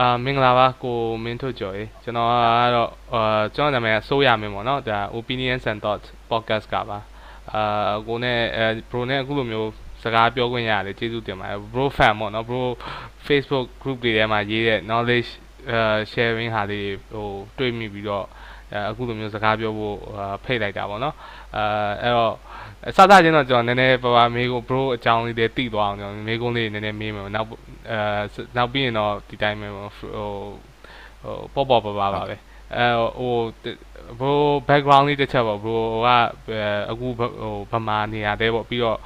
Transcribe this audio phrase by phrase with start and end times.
[0.00, 2.32] အာမင်္ဂလာပါကိုမင်းထွတ်ကျော်ရေကျွန်တော်က
[2.74, 6.98] တော့အာကျွန်တော်နာမည်ကစိုးရမင်းပေါ့နော်ဒါ opinions and thoughts podcast ကပါ
[7.54, 9.70] အာကိုနဲ့အဲ bro နဲ့အခုလိုမျိုး
[10.02, 12.62] စကားပြောခွင့်ရတယ်ကျေးဇူးတင်ပါတယ် bro fan ပေါ့နော် bro
[13.26, 15.30] Facebook group တွေထဲမှာရေးတဲ့ knowledge
[15.70, 15.80] အဲ
[16.12, 16.80] sharing ဟာတွေ
[17.12, 18.26] ဟိုတွေ့မိပြီးတော့
[18.72, 19.96] အဲအခုလိုမျိုးစကားပြောဖို့
[20.44, 21.14] ဖိတ်လိုက်တာပေါ့နော်
[21.56, 21.64] အဲ
[22.02, 22.34] အဲ့တော့
[22.96, 27.48] စသချင်းတော့ကျွန်တော်နည်းနည်းပါပါမေးကို bro အကြောင်းလေးတွေသိသွားအောင်ကျွန်တော်မေးခွန်းလေးနည်းနည်းမေးမယ်နောက်
[27.90, 27.98] အဲ
[28.56, 29.86] နောက်ပြီးရင်တော့ဒီတိုင်းပဲဟို
[31.54, 32.36] ဟိုပေါ့ပေါ့ပါပါပါပဲ
[32.76, 32.86] အဲ
[33.18, 33.34] ဟို
[34.18, 34.32] bro
[34.68, 36.08] background လေးတစ်ချက်ပေါ့ bro က
[36.90, 38.98] အခုဟိုဗမာနေရာတဲပေါ့ပြီးတော့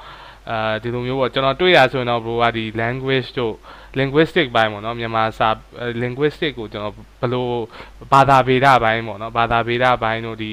[0.49, 3.55] အဲဒီလိုမျိုးပေါ့ကျွန်တော်တွေ့ရဆိုရင်တော့ bro ကဒီ language တို့
[3.99, 5.49] linguistic ဘိုင်းပေါ့နော်မြန်မာစာ
[6.01, 7.47] linguistic ကိုကျွန်တော်ဘယ်လို
[8.11, 10.51] ဘာသာဗေဒဘိုင်းပေါ့နော်ဘာသာဗေဒဘိုင်းတို့ဒီ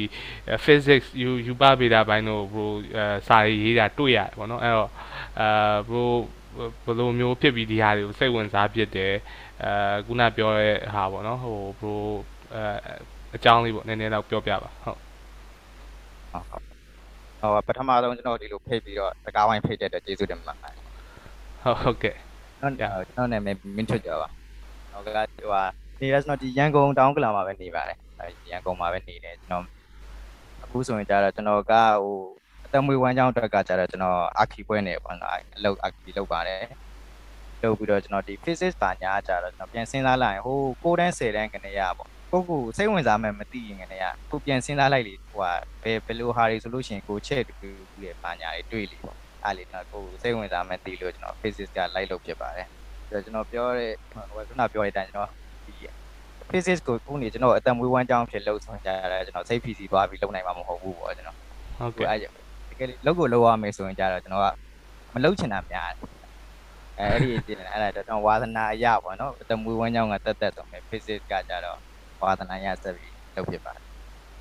[0.64, 2.66] physics ယူယူပဗေဒဘိုင်းတို့ bro
[3.28, 4.90] စာရေးတာတွေ့ရတယ်ပေါ့နော်အဲ့တော့
[5.40, 6.04] အာ bro
[6.84, 9.14] ဘယ်လိုမျိုးဖြစ်ပြီးဒီဟာတွေကိုစိတ်ဝင်စားဖြစ်တယ်
[9.64, 11.94] အဲခုနပြောတဲ့ဟာပေါ့နော်ဟို bro
[12.54, 12.62] အဲ
[13.36, 14.98] အကြောင်းလေးပေါ့နည်းနည်းတော့ပြောပြပါဟုတ်
[16.32, 16.69] ဟော
[17.66, 20.74] ပထမဆုံးကျွန်တော်ဒီလိုဖိတ်ပြီးတော့တကားဝိုင်းဖိတ်တဲ့အတွက်ကျေးဇူးတင်ပါတယ်
[21.62, 22.16] ဟုတ်ဟုတ်ကဲ့
[22.60, 24.28] ကျွန်တော်ကျွန်တော်နာမည်မင်းထွတ်ကြပါ
[24.92, 25.62] ဟုတ်ကဲ့ဟိုဟာ
[26.00, 27.98] နေရစတော့ဒီရန်ကုန်တောင်ကလာမှာပဲနေပါတယ်
[28.50, 29.64] ရန်ကုန်မှာပဲနေတယ်ကျွန်တော်
[30.64, 32.16] အခုဆိုရင်ကျတော့ကျွန်တော်ကဟို
[32.64, 36.62] အတမွေဝမ်းကြောင်းအတွက်ကကျတော့ကျွန်တော်အာခီပွဲနေပေါ့နော်အလုပ်အာခီလုပ်ပါတယ်
[37.62, 47.70] လုပ်ပြီးတော့ကျွန်တော်ဒီ physics ဘာညာကျတော့ကျွန်တော်ပြန်စဉ်းစားလိုက်ရင်ဟို6တန်း10တန်းကနေရပေါ့ ကိုကိုစိတ်ဝင်စားမှမသိရင်ကနေရကိုပြန်စဉ်းစားလိုက်လေဟိုဟာဘယ်ဘယ်လိုဟာတွေဆိုလို့ရှိရင်ကိုချက်တူတူ
[48.04, 52.68] ရဲ့ဘာညာတွေတွေ့လေပေါ့အားလေကျွန်တော်ကိုစိတ်ဝင်စားမှသိလို့ကျွန်တော် physics ကလိုက်လုပ်ဖြစ်ပါတယ်
[53.08, 55.30] ပြီးတော့ကျွန်တော်ပြောတဲ့ဟိုခုနပြောတဲ့အတိုင်းကျွန်တော်
[55.66, 55.74] ဒီ
[56.50, 61.36] physics ကိုခုနေကျွန်တော်အတံမွေးဝမ်းကြောင်းဖြစ်လှုပ်ဆောင်ကြရတယ်ကျွန်တော်စိတ် PC သွားပြီးလုပ်နိုင်မှာမဟုတ်ဘူးပေါ့ကျွန်တော်
[61.78, 62.24] ဟုတ်ကဲ့အဲ့တ
[62.78, 64.46] ကယ်လုပ်ကိုလုပ်ရမယ်ဆိုရင်ကြတော့ကျွန်တော်က
[65.14, 66.08] မလုပ်ချင်တာများတယ်
[66.98, 71.78] အဲ့ဒီဒီအဲ့ဒါတော့ဝါသနာအရပေါ့နော်အတမွေးဝမ်းကြောင်းကတက်တက်တော့မယ် physics ကကြတော့
[72.22, 73.84] ဝါသနာရဆက်ပြီးလုပ်ဖြစ်ပါတယ်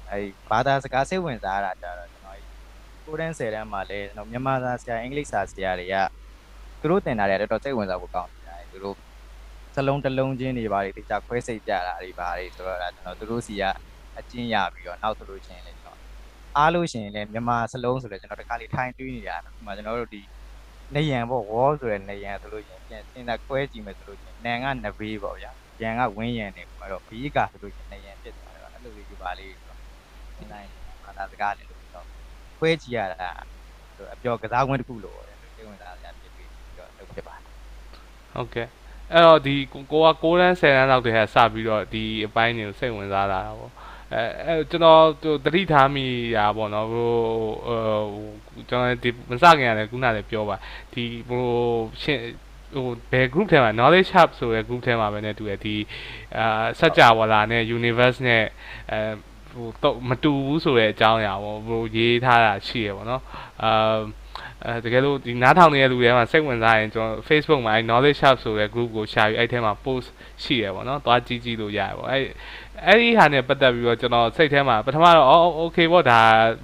[0.09, 2.40] အဲ့ဘာသာစကားစိတ်ဝင်စားတာကြတော့ကျွန်တော်
[3.06, 5.95] ကိုတန်း10တန်းမှာလဲကျွန်တော်မြန်မာစာဆရာအင်္ဂလိပ်စာဆရာတွေက
[6.81, 8.95] သူတို့တင်တာတွေတော်တော်စိတ်ဝင်စားဖို့ကောင်းတယ်သူတို့
[9.75, 13.63] စလုံးတစ်လုံးချင်းတွေပါတွေတခြားခွဲစိတ်ကြတာတွေပါတွေဆိုတော့ကျွန်တော်သူတို့စီက
[14.18, 15.97] အကျဉ်းရပြီးတော့နောက်ဆိုလို့ချင်းလဲကျွန်တော်
[16.57, 20.22] အားလို့ရှိရင်လဲမြန်မာစလုံးဆိုလဲကျွန်တော်တခါလေးထိုင်တွေးနေရတာဒီမှာကျွန်တော်တို့ဒီ
[20.95, 25.51] နေရန်ပေါ့ဝေါ်ဆိုရယ်နေရန်ဆိုလို့ချင်းပြန်စင်တာကွဲကြည့်မယ်ဆိုလို့ချင်းနန်ကနဘေးပေါ့ဗျာ
[25.81, 29.78] ရန်ကဝင်းရန်နေအဲ့တော့ဘီးကဆိုလို့ချင်းနေရန်ဖြစ်သွားတယ်အဲ့လိုလေးယူပါလေးဆိုတော့
[30.38, 30.69] ဒီတိုင်း
[31.03, 32.06] ဘာသာစကားလေးလို့တော့
[32.57, 33.29] ခွဲကြည့်ရတာ
[34.13, 37.44] အပြောကစားခွင့်တစ်ခုလို့တယ်စိတ်ဝင်စားရဖြစ်ပြီးတော့လုပ်ဖြစ်ပါတယ်
[38.34, 38.68] ဟုတ်ကဲ့
[39.13, 43.72] အဲ့တော့ဒီကိုက6တန်း10တန်းလောက်တည်းကစပြီးတော့ဒီအပိုင်းတွေကိုစိတ်ဝင်စားလာတာပေါ့
[44.13, 45.03] အဲအဲကျွန်တော်
[45.45, 46.06] တတိထားမိ
[46.38, 47.12] တာပေါ့နော်ဟို
[47.68, 50.56] ဟိုကျွန်တော်ဒီမစခင်ရတယ်ခုနလည်းပြောပါ
[50.94, 51.44] ဒီဟို
[52.01, 52.23] ရှင်း
[52.74, 55.75] ဟိုဘယ် group ထဲမှာ knowledge hub ဆိုတဲ့ group ထဲမှာပဲねတူတယ်ဒီ
[56.38, 58.44] အာစัจ java လာနဲ့ universe နဲ့
[58.91, 59.00] အဲ
[59.53, 63.22] ဟိုတော့မတူဘူးဆိုတဲ့အကြောင်းအရာပေါ့ဟိုရေးထားတာရှိရပေါ့နော်
[63.63, 64.00] အာ
[64.66, 70.07] အဲတကယ်လို့ဒီနားထောင်နေတဲ့လူတွေမှာစိတ်ဝင်စားရင်ကျွန်တော် Facebook မှာအဲ knowledge hub ဆိုတဲ့ group ကို share ပြီးအဲ့ထဲမှာ post
[70.44, 72.24] ရှိရပေါ့နော်သွားကြည့်ကြည့်လို့ရတယ်ပေါ့အဲ့
[72.86, 76.19] အဲ့ဒီဟာနဲ့ပတ်သက်ပြီးတော့ကျွန်တော်စိတ်ထဲမှာပထမတော့အော် okay ပေါ့ဒါ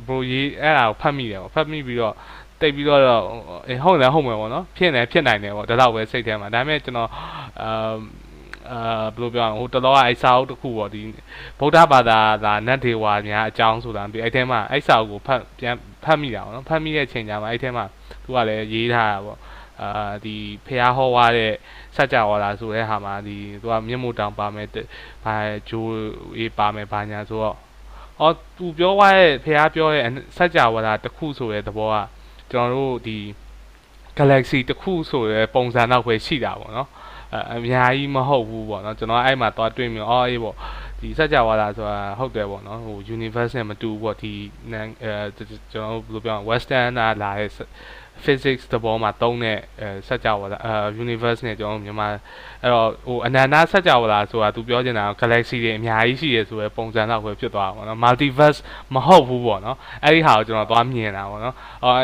[0.08, 2.16] bro ရေးအဲ့ဒါကိုဖတ်မိတယ်ပေါ့ဖတ်မိပြီးတော့
[2.62, 3.02] တိတ်ပြီးတော့
[3.70, 7.10] အေးဟုတ်တယ်ဟုတ်မယ်ပေါ့နော်ဖြစ်နေဖြစ်နိုင်တယ်ပေါ့ဒါတော့ပဲစိတ်ထဲမှာဒါပေမဲ့ကျွန်တော်
[7.62, 7.96] အာ
[8.72, 11.02] အာဘယ်လိုပြောအောင်ဟိုတလောကအဲ့စာအုပ်တစ်ခုပေါ့ဒီ
[11.60, 17.86] ဗုဒ္ဓဘာသာသာနတ်ဒေဝါများအကြောင်းဆိုတာပြီးအဲ့ထဲမှာအဲ့စာအုပ်ကိုဖတ်ပြန်ဖတ်မိတာပေါ့နော်ဖတ်မိတဲ့အချိန်ကျမှအဲ့ထဲမှာ
[18.24, 19.40] သူကလည်းရေးထားတာပေါ့
[19.82, 20.36] အာဒီ
[20.66, 21.54] ဖះဟောဝါတဲ့
[21.96, 24.68] စัจ java လာဆိုတဲ့ဟာမှာဒီသူကမျက်မှောက်တောင်ပါမယ်
[25.24, 25.36] ဘာ
[25.70, 25.92] ဂျိုး
[26.40, 27.58] ရေးပါမယ်ဘာညာဆိုတော့
[28.22, 30.04] အော်သူပြောသွားတဲ့ဖះပြောတဲ့
[30.38, 31.96] စัจ java လာတစ်ခုဆိုတဲ့သဘောက
[32.52, 33.18] ကျွန်တော်တို့ဒီ
[34.18, 36.90] galaxy တစ်ခုဆိုတဲ့ပုံစံတော့ပဲရှိတာပေါ့နော်
[37.54, 40.56] အများကြီးမဟုတ်ဘူးပေါ့နော်ကျွန်တော်အဲ့မှာသွားတွေ့မြင်အော်အေးပေါ့
[41.00, 44.34] ဒီစัจ java လာဆိုတာဟုတ်တယ်ပေါ့နော်ဟို universe နဲ့မတူဘူးပေါ့ဒီ
[44.72, 45.12] အဲ
[45.72, 47.50] ကျွန်တော်ဘယ်လိုပြော western လာတဲ့
[48.24, 52.08] physics သဘောမှာသုံးတဲ့အဲစัจ java လာအဲ universe နဲ့ကျွန်တော်မြန်မာ
[52.62, 58.60] အဲ့တော့ဟိုအနန္တစัจ java လာဆိုတာသူပြောချင်တာ galaxy တွေအများကြီးရှိရဆိုတဲ့ပုံစံတော့ပဲဖြစ်သွားတာပေါ့နော် multiverse
[58.94, 61.96] မဟုတ်ဘူးပေါ့နော်အဲ့ဒီဟာကိုကျွန်တော်သွားမြင်တာပေါ့နော်ဟို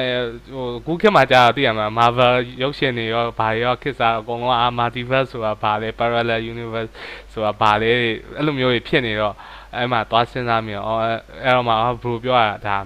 [0.86, 6.92] ဟိုခုခေတ်မှာကြာသိရမှာ Marvel ရုပ်ရှင်တွေရောဘာတွေရောခေတ်စားအကုန်လုံးအာ multiverse ဆိုတာဘာလဲ parallel universe
[7.34, 7.90] ဆိုတာဘာလဲ
[8.38, 9.36] အဲ့လိုမျိုးတွေဖြစ်နေတော့
[9.76, 12.78] အဲ့မှာသွားစဉ်းစားမြင်အော်အဲ့တော့မှဘရိုပြောတာဒါ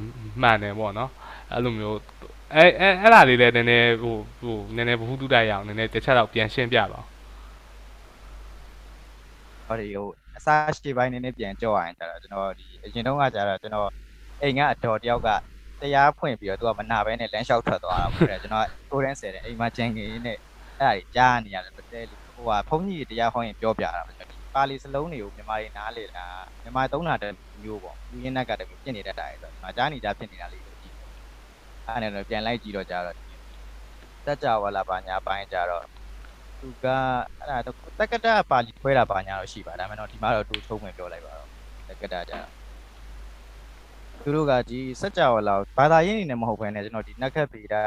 [0.42, 1.12] မှန်တယ်ပေါ့နော်
[1.52, 1.98] အဲ့လိုမျိုး
[2.56, 7.02] အဲအဲအဲ့ဒါလေးလည်းနည်းနည်းဟိုဟိုနည်းနည်းဘ ഹു တုတိုက်ရအောင်နည်းနည်းတစ်ချက်တော့ပြန်ရှင်းပြပါ
[9.68, 10.08] ဟုတ်တယ်ဟို
[10.38, 13.90] အစားရှိပိုင်းနည်းနည်းပြန်ကြောက်ရရင်ကျတော့ကျွန်တော်ဒီအရင်တုန်းကကျတော့ကျွန်တော်
[14.42, 15.30] အိမ်ကအတော်တယောက်က
[15.82, 20.38] တရားဖွင့်ပြီးတော့သူကမနာဘဲနဲ့လမ်းလျှောက်ထွက်သွားတာပေါ့လေကျွန်တော်ကိုရန်ဆယ်တဲ့အိမ်မှာကြံငင်နဲ့
[20.80, 22.02] အဲ့ဒါကြီးကြားနေရတယ်တဲ
[22.36, 26.26] ဟိုဟာဘုန်းကြီးတရားဟောရင်ပြောပြတာပေါ့ကျွန်တော်ပါလီစလုံးတွေကိုမြန်မာတွေနားလေတာ
[26.64, 30.65] မြန်မာသုံးတာတဲ့မျိုးပေါ့လူရင်းနက်ကတည်းကဖြစ်နေတတ်တာလေဆိုတော့ဒီမှာကြားနေကြဖြစ်နေတာလေးကိုကြည့်တယ်
[31.88, 33.16] အဲ့ဒါနဲ့ပြန်လိုက်ကြည့်တော့ကြတော့
[34.26, 35.86] တက်ကြဝလာပါညာပိုင်းကြတော့
[36.60, 36.86] သူက
[37.40, 37.58] အဲ့ဒါ
[38.00, 41.50] တက္ကတာပါလီခွဲတာပါညာတော့ရှိပါဒါမှမဟုတ်ဒီမှာတော့တူချုံးမယ်ပြောလိုက်ပါတော့
[41.90, 42.52] တက္ကတာကြတော့
[44.24, 47.82] သူတို့ကဒီစัจ java လာဘာသာရေးအနေနဲ့မဟုတ်ဘဲနဲ့ကျွန်တော်ဒီနက်ခတ်ပေတာ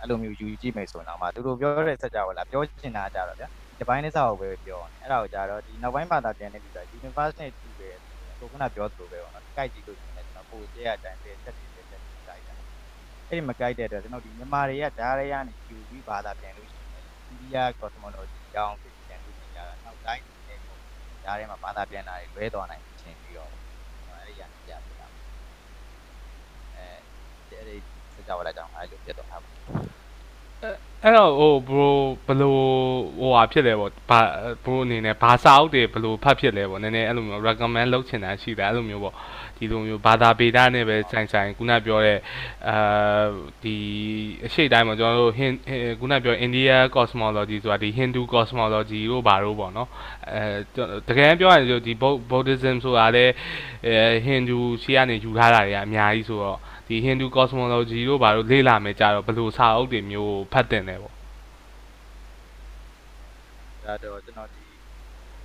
[0.00, 3.48] အဲ့လိုမျိုးယူကြည့်မယ်ဆိုတော့မှသူတို့ပြောတဲ့စัจ java လာပြောချင်တာကြတော့ဗျာ
[3.78, 7.96] ဒီပိုင်းလေးစောက်ပဲပြောတယ်အဲ့ဒါကိုကြတော့ဒီနောက်ပိုင်းဘာသာပြန်နေပြီဆိုတော့ universe နဲ့တူတယ်
[8.38, 11.67] ကိုခုနပြောသလိုပဲပေါ့နော်ကြိုက်ကြည့်လို့ရှိရင်ကျွန်တော်ပိုကျဲအတိုင်းပဲချက်တွေချက်တွေကြိုက်တာ
[13.28, 20.78] အဲ့ဒီမကြိုက်တဲ့အတွက်ကျွန်တော်ဒီမြန်မာတွေကဓာတ်ရရနေယူပြီးဘာသာပြန်လို့ရှိရင်အိန္ဒိယ cosmology အကြောင်းပြန်လို့ရှိရင်နောက်တိုင်းနေပေါ့
[21.24, 25.06] ဓာတ်ထဲမှာဘာသာပြန်တာတွေလွဲသွားနိုင်ခြင်းပြီးတော့အဲ့ဒီရပြပြတာ
[26.76, 26.84] အဲ
[27.50, 27.76] အဲ့ဒီ
[28.14, 29.54] စကြဝဠာကြောင့်အဲ့လိုပြတ်သွားတာပေါ့
[31.02, 31.96] အဲ့တော့ဟိုဘရို
[32.26, 32.62] ဘလို့
[33.20, 34.20] ဟိုဟာဖြစ်လဲပေါ့ဘာ
[34.64, 39.14] ဘရိုအနေနဲ့ဘာစာအုပ်တွေဘလို့ဖတ်ဖြစ်လဲပေါ့နည်းနည်းအဲ့လိုမျိုး recommend လုပ်ချင်တာရှိတယ်အဲ့လိုမျိုးပေါ့
[39.58, 42.18] ဒီလိုမျိုးဘာသာပေတာနဲ့ပဲဆိုင်ဆိုင်ခုနပြောတဲ့
[42.68, 43.26] အာ
[43.62, 43.76] ဒီ
[44.46, 45.52] အရှိတိုင်းမှာကျွန်တော်တို့ဟင်
[46.00, 49.88] ခုနပြော India cosmology ဆိုတာဒီ Hindu cosmology တို့ဘာတို့ပေါ့နော်
[50.32, 51.92] အဲတကယ်ပြောရရင်ဒီ
[52.30, 53.32] Buddhism ဆိုတာလည်း
[53.86, 53.94] အဲ
[54.26, 56.58] Hindu ရှေ့ကနေယူထားတာတွေကအများကြီးဆိုတော့
[56.88, 61.14] ဒီ Hindu cosmology တို့ဘာလို့လေ့လာမယ်ကြတော့ဘယ်လိုစာအုပ်တွေမျိုးဖတ်တင်လဲပေါ့
[63.84, 64.62] ဒါတော့ကျွန်တော်ဒီ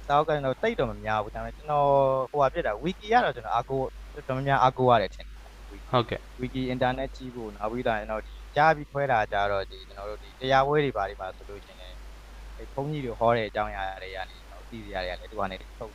[0.07, 1.87] စာအုပ်ကတော့တိတ်တော့မများဘူးဒါပေမဲ့ကျွန်တော်
[2.31, 3.81] ဟိုဟာပြစ်တာ wiki ကတော့ကျွန်တော်အားကို
[4.13, 5.39] တော်တော်များများအားကိုရတယ်ထင်တယ်
[5.91, 11.93] ဟုတ်ကဲ့ wiki internet ကြည့်ဖို့နောက်ပြီးတော့ကျွန်တော်ဒီကြားပြီးခွဲတာကြတော့ဒီကျွန်တော်တို့ဒီတရားပွဲတွေဘာတွေပါဆိုလို့ရှိရင်
[12.57, 15.93] အဲဘုန်းကြီးတွေဟောတဲ့အကြောင်းအရာတွေကနေကျွန်တော်သိစရာတွေကလည်းဒီကနေထုတ်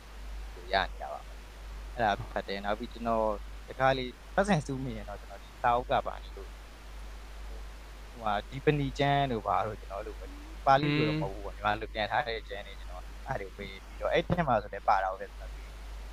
[0.55, 3.25] လို့ရနေတာပါအဲ့ဒါဖတ်တယ်နောက်ပြီးကျွန်တော်
[3.67, 10.17] တခါလေးပတ်စံစူးမိရင်တော့ကျွန်တော်ဒီစာအုပ်ကပါနေလို့ဟိုဟာဒီပနီကျန်းတို့ဘာလို့ကျွန်တော်တို့
[10.65, 15.51] ပါဠိလိုတော့မဟုတ်ဘူးပေါ့ညီမတို့ပြန်ထားတဲ့ကျန်းနေကျွန်တော်အဲ့ဒါကိုပေးပြီးတော့အဲ့ထက်မှာဆိုလည်းပါတာဟုတ်တယ်ဆိုတော့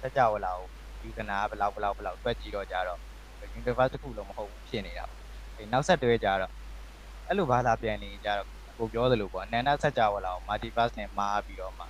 [0.01, 0.69] ဆက်ကြဝလာကို
[1.07, 3.01] ယူကနာဘလောက်ဘလောက်ဘလောက်တွက်ကြည့်တော့ကြတော့
[3.61, 5.21] universe တစ်ခုလုံးမဟုတ်ဘူးဖြစ်နေတာပေါ့
[5.57, 6.53] အဲနောက်ဆက်တွဲကြတော့
[7.29, 8.49] အဲ့လိုဘာသာပြန်နေကြတော့
[8.79, 11.87] ကိုပြောသလိုပေါ့အနန္တဆက်ကြဝလာကို multiverse နဲ့မားပြီးတော့မှ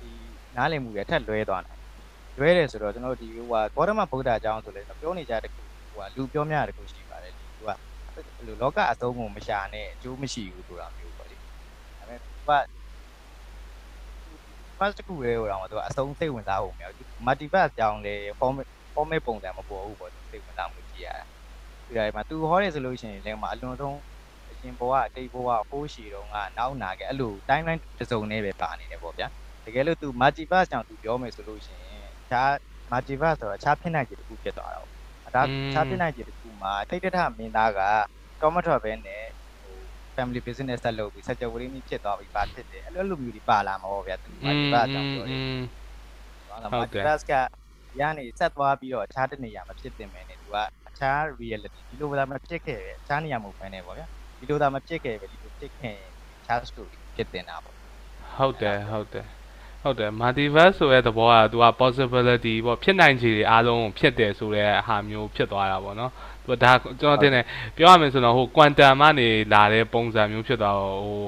[0.00, 0.10] ဒီ
[0.56, 1.78] နားလည်မှုရထက်လွဲသွားတယ်
[2.38, 7.70] လွဲတယ်ဆိုတော့ကျွန်တော်ဒီဟိုဟာဂေါတမဗုဒ္ဓအကြောင်းဆိုလဲပြောနေကြတဲ့ခုဟိုဟာလူပြောများတဲ့ခုရှိပါတယ်သူက
[8.14, 11.50] အဲ့လိုလောကအသုံးကိုမရှာနဲ့အကျိုးမရှိဘူးဆိုတာမျိုးပေါ့လေဒါ
[11.98, 12.50] ပေမဲ့သူက
[14.78, 18.56] first တစ်ခုလေးဟိုတော့သူကအဆုံးစိတ်ဝင်စားဖို့မရဘူး multiverse ကြောင်းလေ form
[18.94, 21.24] format ပုံစံမပေါ်ဘူးပေါ့စိတ်ဝင်စားမှုကြည့်ရတာ
[21.86, 23.96] ဒီတိုင်းမှာသူဟောတယ်ဆိုလို့ရှိရင်လည်းမှာအလွန်ဆုံး
[24.50, 29.28] အရှင်ဘဝအတိတ်ဘဝဟိုးရှည်တုန်းကနောက်နာခဲ့အဲ့လို timeline တစ်စုံနဲ့ပဲပါနေတယ်ပေါ့ဗျာ
[29.64, 32.50] တကယ်လို့သူ multiverse ကြောင့်သူပြောမယ်ဆိုလို့ရှိရင်ခြား
[32.92, 35.42] multiverse ဆိုတော့ခြားဖြစ်နိုင်ခြေတစ်ခုဖြစ်သွားတာပေါ့ဒါ
[35.72, 37.80] ခြားဖြစ်နိုင်ခြေတစ်ခုမှာတိတ်တထမင်းသားက
[38.40, 39.37] ကောမထွက်ပဲနဲ့ဟို
[40.18, 45.40] family business ဆက်လုပ်ပြီးစัจ java ရင်းဖြစ်သွားပြီးပါဖြစ်တယ်အဲ့လိုလိုမျိုးတွေပါလာမှာပေါ့ဗျာသူ multiverse ကြောင့်ပြောတယ်
[46.72, 47.32] ဟုတ်တယ် multiverse က
[48.00, 50.56] ရနေဆက်သွားပြီးတော့အခြားတစ်နေရာမဖြစ်တင်မယ်နဲ့သူက
[50.88, 54.06] အခြား reality ဒီလိုသာမဖြစ်ခဲ့ပဲအခြားနေရာမဟုတ်ဘဲနဲ့ပေါ့ဗျာ
[54.38, 55.94] ဒီလိုသာမဖြစ်ခဲ့ပဲဒီလိုဖြစ်ခဲ့
[56.40, 57.74] အခြား story ဖြစ်တင်တာပေါ့
[58.36, 59.26] ဟုတ်တယ်ဟုတ်တယ်
[59.82, 66.12] ဟုတ်တယ် multiverse ဆိုတဲ့သဘောက तू က possibility ပေါ့ဖြစ်နိုင်ခြေတွေအားလုံးကိုဖြစ်တယ်ဆိုတဲ့ဟာမျိုးဖြစ်သွားတာပေါ့နော်
[66.48, 67.44] သူဒါကျွန်တော်တင်တယ်
[67.76, 71.24] ပြောရမယ်ဆိုတော့ဟို quantum ကနေလာတဲ့ပုံစံမျိုးဖြစ်သွားတော့ဟို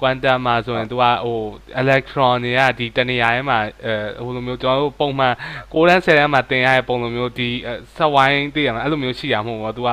[0.00, 1.38] quantum မှာဆိုရင် तू ကဟို
[1.80, 5.34] electron တွေကဒီတနေရာထဲမှာအဲဟိုလိုမျိုးကျွန်တော်တို့ပုံမှန်
[5.72, 7.48] 6တန်း10တန်းမှာတင်ရတဲ့ပုံလိုမျိုးဒီ
[7.96, 9.90] ဆက်ဝိုင်းသိရမှာအဲ့လိုမျိုးရှိရမှာမဟုတ်ဘူး तू က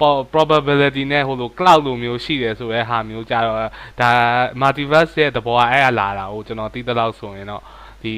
[0.00, 3.56] ဟို probability နဲ့ဟိုလို cloud လိုမျိုးရှိတယ်ဆိုတဲ့ဟာမျိုးကြတော့
[4.00, 4.10] ဒါ
[4.60, 7.62] multiverse ရဲ့သဘောကအဲ့ဒါလာတာဟိုကျွန်တော်သိသလောက်ဆိုရင်တော့
[8.02, 8.12] ဒီ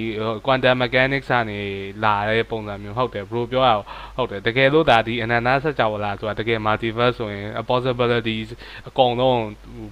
[0.47, 1.61] quantum mechanics ကနေ
[2.05, 3.71] လာတဲ့ပုံစံမျိုးဟုတ်တယ် bro ပြောရ
[4.17, 8.49] ဟုတ်တယ်တကယ်လို့ဒါဒီ ananda ဆက်ကြဝဠာဆိုတာတကယ် multiverse ဆိုရင် possibilities
[8.89, 9.43] အကုန်လုံး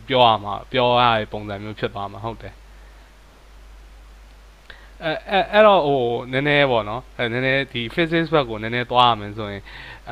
[0.09, 2.55] ပြောရမှာပြောရတဲ့ပုံစံမျိုးဖြစ်သွားမှာဟုတ်တယ်
[5.05, 6.03] အဲအဲအဲ့တော့ဟို
[6.33, 9.63] နည်းနည်းပေါ့နော်အဲနည်းနည်းဒီ physics ဘက်ကိုနည်းနည်းသွားရမယ်ဆိုရင်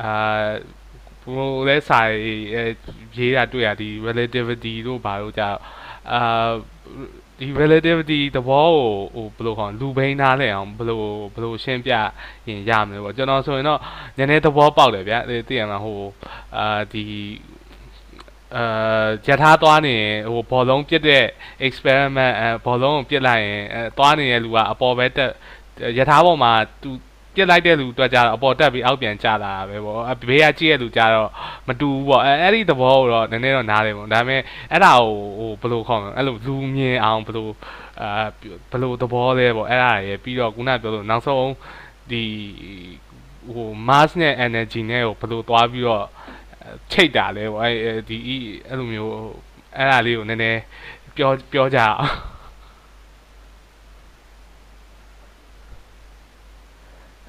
[0.01, 0.49] အာ
[1.33, 1.99] ဘိုးလဲစာ
[3.17, 5.47] ရေးတာတွေ့ရဒီ relativity တို့ဘာလို့ကြာ
[6.11, 6.49] အာ
[7.39, 8.69] ဒီ relativity သဘော
[9.15, 11.01] ကိုဟိုဘယ်လိုခေါ်လူဘိန်းသားလဲအောင်ဘယ်လို
[11.33, 11.91] ဘယ်လိုရှင်းပြ
[12.47, 13.79] ရင်ရမလဲပေါ့ကျွန်တော်ဆိုရင်တော့
[14.17, 15.99] နည်းနည်းသဘောပေါက်တယ်ဗျာသိရမှာဟို
[16.57, 17.03] အာဒီ
[18.55, 19.95] အာကြထားသွားနေ
[20.31, 21.23] ဟိုဘောလုံးပြစ်တဲ့
[21.67, 25.31] experiment အဲဘောလုံးကိုပြစ်လိုက်ရင်အဲသွားနေတဲ့လူကအပေါ်ပဲတက်
[25.97, 26.89] ရထားပေါ်မှာသူ
[27.37, 31.29] ပြစ်လိုက်တဲ့လူတွေ့ကြတော့အပေါ်တက်ပြီးအောက်ပြန်ကျလာတာပဲပေါ့ဘေးကကြည့်ရလူကြတော့
[31.67, 34.41] မတူဘူးပေါ့အဲအဲ့ဒီသဘောကိုတော့နည်းနည်းတော့နားတယ်ပေါ့ဒါပေမဲ့
[34.71, 37.47] အဲ့ဒါကိုဟိုဘယ်လိုခေါ်မလဲအဲ့လိုလူမြင်အောင်ဘယ်လို
[38.01, 38.09] အာ
[38.71, 41.53] ဘယ်လိုသဘောလဲပေါ့အဲ့ဒါရယ်ပြီးတော့ခုနပြောလို့နောက်ဆုံး
[42.11, 42.23] ဒီ
[43.53, 46.05] ဟို mass နဲ့ energy နဲ့ကိုဘယ်လိုသွားပြီးတော့
[46.91, 48.17] ချိတ်တာလဲပေါ့အဲဒီ
[48.67, 49.13] အဲ့လိုမျိုး
[49.75, 50.59] အဲ့ဒါလေးကိုနည်းနည်း
[51.17, 51.97] ပြောပြောကြအောင်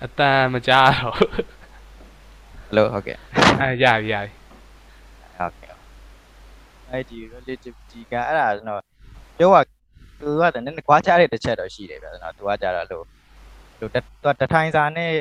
[0.04, 1.30] အတန်မကြားတော့ဟယ်
[2.76, 3.18] လိုဟုတ်ကဲ့
[3.60, 4.32] အဲရပြီရပြီ
[5.38, 5.74] ဟုတ်ကဲ့
[6.90, 8.80] အဲ့ဒီ relativity ကအဲ့ဒါကျွန်တော်
[9.38, 9.56] ပြောရ
[10.20, 13.04] သူကတည်းကကွာခြားတဲ့တစ်ချက်တော့ရှိတယ်ဗျာကျွန်တော်သူကကြတော့လို့
[13.80, 13.96] လို့တ
[14.40, 15.12] တထိုင်စာနဲ့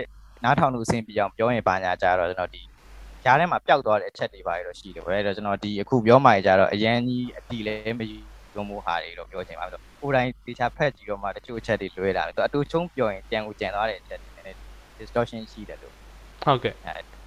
[0.43, 2.62] နားထောင်လို့အဆင်ပြေအောင်ပြောရင်ပါညာကြတော့ကျွန်တော်ဒီ
[3.24, 8.17] ကြားထဲမှာပျောက်သွားတဲ့အချက်တွေပါတော့ရှိတယ်ဗျာအဲ့တော့ကျွန်တော်ဒီအခုပြောမှကြတော့အရန်ကြီးအတီလည်းမယူ
[8.55, 14.37] ရုံမို့ဟာတွေတော့ပြောချင်ပါဆိုကိုယ်တိုင်တေချာဖက်ကြည့်တော့မှတချို့အချက်တွေလွဲတာပဲသူအတူချုံပြောရင်ပြန်ကိုကြံသွားတဲ့အချက်တွေနည်းနည်း
[14.99, 15.93] distortion ရှိတယ်လို့
[16.43, 17.17] ဟုတ်ကဲ့အဲ့ဒီ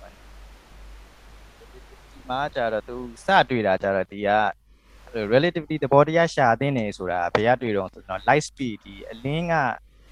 [2.29, 4.31] မှာကြတော့သူစတွေ့တာကြတော့ဒီက
[5.33, 9.55] relativity သဘောတရားရှာသင်းနေဆိုတာဘယ်ကတွေ့တော့ဆိုတော့ light speed ဒီအလင်းက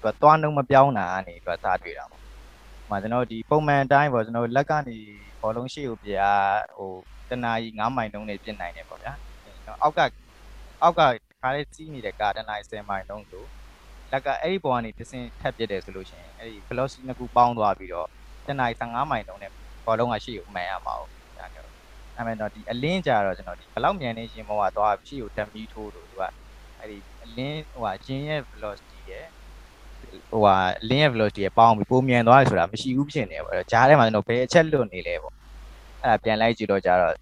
[0.03, 4.97] သူကသွားနှုံမပြောင်းတာကနေသူကစတွေ့တာပေါ့။ဟိုမှာကျွန်တော်ဒီပုံမှန်အတိုင်းပေါ့ကျွန်တော်လက်ကနေ
[5.41, 6.31] ဘောလုံးရှိကိုပြာ
[6.77, 6.91] ဟို
[7.29, 9.13] တနာကြီး9မိုင်နှုန်းနဲ့ပြစ်နိုင်တယ်ပေါ့ဗျာ။
[9.43, 9.99] ကျွန်တော်အောက်က
[10.81, 11.01] အောက်က
[11.41, 13.43] ခါလေးစီးနေတဲ့ကာတနာကြီး10မိုင်နှုန်းဆို
[14.11, 18.07] လက်ကအဲ့ဒီပေါ်ကနေတစ်စင်းထပ်ပြစ်တယ်ဆိုလို့ရှိရင်အဲ့ဒီ velocity နှစ်ခုပေါင်းသွားပြီးတော့
[18.47, 19.51] တနာကြီး15မိုင်နှုန်းနဲ့
[19.85, 21.69] ဘောလုံးကရှိကိုမှန်ရမှာပေါ့။ဒါကြောင့်
[22.15, 26.23] အဲ့မဲ့တော့ဒီအလင်းကြတော့ကျွန်တော်ဒီဘလောက်မြန်နေရှင်မောကသွားရှိကိုဓာတ်မီထိုးလို့သူက
[26.79, 29.25] အဲ့ဒီအလင်းဟိုဟာဂျင်းရဲ့ velocity ရဲ့
[30.31, 35.33] ဟိုဟာအလင်းရဲ့ velocity ရဲ့ပေါင်းပြီးပုံမြန်သွားတယ်ဆိုတာမရှိဘူးဖြစ်နေတယ်ပေါ့အဲ့တော့ဂျားထဲမှာကျွန်တော်ဘယ်အချက်လွတ်နေလဲပေါ့
[36.03, 37.13] အဲ့ဒါပြန်လိုက်ကြည့်တော့ကြတော့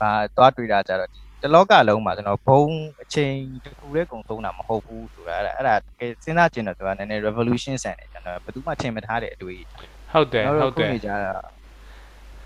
[0.00, 2.62] ဘာသွားတွေ့တာကြတော့ဒီ တလောကလုံးမှာကျွန်တော်ဘုံ
[3.02, 11.32] အချိန်တစ်ခုလေးကုန်သုံးတာမဟုတ်ဘူးဆိုတာအဲ့ဒါအဲ့ဒါတကယ်စဉ်းစားကြည့်တော့သူကနည်းနည်း revolution ဆန်တယ်ကျွန်တော်ဘယ်သူမှထင်မထားတဲ့အတွေ့အကြုံဟုတ်တယ်ကျွန်ဟုတော်တ်တယ်တို့ခုနေကြတာ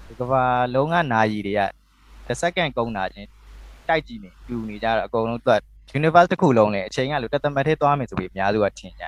[0.06, 1.60] ဒီကဘာလုံးကနာရီတွေက
[2.26, 3.28] တစ်စက္ကန့်ကုန်တာချင်း
[3.88, 5.58] တိုက်ကြည့်နေပြူနေကြတော့အကုန်လုံးသူက
[5.98, 9.04] universe တစ်ခုလုံးလေအချိန်ကလို့တသမတ်ထဲသွားမယ်ဆိုပြီးအများစုကထင်ကြ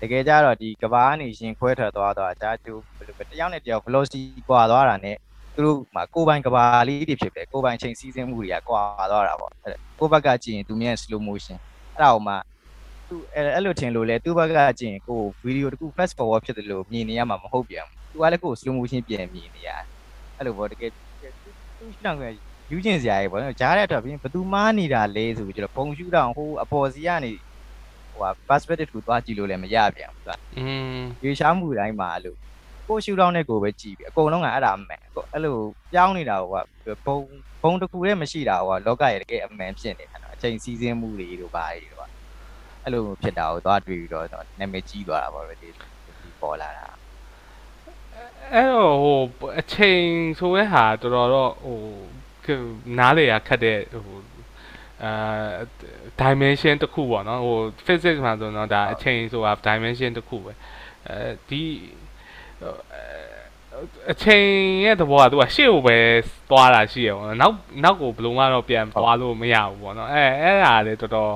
[0.00, 5.12] တကယ်ကြတော့ဒီကဘာကနေရှင်ခွဲထွက်သွားတော့ဒါသူဘယ်လိုပဲတယောက်နဲ့တယောက် velocity ကွာသွားတာ ਨੇ
[5.56, 11.56] သူတို့မှာကိုယ်ပိုင်ကဘာလေးတွေဖြစ်ပဲကိုယ်ပိုင်ချိန်စီးဆင်းမှုတွေကကွာသွားတာပေါ့အဲ့ကိုယ့်ဘက်ကကြည့်ရင်သူမြင် slow motion
[11.94, 12.36] အဲ့ဒါဟိုမှာ
[13.08, 19.82] သူအဲ့အဲ့လိုထင်လို့လေသူ့ဘက်ကကြည့်ရင်ကိုဗီဒီယိုတစ်ခု fast forward ဖြစ်တယ်လို့မြင်နေရမှာမဟုတ်ပြန်ဘူးသူကလည်းကိုယ် slow motion ပြန်မြင်နေရတယ်
[20.36, 22.24] အဲ့လိုပေါ့တကယ်သူ့ရှောင်းက
[22.70, 27.32] ယူကျင်စရာကြီးပေါ့နော်ကြားတဲ့အတွက်ပြင်ဘယ်သူမားနေတာလဲဆိုပြီးကျွန်တော်ပုံရှူတောင်ဟိုအပေါ်စီကနေ
[28.12, 30.64] ဟိုဟာ perspective ကိုသွားကြည့်လို့လည်းမရပြန်ဘူးသူကอื
[30.98, 32.34] มရေရှားမှုတိုင်းမှာအဲ့လို
[32.88, 35.56] ကိုရှူတောင်းနဲ့ကိုပဲကြည့်ပြီးအကုန်လုံးကအဲ့ဒါအမှန်ကိုအဲ့လို
[35.92, 36.50] ပြောင်းနေတာဟို
[36.86, 37.18] ကဘုံ
[37.62, 42.02] ဘုံတစ်ခုတည်းမရှိတာဟိုကလောကရဲ့တကယ်အမှန်ဖြစ်နေတာနော်အချိန်စီးစင်းမှုတွေတို့ဘာတွေတို့က
[42.84, 44.26] အဲ့လိုဖြစ်တာကိုသွားတွေ့ပြီးတော့
[44.60, 45.68] နာမည်ကြီးသွားတာပေါ့ဒီ
[46.40, 46.86] ပေါ်လာတာ
[48.52, 50.02] အဲ့တော့ဟိုအချိန်
[50.38, 52.58] ဆိုရဲဟာတော်တော်တော့ဟို
[52.98, 54.18] နားလေရခတ်တဲ့ဟို
[55.04, 55.12] အာ
[56.20, 60.52] dimension တစ်ခုပေါ့နော်ဟို physics မှာဆိုတော့ဒါအချိန်ဆိုတာ dimension တစ်ခုပဲ
[61.08, 61.62] အဲဒီ
[64.10, 64.46] အချိန်
[64.84, 65.96] ရဲ့သဘောကသူကရှေ့ကိုပဲ
[66.50, 71.32] သွားတာရှိရပေါ့နော်နောက်နောက်ကိုဘယ်လိုမှတော့ပြန်သွားလို့မရဘူးပေါ့နော်အဲအဲ့ဒါလေတော်တော်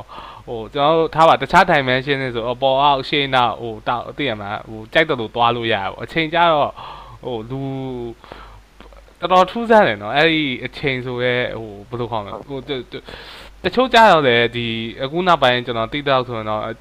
[0.46, 6.70] ဟိုကျွန်တော်တို့ထားပါတခြား dimension တွေဆိုအပေါ်အောက်ရှေ့နောက်ဟိုတောက်သိရမှာဟိုကြိုက်တယ်လို့သွားလို့ရပါဘူးအချိန်ကြတော့
[7.24, 7.60] ဟိုလူ
[9.20, 12.58] တော်တော်ထူးဆန်းတယ်နော်အဲ့ဒီအချိန်ဆိုရဲဟိုဘယ်လိုခေါ်မလဲဟို
[13.64, 14.66] တချို့ကြတော့လေဒီ
[15.02, 16.72] အခုနောက်ပိုင်းကျွန်တော်သိတော့ဆိုရင်တော့အဲ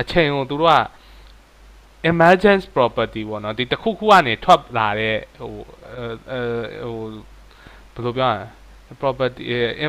[0.00, 0.76] အချိန်ကိုသူတို့က
[2.10, 5.52] emergence property ပေါ့နော်ဒီတစ်ခုခုကနေထွက်လာတဲ့ဟို
[5.90, 6.40] အဲ
[6.84, 7.04] ဟို
[7.94, 8.46] ဘယ်လိုပြောရလဲ
[9.02, 9.86] property အဲ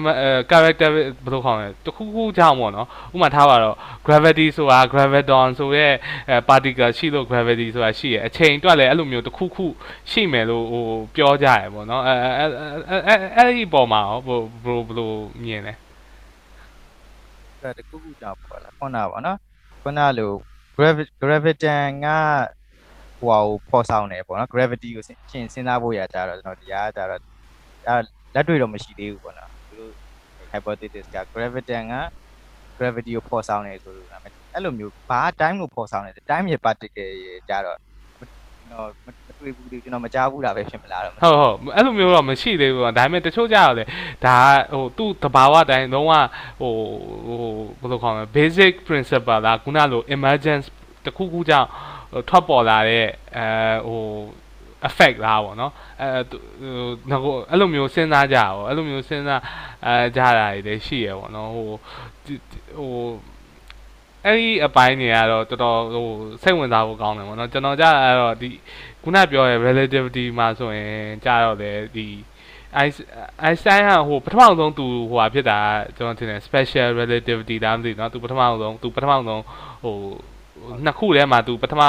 [0.51, 5.87] character ဘယ်လိုခေါ်မလဲတစ်ခုခုကြောင့်ပေါ့နော်ဥပမာထားပါတော့ gravity ဆိုတာ graviton ဆိုရဲ
[6.29, 9.65] အဲ particle ရှိလို့ gravity ဆိုတာရှိရအချိန်တွက်လည်းအဲ့လိုမျိုးတစ်ခုခု
[10.11, 10.83] ရှိမယ်လို့ဟို
[11.15, 12.45] ပြောကြရပေါ့နော်အဲအဲ
[13.07, 15.11] အဲအဲ့ဒီပုံမှာဘယ်လိုဘယ်လို
[15.43, 15.73] မြင်လဲ
[17.61, 19.37] အဲ့တခုခုကြောင့်ပေါ်လာခုနပါနော်
[19.83, 20.31] ခုနလို
[20.77, 22.07] graviton က
[23.19, 27.21] ဟိုဟာကိုပေါ်ဆောင်တယ်ပေါ့နော် gravity ကိုရှင်းစဉ်းစားဖို့ရကြတော့ကျွန်တော်တရားကြတော့
[27.87, 27.95] အဲ
[28.35, 29.93] လက်တွေ့တော့မရှိသေးဘူးပေါ့နော်သူတို့
[30.53, 31.95] hypothesis က graviton က
[32.77, 34.07] gravity ကိုပေါ်ဆောင်တယ်ဆိုလို့
[34.53, 39.07] အဲ့လိုမျိုးဘာ time ကိုပေါ်ဆောင်တယ် time ရဲ့ particle ရဲ့ကြတော့ကျွန်တော်မ
[39.39, 43.83] တွေ့ဘူးကျွန်တော်မကြားဘူးတာပဲဖြစ်မလားတော့ဟုတ်ဟုတ်အဲ့လိုမျိုးတော့မရှိသေးဘူးဒါပေမဲ့တချို့ကြတော့လေ
[44.25, 44.35] ဒါ
[44.73, 46.13] ဟိုသူ့တဘာဝတိုင်းလုံးဝ
[46.61, 46.73] ဟို
[47.27, 47.41] ဟို
[47.79, 50.67] ဘယ်လိုခေါ်မလဲ basic principle လားခုနလို emergence
[51.05, 51.69] တခုခုကြောင့်
[52.29, 53.47] ထွက်ပေါ်လာတဲ့အဲ
[53.87, 54.01] ဟို
[54.87, 59.41] effect လားပေါ့နော်အဲဟိုအဲ့လိုမျိုးစဉ်းစားကြရောအဲ့လိုမျိုးစဉ်းစား
[59.85, 61.67] အဲကြတာတွေလည်းရှိရပေါ့နော်ဟို
[62.77, 62.93] ဟို
[64.25, 66.07] အဲ့ဒီအပိုင်းတွေကတော့တော်တော်ဟို
[66.43, 68.49] စိတ်ဝင်စားဖို့ကောင်းတယ်ပေါ့နော်ကျွန်တော်ကြအဲ့တော့ဒီ
[69.06, 70.94] ခုနပြောရဲ relativity မှာဆိုရင်
[71.24, 72.08] ကြတော့လေဒီ
[73.44, 75.58] Einstein ကဟိုပထမဆုံးသူဟိုဟာဖြစ်တာ
[75.96, 79.42] ကျွန်တော်ထင်တယ် special relativity လားမသိဘူးเนาะသူပထမဆုံးသူပထမဆုံး
[79.84, 79.96] ဟို
[80.84, 81.82] နှစ်ခုထဲမှာသူပထမ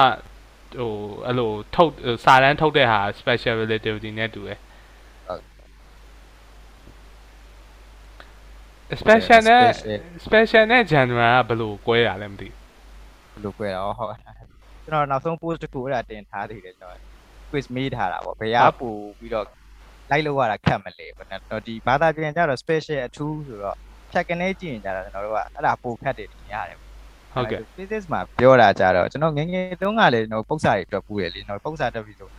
[0.80, 0.92] ဟို
[1.26, 1.92] အဲ့လိုထုတ်
[2.24, 4.60] စာတန်းထုတ်တဲ့ဟာ special relativity နဲ့တူတယ်
[9.02, 9.64] special နဲ့
[10.26, 14.18] special နဲ့ general ကဘယ်လို꿰ရလဲမသိ ဘယ်လို꿰တာဟုတ်
[14.86, 17.07] ကျွန်တော်နောက်ဆုံး post တစ်ခုအဲ့ဒါတင်ထားသေးတယ်ကျွန်တော်
[17.50, 19.46] quiz မေးထားတာပေါ့ဘယ်ကပို့ပြီးတော့
[20.12, 23.78] လိုက်လို့ရတာခက်မလဲပေါ့နော်ဒီဘာသာပြန်ကြတော့ special အထူးဆိုတော့
[24.12, 26.78] ဖြတ်ကနေကြည့်ရင်ကြတော့ကျွန်တော်တို့ကအဲ့ဒါပိုခက်တယ်တင်ရတယ်
[27.34, 32.30] ဟုတ်ကဲ့ physics မှာပြောတာကြတော့ကျွန်တော်ငယ်ငယ်တုန်းကလည်းကျွန်တော်ပု္ပ္ပစာတွေအတွက်ပူရလေကျွန်တော်ပု္ပ္ပစာတက်ပြီဆို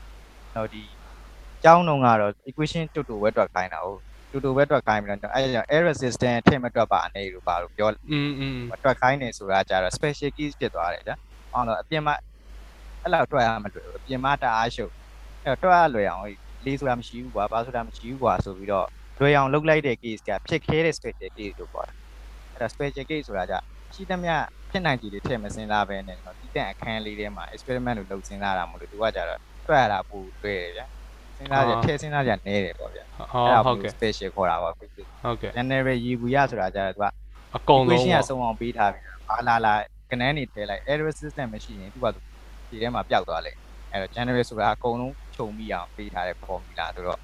[0.53, 0.83] ကျွန်တော်ဒီ
[1.65, 4.01] ကျောင်းတုန်းကတော့ equation တူတူဝက်တွက်ခိုင်းတာဟုတ်
[4.31, 11.17] တူတူဝက်တွက်ခိုင်းပြီးတော့အဲ့ဒါကြောင့် error resistant ထည့်မတွက်ပါအနေလို့ပါလို့ပြော อืมอืม တွက်ခိုင်းနေဆိုတာကြတော့ special keys ဖြစ်သွားတယ်ဗျာ။
[11.55, 12.15] အောင်တော့အပြင်မှာ
[13.04, 14.92] အဲ့လောက်တွက်ရမှာတွေ့ဘူးအပြင်မှာတအားရှုပ်
[15.46, 16.24] အဲ့တော့တွက်ရလွယ်အောင်
[16.66, 18.88] လေးဆိုတာမရှိဘူးကွာဘာဆိုတာမရှိဘူးကွာဆိုပြီးတော့
[19.20, 21.94] လွယ်အောင်လုပ်လိုက်တဲ့ case ကဖြစ်ခဲတဲ့ special case လို့ပြောတာ။
[22.54, 23.56] အဲ့ဒါ special case ဆိုတာကြ
[23.94, 24.34] ရှိသမျှ
[24.72, 30.86] ဖြစ်နိုင်ကြည်တွေထည့်မစင်းစားပဲနဲ့တော့ဒီတဲ့အခန်းလေးထဲမှာ experiment လို့လုပ်စင်းစားတာမလို့သူကကြတော့တွက်ရတာပူတွေ့တယ်ဗျာ။
[31.38, 34.92] စင်းစားကြထည့်စင်းစားကြနေတယ်ပေါ့ဗျာဟောအဲ့ဒါဟုတ်ကဲ့ special ခေါ်တာပါဟုတ်
[35.42, 37.06] ကဲ့ general ရည်ဘူးရဆိုတာကြတော့သူက
[37.56, 39.74] အကုန်လုံး equation ကပေါ့စုံအောင်ပေးထားပြီ။ဘာလာလာ
[40.12, 42.20] ကနန်းနေထဲလိုက် error system မရှိရင်သူကသူ
[42.70, 43.58] ဒီထဲမှာပျောက်သွားလိမ့်
[43.92, 47.20] အဲ့တော့ general ဆိုတာအကုန်လုံးခြုံမိအောင်ပေးထားတဲ့ formula ဆိုတော့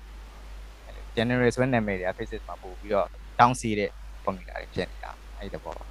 [1.17, 3.07] general ဆိုတဲ့နာမည်တွေက physics မှာပို့ပြီးတော့
[3.39, 3.91] တောင်းစီတဲ့
[4.23, 5.89] formula တွေဖြစ်နေတာအဲ့ဒီဘောဟုတ်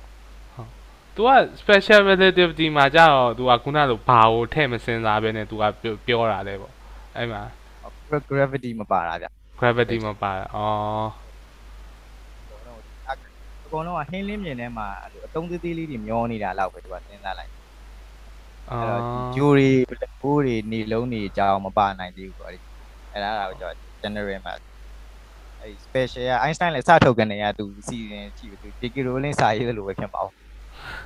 [1.16, 1.30] तू က
[1.60, 5.64] special relativity မှာကြတော့ तू ကခုနလိုဘာကိုထည့်မစင်စားဘဲနဲ့ तू က
[6.06, 6.72] ပြောတာလေပေါ့
[7.16, 7.42] အဲ့မှာ
[8.30, 9.26] gravity မပါတာဗျ
[9.60, 11.08] gravity မပါတာအော်
[13.64, 14.86] အကုန်လုံးကဟင်းလင်းမြင်ထဲမှာ
[15.24, 17.50] အတုံးသေးသေးလေးတွေမျောနေတာလောက်ပဲသူကစဉ်းစားလိုက်
[18.70, 19.72] အဲ့တော့ဒီ jury
[20.20, 22.58] ဘိုးတွေနေလုံးတွေအကြောင်းမပါနိုင်သေးဘူးပေါ့ဒီ
[23.12, 24.54] အဲ့ဒါတော့ကျွန်တော် general မှာ
[25.60, 28.96] အဲ့ special က Einstein လည်းစထုတ်ကနေရသူစီစဉ်ကြည့်သူ J.K.
[29.06, 30.32] Rowling စာရေးသလိုပဲဖြစ်ပါဦး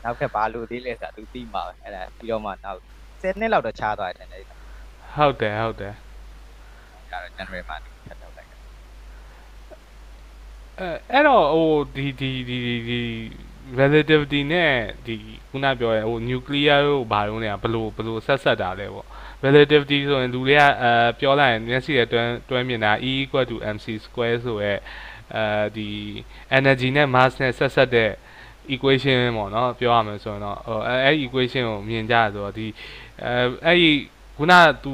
[0.04, 2.80] နောက်ထပ်ဘာလို့သေးလဲဆိုတာသူသိမှာပဲအဲ့ဒါပြီးတော့မှနောက်
[3.22, 4.54] 10နှစ်လောက်တော့ခြားသွားတယ်အဲ့ဒါ
[5.16, 5.94] ဟုတ်တယ်ဟုတ်တယ်
[7.10, 8.58] ကတော့ general မှာသူထပ်ထုတ်လိုက်တယ်
[10.78, 13.00] အဲအဲ့တော့ဟိုဒီဒီဒီဒီဒီ
[13.79, 14.71] relativity နဲ့
[15.05, 15.15] ဒီ
[15.49, 19.07] ခုနပြောရဲဟို nuclear တို့ဘာလို့လဲဘယ်လိုဘယ်လိုဆက်ဆက်တာလဲပေါ့
[19.45, 24.73] relativity ဆိုရင်လူတွေကအဲပြောလိုက်ရင်မျက်စိရဲ့တွဲတွဲမြင်တာ E = mc square ဆိုရဲ
[25.35, 25.89] အဲဒီ
[26.57, 28.11] energy နဲ့ mass နဲ့ဆက်ဆက်တဲ့
[28.73, 32.67] equation ပေါ့နော်ပြောရမယ်ဆိုရင်တော့ဟိုအဲအဲ့ equation ကိုမြင်ကြဆိုတော့ဒီ
[33.23, 33.33] အဲ
[33.65, 33.91] အဲ့ဒီ
[34.37, 34.91] ခုနက तू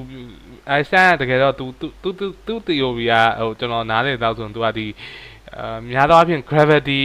[0.70, 4.88] အဲဆန်ကတကယ်တော့ तू तू तू तू theory ကဟိုကျွန်တော်နားလည်တော့ဆိုရင် तू ကဒီ
[5.56, 7.04] အဲများသောအားဖြင့် gravity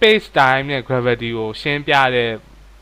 [0.00, 2.30] space time နဲ့ gravity ကိုရှင်းပြတဲ့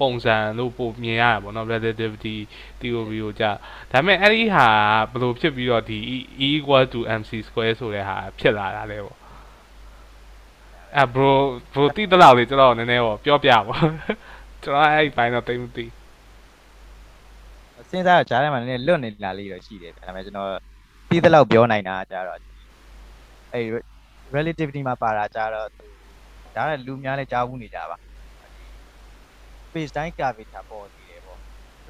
[0.00, 2.36] ပုံစံလို့ပို့မြင်ရတာပေါ့နော် relativity
[2.80, 3.50] theory ကိုကြာ
[3.92, 4.66] ဒါပေမဲ့အဲ့ဒီဟာ
[5.10, 5.98] ဘယ်လိုဖြစ်ပြီးတော့ဒီ
[6.48, 6.50] E
[6.84, 9.18] = mc square ဆိုတဲ့ဟာဖြစ်လာတာလဲပေါ့
[10.96, 11.32] အဲ bro
[11.72, 13.76] bro တိတလောက်လေးကျွန်တော်နည်းနည်းပေါ့ပြောပြပါ
[14.62, 15.84] ကျွန်တော်အဲ့ဒီဘိုင်းတော့တိတ်မသိ
[17.90, 20.48] စဉ်းစားတော့ကြားထဲမှာနည်းနည်းလွတ်နေလာလေးတော့ရှိတယ်ဒါပေမဲ့ကျွန်တော်
[21.08, 22.38] ပြီးသလောက်ပြောနိုင်တာကြတော့
[23.54, 23.64] အဲ့
[24.36, 25.97] relativity မှာပါတာကြတော့သူ
[26.58, 27.96] ဒါကလူများလည်းကြားဘူးနေကြပါ
[29.68, 31.38] space time curvature ပေါ်စီတယ်ပေါ့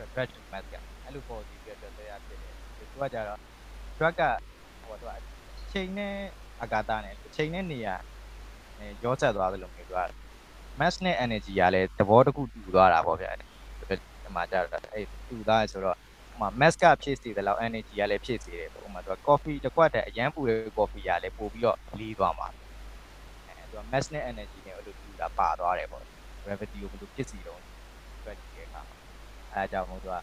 [0.00, 3.38] refraction mass ကအဲ့လိုပေါ်စီပြီးတော့ဆွဲရဖြစ်တယ်သူကကြတော့
[3.96, 4.22] drug က
[4.86, 5.18] ဟိုတော့
[5.72, 6.14] ချိန်နဲ့
[6.62, 7.94] အာကာသနဲ့ချိန်နဲ့နေရာ
[8.78, 10.00] အဲရောဆက်သွားတယ်လို့မျိုးသူက
[10.80, 13.44] mass နဲ့ energy ကလည်းသဘောတစ်ခုတူသွားတာပေါ့ဗျာဒီ
[14.36, 15.96] မှာကြတော့အဲ့တူသွားဆိုတော့
[16.30, 22.48] ဟိုမှာ mass ကဖြစ်စီတယ်လို့ energy ကလည်းဖြစ်စီတယ်ပေါ့ဟိုမှာသူက coffee တစ်ခွက်တည်းအရန်ပူတဲ့ coffee ကလည်းပို့ပြီးတော့လေးသွားမှာ
[23.46, 24.57] အဲသူက mass နဲ့ energy
[25.20, 26.02] နဲ့အဲ့လိုတူတာပါသွားတယ်ပေါ့
[26.44, 27.60] gravity ကိုဘယ်လိုဖြစ်စီတော့
[28.24, 28.80] တွက်ကြည့်တဲ့အခါ
[29.52, 30.16] အဲအကြောင်းမို့သူက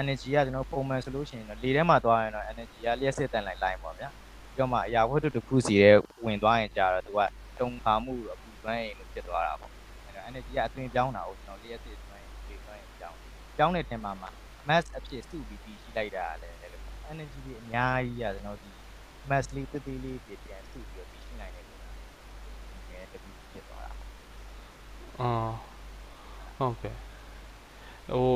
[0.00, 7.20] energy ကကျွန်တော်ပုံမှန်ဆိုလို့ရှိရင်တော့လေထဲမှာသွားရင်တော့ energy ကလျှက်စစ်တန်လိုက်လိုက်ပေါ့ဗျာပြီးတော့မှအရာဝတ္ထုတစ်ခုစီရဲ့ဝင်သွားရင်ကြာတော့သူက
[7.60, 9.72] တုံခါမှုတော့ပူသွမ်းရင်လို့ဖြစ်သွားတာပေါ့
[10.06, 13.18] အဲတော့ energy ကအသွင်ပြောင်းတာဟုတ်ကျွန်တော်လျှက်စစ်သွမ်းရင်လေသွမ်းရင်ပြောင်း
[13.56, 14.30] ပြောင်းတဲ့ထင်မှာမှာ
[14.68, 18.70] mass အဖြစ်စုပြီးပြီးရှိလိုက်တာလည်းလည်း energy တွေအများကြီးอ่ะကျွန်တော်ဒီ
[19.30, 21.80] mass လေးတစ်သေးလေးပြပြန်စုပြီးတော့ပြီးရှိနိုင်တယ်လို့
[22.90, 23.92] ငယ်တပီဖြစ်သွားတာ
[25.21, 25.53] အော်
[26.57, 26.95] ဟုတ်ကဲ့
[28.11, 28.27] ဟို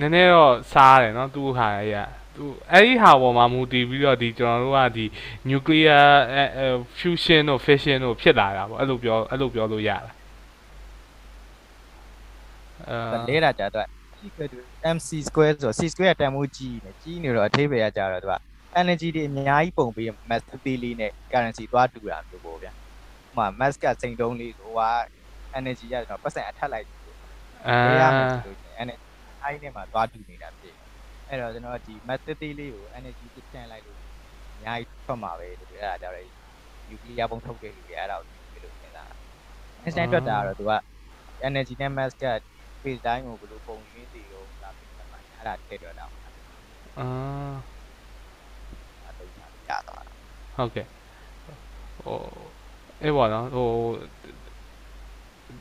[0.00, 1.96] နည်းနည်းတော့စားတယ်เนาะသူ့ဟာရ
[2.36, 5.04] သူအဲ့ဒီဟာပေါ်မှာမူတည်ပြီးတော့ဒီကျွန်တော်တို့ကဒီ
[5.50, 6.04] nuclear
[6.98, 10.10] fusion တို့ fission တို့ဖြစ်လာတာပေါ့အဲ့လိုပြောအဲ့လိုပြောလို့ရတာ
[12.88, 13.86] အဲ လဲတာကြာတော့
[14.96, 18.34] MC square ဆိုတော့ C square တန်ဖိုးကြီးနေကြီးနေတော့အထိပ္ပယ်ကကြာတော့သူက
[18.80, 22.74] energy တွေအများကြီးပုံပြီး mass သေးလေးနဲ့ currency သွားတူတာမျိုးပေါ့ဗျာဥ
[23.36, 25.17] ပမာ mass ကစိန်တုံးလေးဆိုဟိုက
[25.57, 26.87] energy ရတော့ပတ်စံအထက်လိုက်
[27.67, 28.99] အာပေးရမယ်ဆိုလို့ရှိရင် energy
[29.43, 30.75] အိုင်းနဲ့မှာသွားတူနေတာဖြစ်
[31.27, 33.99] အဲ့တော့ကျွန်တော်ဒီ mass သေးလေးကို energy တစ်ချန်လိုက်လို့
[34.53, 36.23] အများကြီးထွက်မှာပဲလို့အဲ့ဒါကြောင့်လေ
[36.89, 39.15] nuclear ပုံထုတ်တဲ့လူတွေအဲ့ဒါကိုဒီလိုစဉ်းစားတာ
[39.85, 40.73] Einstein တွက်တာကတော့သူက
[41.47, 42.25] energy နဲ့ mass က
[42.77, 45.01] space time ကိုဘယ်လိုပုံရင်းတည်လို့လာပြီးမှ
[45.37, 46.05] အဲ့ဒါထည့်တော့တာ
[46.99, 47.07] အာ
[49.03, 49.93] အဲ့ဒါရသွားတာ
[50.55, 50.85] ဟုတ်ကဲ့
[52.03, 52.17] ဟို
[53.01, 53.69] အေးပေါ့နော်ဟို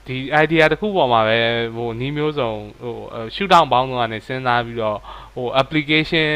[0.09, 1.38] ဒဒီ idea တစ်ခုပေါ်မှာပဲ
[1.77, 2.51] ဟိုနီးမျိုးစုံ
[2.83, 2.94] ဟို
[3.35, 4.99] shoot down ပေါင်းတော့ကနေစဉ်းစားပြီးတော့
[5.35, 6.27] ဟို application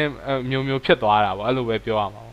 [0.49, 2.32] မျိုးမျိုးဖြစ်သွားတာပေါ့အဲ့လိုပဲပြောရမှာပေါ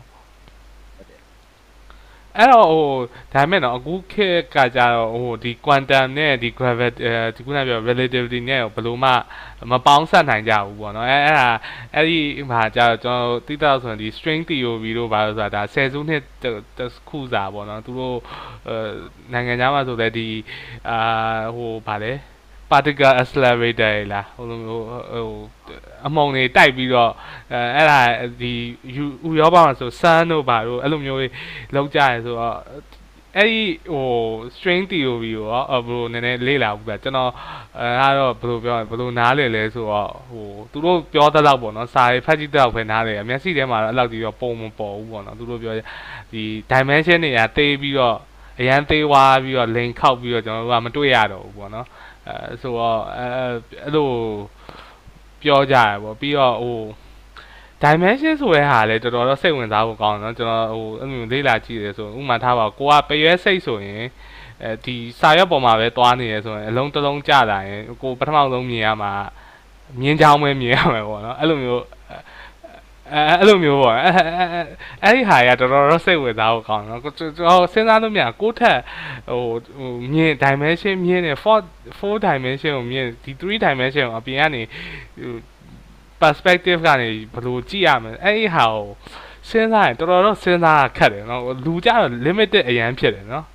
[2.37, 2.89] အဲ့တော့ဟို
[3.33, 6.97] ဒါမဲ့တော့အခုခေတ်ကကြတော့ဟိုဒီ quantum နဲ့ဒီ gravity
[7.35, 9.11] ဒီခုနပြော relativity နဲ့ဘယ်လိုမှ
[9.71, 11.49] မပေါင်းစပ်နိုင်ကြဘူးပေါ့နော်အဲ့အဲ့ဒါ
[11.95, 12.19] အဲ့ဒီ
[12.51, 16.23] မှာကြတော့ကျွန်တော်သိတော့ဆိုရင်ဒီ string theory တို့ဘာလို့ဆိုတာဒါဆယ်စုနှစ်
[16.77, 18.17] တစ်ခုစာပေါ့နော်သူတို့
[19.33, 20.27] နိုင်ငံခြားမှာဆိုလည်းဒီ
[20.89, 20.99] အာ
[21.55, 22.13] ဟိုဗာလဲ
[22.71, 25.27] particle accelerator လားဟိုလိုမျိုးဟို
[26.07, 27.11] အမုံတွေတိုက်ပြီးတော့
[27.53, 27.99] အဲအဲ့ဒါ
[28.41, 28.53] ဒီ
[29.27, 31.27] ဥရောပမှာဆို sun တို့ဘာတို့အဲ့လိုမျိုးတွေ
[31.75, 32.57] လောက်ကြရဆိုတော့
[33.37, 34.07] အဲ့ဒီဟို
[34.55, 37.31] string theory ကိုရောဘယ်လိုနည်းနည်းလေ့လာဘူးဗျကျွန်တော်
[37.79, 45.73] အဲအဲ့တော့ဘယ်လိုပြောဘယ်လိုနားလည်လဲဆိုတော့ဟိုသူတို့ပြောတဲ့လောက်ပေါ့နော်စာရေးဖတ်ကြည့်တဲ့လောက်ပဲနားလည်အမျက်စိထဲမှာတော့အဲ့လောက်ကြီးတော့ပုံမပေါ်ဘူးပေါ့နော်သူတို့ပြော
[46.33, 48.17] ဒီ dimension တွေကတေးပြီးတော့
[48.59, 51.85] အရန်သေးွားပြီးတော့ link ခောက်ပြီးတော့ကျွန်တော်တို့ကမတွေ့ရတော့ဘူးပေါ့နော်
[52.27, 53.25] အဲဆိုတော့အဲ
[53.83, 54.09] အဲ့လို
[55.41, 56.79] ပြောကြရပေါ့ပြီးတော့ဟို
[57.81, 64.03] dimension ဆိုတဲ့ဟာလည်းတော်တော်တော့စိတ်ဝင်စားဖို့ကောင်းတယ်နော်ကျွန်တော်ဟိုအဲ့လိုလေ့လာကြည့်တယ်ဆိုဥမာထားပါကိုကပရွဲစိတ်ဆိုရင်
[64.63, 69.11] အဲဒီစာရွက်ပေါ်မှာပဲသွားနေရဆိုရင်အလုံးတစ်လုံးကြတာရင်ကိုပထမဆုံးမြင်ရမှာ
[70.01, 71.83] မြင်ချောင်းပဲမြင်ရမှာပေါ့နော်အဲ့လိုမျိုး
[73.13, 74.13] အဲအဲ့လိုမျိုးပေါ့အဲ့
[75.03, 78.79] အဲ့ဒီဟာရတော်တော်တော့စိတ်ဝင်စားဖို့ကောင်းနော်ကျွန်တော်စဉ်းစားလို့မြင်ကိုထက်
[79.29, 79.43] ဟို
[79.77, 81.45] ဟိုမြင် dimension မြင်နေ4
[81.99, 84.61] 4 dimension ကိုမြင်ဒီ3 dimension ကိုအပြင်ကနေ
[85.21, 85.33] ဟို
[86.21, 88.85] perspective ကနေဘယ်လိုကြည့်ရမလဲအဲ့ဒီဟာကို
[89.49, 93.45] စဉ်းစားရင်တော်တော်တော့စဉ်းစားခက်တယ်နော်လူကြတော့ limited အရန်ဖြစ်တယ်နော်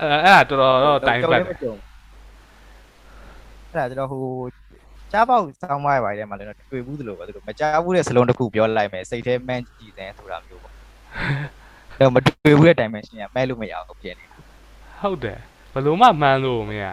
[0.00, 4.24] အဲ့အဲ့ဒါတော်တော်တော့တိုင်းပတ်တယ်အဲ့ဒါကျွန်တော်ဟို
[5.14, 10.72] ကြားပေါက်စောင်းမရပါတဲ့မှာလည်းတွေ့ဘူးသလိုပဲသူတို့မကြားဘူးတဲ့စလုံးတစ်ခုပြောလိုက်မယ်စိတ်ထဲမှန်းကြည့်တယ်ဆိုတာမျိုးပေါ့
[12.00, 14.24] တော့မတွေ့ဘူးတဲ့ dimension ကမဲ့လို့မရဘူးဖြစ်နေ
[15.00, 15.38] ဟုတ်တယ်
[15.72, 16.84] ဘယ်လိုမှမှန်းလို့မရ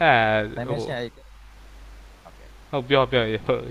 [0.00, 0.10] အဲ
[0.58, 0.98] dimension
[2.70, 3.62] ဟုတ်ပြောပြောရဟုတ်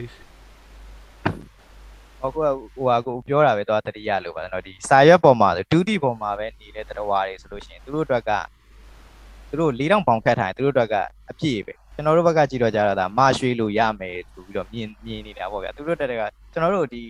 [2.21, 2.37] ဟိုက
[2.75, 8.31] ဟိုဟာကိုပြောတာပဲတော့တတိယလို့ပါတော့ဒီစာရွက်ပေါ်မှာဒုတိပေါ်မှာပဲနေတဲ့တရဝါတွေဆိုလို့ရှိရင်သူတို့အတွက်က
[9.49, 10.95] သူတို့၄000ပေါင်ခတ်ထားရင်သူတို့အတွက်က
[11.31, 17.03] အပြည့်ပဲ ကျွန်တော်တို့ဘက်ကကြည့်တော့ကြတော့ဒါမရွှေလို့ရမယ်ဆိုပြီးတော့မြင်မြင်နေတာပေါ့ဗျာသူတို့တက်ကကျွန်တော်တို့ဒီ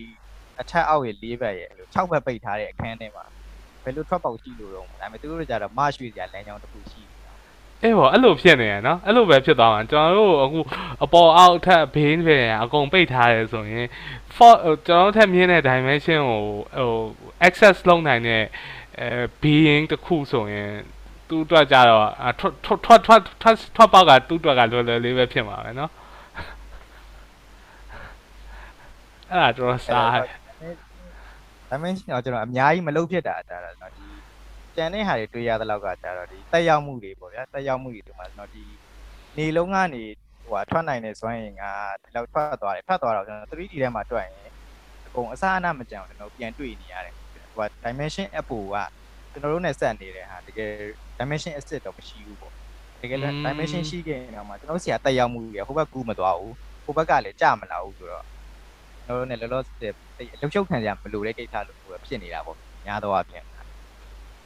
[0.62, 3.26] အထက်အောက်ရဲ့၄ဘက်ရဲ့လို့6ဘက်ပိတ်ထားတဲ့အခန်းထဲမှာ
[3.84, 7.02] ဘယ်လိုထွက်ပေါက်ရှိလို့တော့ဒါပေမဲ့သူတို့ကြတော့မရွှေစရာလမ်းကြောင်းတစ်ခုရှိ
[7.82, 10.60] အေးပေါ့အဲ့လိုဖြစ်နေရနော်အဲ့လိုပဲဖြစ်သွားမှာကျွန်တော်တို့အခု
[11.04, 13.86] အပေါ်အောက်ထက်ဘေးပဲအကုန်ပိတ်ထားတယ်ဆိုရင်
[14.36, 14.54] for
[14.88, 16.42] ကျွန်တော်တို့ထက်မြင်တဲ့ dimension ကို
[16.78, 16.92] ဟို
[17.48, 18.44] access လုပ်နိုင်တဲ့
[19.00, 19.08] အဲ
[19.42, 20.72] being တစ်ခုဆိုရင်
[21.35, 22.07] သူ့အတွက်ကြတော့
[22.39, 22.53] ထွက်
[22.85, 25.91] ထွက်ထွက်ထွက်ထွက်ပေါက်ကသူ့အတွက်ကလွယ်လွယ်လေးပဲဖြစ်မှာပဲเนาะ
[29.31, 30.19] အဲ့ဒါတော့စား
[31.71, 34.07] ဒါမင်းကျွန်တော်အများကြီးမလုပ်ဖြစ်တာဒါတော့ဒီ
[34.77, 38.65] ကြံတဲ့ဟာတွေတွေ့ရတဲ့လောက်ကကြတော့ဒီတက်ရောက်မှုတွေပေါ့ဗျာတက်ရောက်မှုတွေဒီမှာကျွန်တော်ဒီ
[39.39, 40.03] နေလုံးကနေ
[40.43, 41.65] ဟိုဟာထွက်နိုင်တဲ့စွမ်းရည်က
[42.03, 44.35] ဒီလောက်ထွက်သွားတယ်ထွက်သွားတော့ကျွန်တော် 3D ထဲမှာတွက်ရင်
[45.07, 47.15] အကုန်အစအနမကြံကျွန်တော်ပြန်တွေ့နေရတယ်
[47.55, 48.77] ဟိုဟာ dimension app က
[49.36, 50.72] ကျွန်တော်တို့နဲ့ဆက်နေတဲ့ဟာတကယ်
[51.20, 52.54] dimension asset တော့မရှိဘူးပေါ့
[53.02, 58.26] တကယ်လည်း dimension ရှိခဲ့ရင်တော့မှကျွန်တော်ဆရာတက်ရောက်မှုတွေဟိုဘက်ကူးမသွားဘူးဟိုဘက်ကလည်းကြမလာဘူးဆိုတော့
[59.06, 59.94] ကျွန်တော်တို့နဲ့လောလောဆယ်
[60.36, 63.44] အလုပ်ချုပ်ခံရမလို့တဲ့ကိစ္စလို့ဖြစ်နေတာပေါ့ညာတော့အဖြစ်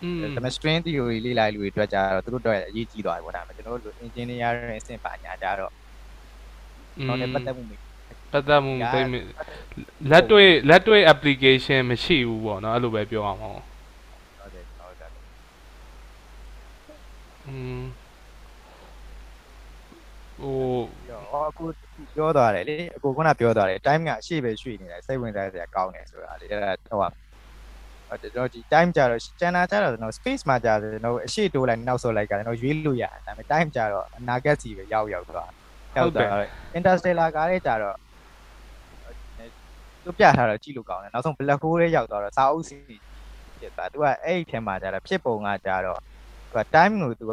[0.03, 5.71] อืมဒါပေမဲ့ string theory လေ့လာလူတွေအတွက်ကြတော့သူတို့တော့အရေးကြီးသွားပြီပေါ့ဒါပေမဲ့ကျွန်တော်တို့ engineering အဆင့်ပါညာကြတော့
[7.07, 7.71] တော့လည်းပတ်သက်မှုမ
[8.33, 9.01] ပတ်သက်မှုသိ
[10.11, 15.09] လက်တွေ့လက်တွေ့ application မရှိဘူးပေါ့နော်အဲ့လိုပဲပြောအောင်ဟုတ်တယ်ဟုတ်တယ်
[17.49, 17.81] อืม
[20.41, 20.57] ဟို
[21.49, 21.65] အခု
[22.15, 35.49] ပြောသွားတယ်လေအခုခုနပြောသွားတယ် time ကအရှိပဲရွှေ့နေတယ်စိတ်ဝင်စားစရာကောင်းတယ်ဆိုတာလေအဲ့ဒါဟိုကျွန်တော်ဒီ time ကြတော့ကျန်တာကြတော့ကျွန်တော် space မှာကြတယ်ကျွန်တော်အရှိတိုးလိုက်နောက်ဆုတ်လိုက်ကကျွန်တော်ရွေးလို့ရတယ်ဒါပေမဲ့ time ကြတော့အနာဂတ်စီပဲရောက်ရောက်သွား
[35.97, 36.31] ရောက်သွား
[36.77, 37.95] interstellar ကားလေးကြတော့
[40.03, 42.75] သူပြထားတော့ကြည့်လို့ကောင်းတယ်နောက်ဆုံး black hole လေးရောက်သွားတော့စာအုပ်စီ
[43.59, 45.99] ဖြစ်သွားသူကအဲ့ဒီထဲမှာကြတော့ဖြစ်ပုံကကြတော့
[46.49, 47.31] သူက time ကိုသူက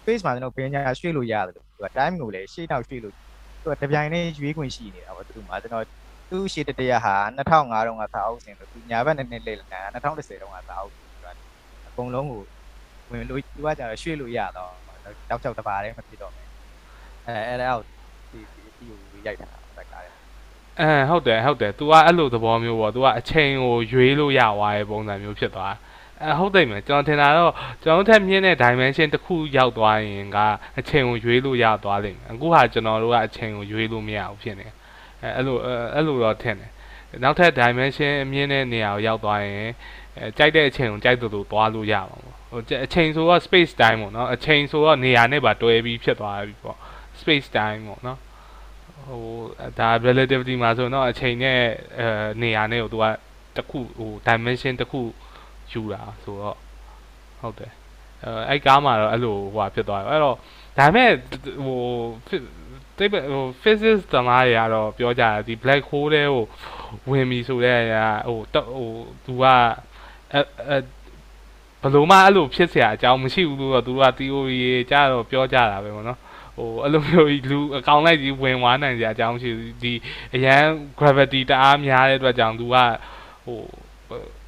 [0.00, 3.14] space မှာကျွန်တော်ဘင်းညာရွှေ့လို့ရတယ်လို့သူက time ကိုလည်းရှေ့နောက်ရွှေ့လို့
[3.62, 5.84] သူကတပြိုင်တည်းရွေးခွင့်ရှိနေတာပေါ့သူမှာကျွန်တော်
[6.30, 11.32] သူ့ရှေ့တတရဟာ2005တုန်းကစာအုပ်စင်လို့သူညာဘက်နဲ့နဲ့လေ့လာ2010တုန်းကစာအုပ်ဆိုတာ
[11.88, 12.42] အကုန်လုံးကို
[13.10, 14.72] ဝင်လို့သူကကြတော့ရွှေ့လို့ရတော့
[15.30, 16.48] တောက်ချောက်တစ်ပါးတည်းမဖြစ်တော့မယ်
[17.26, 17.82] အဲအဲ့ဒါကို
[18.32, 18.40] ဒီ
[18.78, 20.14] ဒီကိုရိုက်တာတက်ကားတယ်
[20.80, 25.74] အဲဟုတ်တယ်ဟုတ်တယ် तू ကအဲ့လိုသဘောမျိုးပေါ့ तू ကအချိန်ကိုရွေးလို့ရသွားတဲ့ပုံစံမျိုးဖြစ်သွား
[26.26, 30.38] အဲဟုတ်တယ်မယ်ကျွန်တော်ထင်တာတော့ကျွန်တော်ထက်မြင့်တဲ့ dimension တစ်ခုရောက်သွားရင်က
[30.78, 34.74] အချိန်ကိုရွေးလို့ရသွားလိမ့်မယ်အခုဟာကျွန်တော်တို့ကအချိန်ကိုရွေးလို့မရဘူးဖြစ်နေတယ်
[35.22, 35.56] အဲအဲ့လို
[35.94, 36.70] အဲ့လိုတော့ထင်တယ်
[37.22, 39.70] နောက်ထပ် dimension အမြင့်တဲ့နေရာကိုရောက်သွားရင်
[40.18, 46.78] အဲကြိုက်တဲ့အချိန်ကိုကြိုက်တူတူသွားလို့ရမှာပေါ့ဟဟိုအချိန်ဆိုတော့ space time ပေါ့နော်အချိန်ဆိုတော့နေရာနဲ့ပါတွဲပြီးဖြစ်သွားပြီပေါ့
[47.20, 48.18] space time ပေါ့နော်
[49.06, 49.22] ဟို
[49.78, 51.58] ဒါ relativity မှာဆိုတော့အချိန်နဲ့
[51.98, 52.06] အဲ
[52.42, 53.04] နေရာနဲ့ကိုသူက
[53.56, 55.00] တစ်ခုဟို dimension တစ်ခု
[55.73, 56.57] ယူတာဆိုတော့
[57.41, 57.71] ဟုတ်တယ်
[58.23, 60.35] အဲအဲ့ကားမှာတော့အဲ့လိုဟိုဟာဖြစ်သွားတယ်အဲ့တော့
[60.77, 61.11] ဒါပေမဲ့
[61.65, 61.81] ဟို
[62.97, 66.43] တိတ်ဟို physics တမားတွေကတော့ပြောကြတယ်ဒီ black hole တဲ့ဟို
[67.11, 67.79] ဝင်ပြီဆိုတဲ့
[68.27, 68.89] ဟိုဟို
[69.25, 69.43] သူက
[70.33, 70.77] အဲအဲ
[71.81, 74.59] ဘလို့မှအဲ့လိုဖြစ်เสียအကြောင်းမရှိဘူးလို့တော့သူက theory
[74.91, 76.19] ကြတော့ပြောကြတာပဲပေါ့နော်
[76.57, 79.93] ဟိုအဲ့လိုမျိုးလူအကောင်လိုက်ကြီးဝင်သွားနိုင်ကြအကြောင်းမရှိဘူးဒီ
[80.35, 80.61] အရန်
[80.99, 82.75] gravity တအားများတဲ့အတွက်ကြောင့်သူက
[83.45, 83.59] ဟို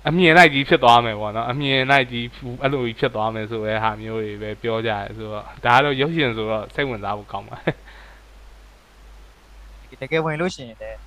[0.09, 2.27] အမြင်လိုက်ကြီးဖြစ်သွားမယ်ပေါ့နော်အမြင်လိုက်ကြီး
[2.63, 7.77] အဲ့လိုကြီးဖြစ်သွားမယ်ဆိုတဲ့ဟာမျိုးတွေပဲပြောကြတယ်ဆိုတော့ဒါကတော့ရုပ်ရှင်ဆိုတော့စိတ်ဝင်စားဖို့ကောင်းပါတယ်
[10.01, 10.99] တကယ်ဝင်လို့ရှိရင်လည်း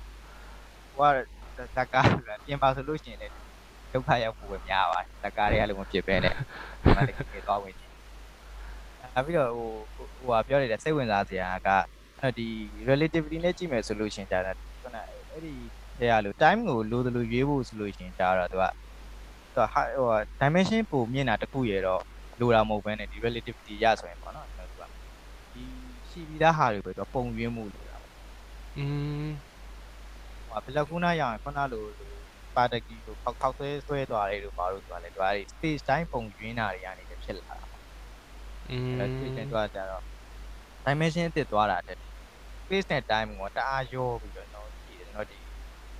[0.96, 1.10] ဟို
[1.58, 2.06] ကတကား
[2.46, 3.34] ပြင်ပါဆိုလို့ရှိရင်လည်း
[3.92, 7.86] ဒုက္ခရောက်ဖို့ပဲများပါတယ်တကားတွေကလည်းမဖြစ်ပဲနဲ့ဒီမှာတကယ်သွားဝင်နေ
[9.14, 11.68] နောက်ပြီးတော့ဟိုဟိုဟာပြောနေတဲ့စိတ်ဝင်စားစရာက
[12.20, 12.48] အဲ့ဒီ
[12.88, 14.48] relativity နဲ့ကြည့်မယ်ဆိုလို့ရှိရင်ဒါက
[14.82, 14.96] ခုန
[15.30, 15.54] အဲ့ဒီ
[16.00, 18.64] တရားလို့ time ကိုလိုသလိုရွေးဖို့ဆိုလို့ရှိရင်ဒါတော့သူက
[19.55, 20.09] သူကဟို
[20.41, 22.03] dimension ပုံမြင်တာတခုရတော့
[22.39, 24.83] လိုတာမဟုတ်ဘဲနဲ့ဒီ relativity ရဆိုရင်ပေါ့နော်သူက
[25.53, 25.63] ဒီ
[26.09, 27.97] ရှိပြီးသားဟာတွေပဲသူပုံရွေးမှုလိုတာ
[28.77, 28.85] อื
[29.25, 29.29] ม
[30.49, 31.85] ဟိုဘလက်ကူနာရအောင်ခုနလို
[32.55, 37.65] ပါတကီကိုခောက်ခောက်ဆွဲဆွဲသွားတယ်လို့ပါလို့ဆိုတာလေသူက space time ပုံရင်းတာတွေကနေဖြစ်လာတာ
[38.69, 40.03] อืม အဲ space time သွားကြတော့
[40.85, 41.97] dimension အစ်စ်သွားတာတဲ့
[42.63, 44.48] space နဲ့ time ကိုတအားရောပြီးတော့တော့ကြည့်တယ်တော့ဒီ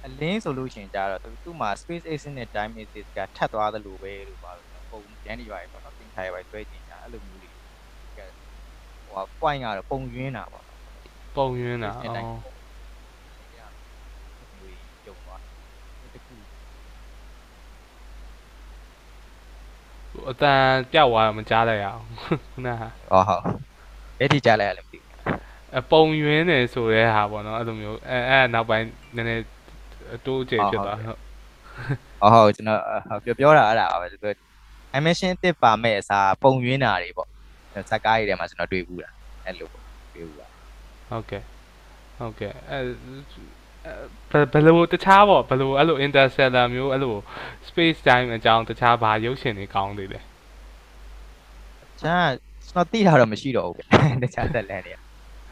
[0.07, 10.65] အလင်းဆိုလို့ရှိရင်ကြတော့သူ့မှာ space axis နဲ့ time axis ကထပ်သွားသလိုပဲလို့ပါလို့ပုံရန်နေရွာပေါ့နော်သင်္ခါရပဲတွဲကြည့်ကြအဲ့လိုမျိုးလေးဟို point ကတော့ပုံရင်းတာပေါ့
[11.37, 12.41] ပုံရင်းတာ space နဲ့ time အော်
[15.05, 15.41] ပြုံသွား
[16.15, 16.35] တခု
[20.31, 22.03] အတန်ပြောက်သွားတော့မကြားလိုက်ရအောင်
[22.53, 22.83] ခုနက
[23.13, 23.45] အော်ဟုတ်
[24.21, 25.11] အဲ့ဒီကြားလိုက်ရလဲမသိဘူး
[25.79, 29.43] အပုံရင်းနေဆိုတဲ့ဟာပေါ့နော်အဲ့လိုမျိုးအဲအဲနောက်ပိုင်းနည်းနည်း
[30.27, 31.19] တိုးကျဖြစ်သွားဟုတ်
[32.23, 34.19] အော်ဟုတ်ကျွန်တော်ဟုတ်ပြောပြောတာအဲ့ဒါပါပဲသူ
[34.97, 37.29] animation တစ်ပါမဲ့အစားပုံရင်းတာတွေပေါ့
[37.91, 39.11] ဇက်ကားတွေထဲမှာကျွန်တော်တွေ့ဘူးတာ
[39.45, 40.47] အဲ့လိုပေါ့တွေ့ဘူးတာ
[41.09, 41.43] ဟုတ်ကဲ့
[42.19, 42.81] ဟုတ်ကဲ့အဲ
[44.53, 47.15] ဘယ်လိုတခြားပေါ့ဘယ်လိုအဲ့လို interstellar မျိုးအဲ့လို
[47.69, 50.21] space time အကြောင်းတခြားဘာရုပ်ရှင်တွေကောင်းသေးလဲ
[52.03, 52.27] ကျန်
[52.69, 53.83] ကျွန်တော်သိတာတော့မရှိတော့ဘူးဗျ
[54.23, 54.95] တခြားဇက်လန်တွေ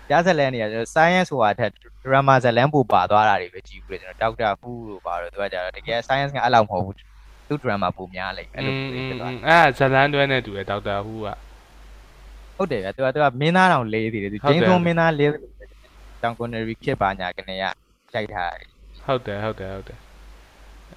[0.08, 1.70] ကကြားဇက်လန်တွေကကျွန်တော် science ဆိုတာထက်
[2.04, 6.96] drama ဇက်လန်ပို့ပါသွားတာတွေပဲကြည့်ဘူးလေကျွန်တော် Doctor Who လို့ပါတော့သူကကြတော့တကယ် science ကအဲ့လောက်မဟုတ်ဘူး
[7.48, 11.28] သူ drama ပိုများလိမ့်အဲ့လိုမျိုးဖြစ်သွားအဲဇလန်တွဲနဲ့တူတယ်ဒေါက်တာဟူက
[12.56, 15.30] ဟုတ်တယ်ဗျသူကသူကမင်းသားတောင်လေးသေးတယ်သူဟုတ်ဂျင်းတယ်သွန်းမင်းသားလေး
[16.22, 17.64] တောင်ကွန်နရီခစ်ပါညာကနေရ
[18.14, 18.68] ရိုက်ထားတယ်
[19.04, 19.98] ဟုတ်တယ်ဟုတ်တယ်ဟုတ်တယ်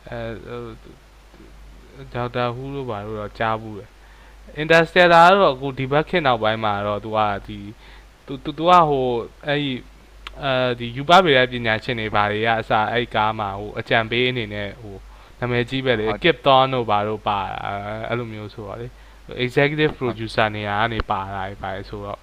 [0.08, 0.20] အဲ
[2.14, 3.90] ဒေါက်တာဟူလို့ပါလို့တော့ကြားဘူးတယ်
[4.62, 7.60] Interstellar ကတော့အခုဒီဘက်ခေတ်နောက်ပိုင်းမှာတော့သူကဒီ
[8.26, 9.06] သူသူသူကဟို
[9.48, 9.72] အဲ့ဒီ
[10.44, 14.96] အဲဒီယူပပေတဲ့ပညာရှင်တွေဘာတွေကအစအဲ့ဒီကားမှာဟိုအကြံပေးအနေနဲ့ဟို
[15.40, 17.40] နာမည်ကြီးပဲလေ Kip Thorne တို့ဘာတို့ပါ
[18.08, 18.88] အဲ့လိုမျိုးဆိုတော့လေ
[19.46, 22.20] executive producer နေရာကနေပါတာပဲပါဆိုတော့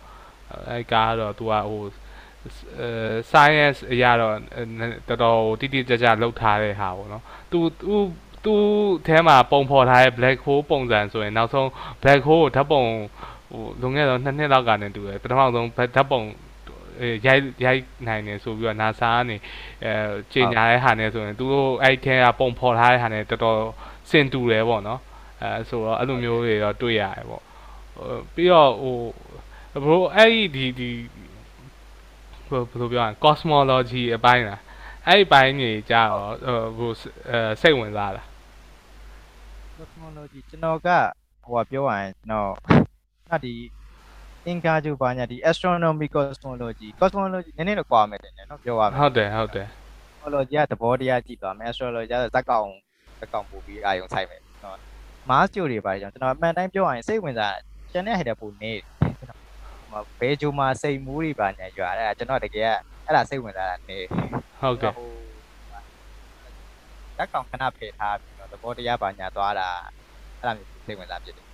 [0.71, 1.83] အဲ့ကားတော့သူကဟို
[2.81, 2.89] အဲ
[3.33, 4.35] science အရာတော့
[5.09, 7.97] တော်တော်တိတိကျကျလောက်ထားတဲ့ဟာပေါ့နော်သူသူ
[8.45, 8.55] သူ
[9.01, 11.69] အဲထဲမှာပုံဖော်ထားတဲ့ black hole ပုံစံဆိုရင်နောက်ဆုံး
[12.03, 12.83] black hole ကိုဓာတ်ပုံ
[13.51, 16.23] ဟိုလွန်ခဲ့တော့နှစ်နှစ်လောက်ကနဲ့တူတယ်ပထမဆုံးဓာတ်ပုံ
[17.01, 19.37] အဲရိုက်ရိုက်နိုင်တယ်ဆိုပြီးတော့ NASA ကနေ
[19.85, 19.93] အဲ
[20.33, 23.59] ကြေညာတဲ့ဟာနဲ့ဆိုရင်သူတို့အဲ့ထဲကပုံဖော်ထားတဲ့ဟာနဲ့တော်တော်
[24.11, 25.01] စင်တူတယ်ပေါ့နော်
[25.43, 27.43] အဲဆိုတော့အဲ့လိုမျိုးတွေတော့တွေ့ရတယ်ပေါ့
[28.35, 28.99] ပြီးတော့ဟို
[29.85, 30.91] ဘရိုအဲ့ဒီဒီ
[32.49, 34.61] ဘယ်လိုပြောရလဲ cosmology အပိုင်းလား
[35.07, 36.91] အဲ့ဒီပိုင်းကြီးကြတော့ဟို
[37.31, 38.23] အဲစိတ်ဝင်စားတာ
[39.79, 40.89] cosmology ကျွန်တော်က
[41.47, 42.53] ဟိုပြောရရင်ကျွန်တော်
[43.31, 43.55] ကဒီ
[44.47, 49.69] အင်္ဂါကျူပါညာဒီ astronomy cosmology cosmology နည်းနည်းတော့ကွာမယ်တင်တယ်နော်ပြောရမယ်ဟုတ်တယ်ဟုတ်တယ်
[50.21, 52.69] cosmology ကသဘောတရားကြည့်သွားမယ် astrology ကဇက်ကောင်
[53.21, 54.77] ဇက်ကောင်ပို့ပြီးအာယုံဆိုင်မယ်နော်
[55.31, 57.57] Mars ကျိုတွေပါကြောင့်ကျွန်တော်အမှန်တိုင်းပြောရရင်စိတ်ဝင်စား
[57.93, 58.73] ကျန်တဲ့ဟဲ့တဲ့ပုံနေ
[60.21, 62.73] ဘဲဂျိုမှာစိတ်မူးတွေပါညာရွာအဲ့ဒါကျွန်တော်တကယ်
[63.07, 63.99] အဲ့ဒါစိတ်ဝင်စားတာနေ
[64.61, 64.93] ဟုတ်ကဲ့
[67.17, 69.69] ဇက်ကောင်ခဏဖယ်ထားပြီးတော့သဘောတရားပါညာသွားတာ
[70.39, 71.47] အဲ့ဒါမျိုးစိတ်ဝင်စားဖြစ်တယ်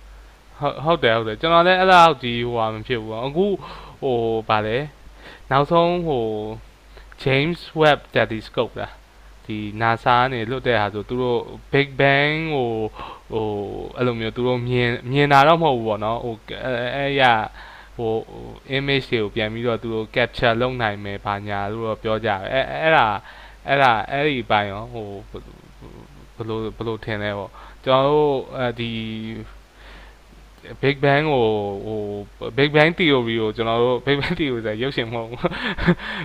[0.59, 3.45] ဟုတ်ဟုတ်တယ်ဟုတ်တယ်ကျွန်တော်လည်းအဲ့လောက်ဒီဟိုဟာမဖြစ်ဘူးပေါ့အခု
[4.01, 4.17] ဟို
[4.49, 4.77] ဗာလဲ
[5.51, 6.25] နောက်ဆုံးဟို
[7.23, 8.93] James Webb Telescope လား
[9.45, 11.41] ဒီ NASA ကနေလွတ်တဲ့ဟာဆိုသူတို့
[11.71, 12.69] Big Bang ဟို
[13.31, 13.47] ဟို
[13.97, 17.23] အဲ့လိုမျိုးသူတို့မြင်မြင်တာတော့မဟုတ်ဘူးပေါ့နော်ဟိုအဲ့အဲ့ရ
[17.97, 18.11] ဟို
[18.77, 23.05] image တွေကိုပြန်ပြီးတော့သူတို့ capture လုပ်နိုင်မယ်ဘာညာလို့တော့ပြောကြတယ်အဲ့အဲ့ဒါ
[23.67, 27.51] အဲ့ဒါအဲ့ဒီပိုင်းရောဟိုဘယ်လိုဘယ်လိုထင်လဲပေါ့
[27.83, 28.91] ကျွန်တော်တို့အဲဒီ
[30.81, 31.45] Big Bang ကို
[31.85, 35.39] ဟို Big Bang theory ကိုကျွန်တော်တို့ Big Bang theory ဆိုရုပ်ရှင်မဟုတ်ဘူး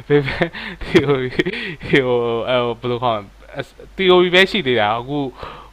[0.08, 0.48] Big Bang
[0.86, 1.30] theory
[1.88, 2.06] ဟို
[2.48, 3.18] အဲဘယ်လိုခေါ်
[3.96, 5.18] theory ပဲရှိသေးတာအခု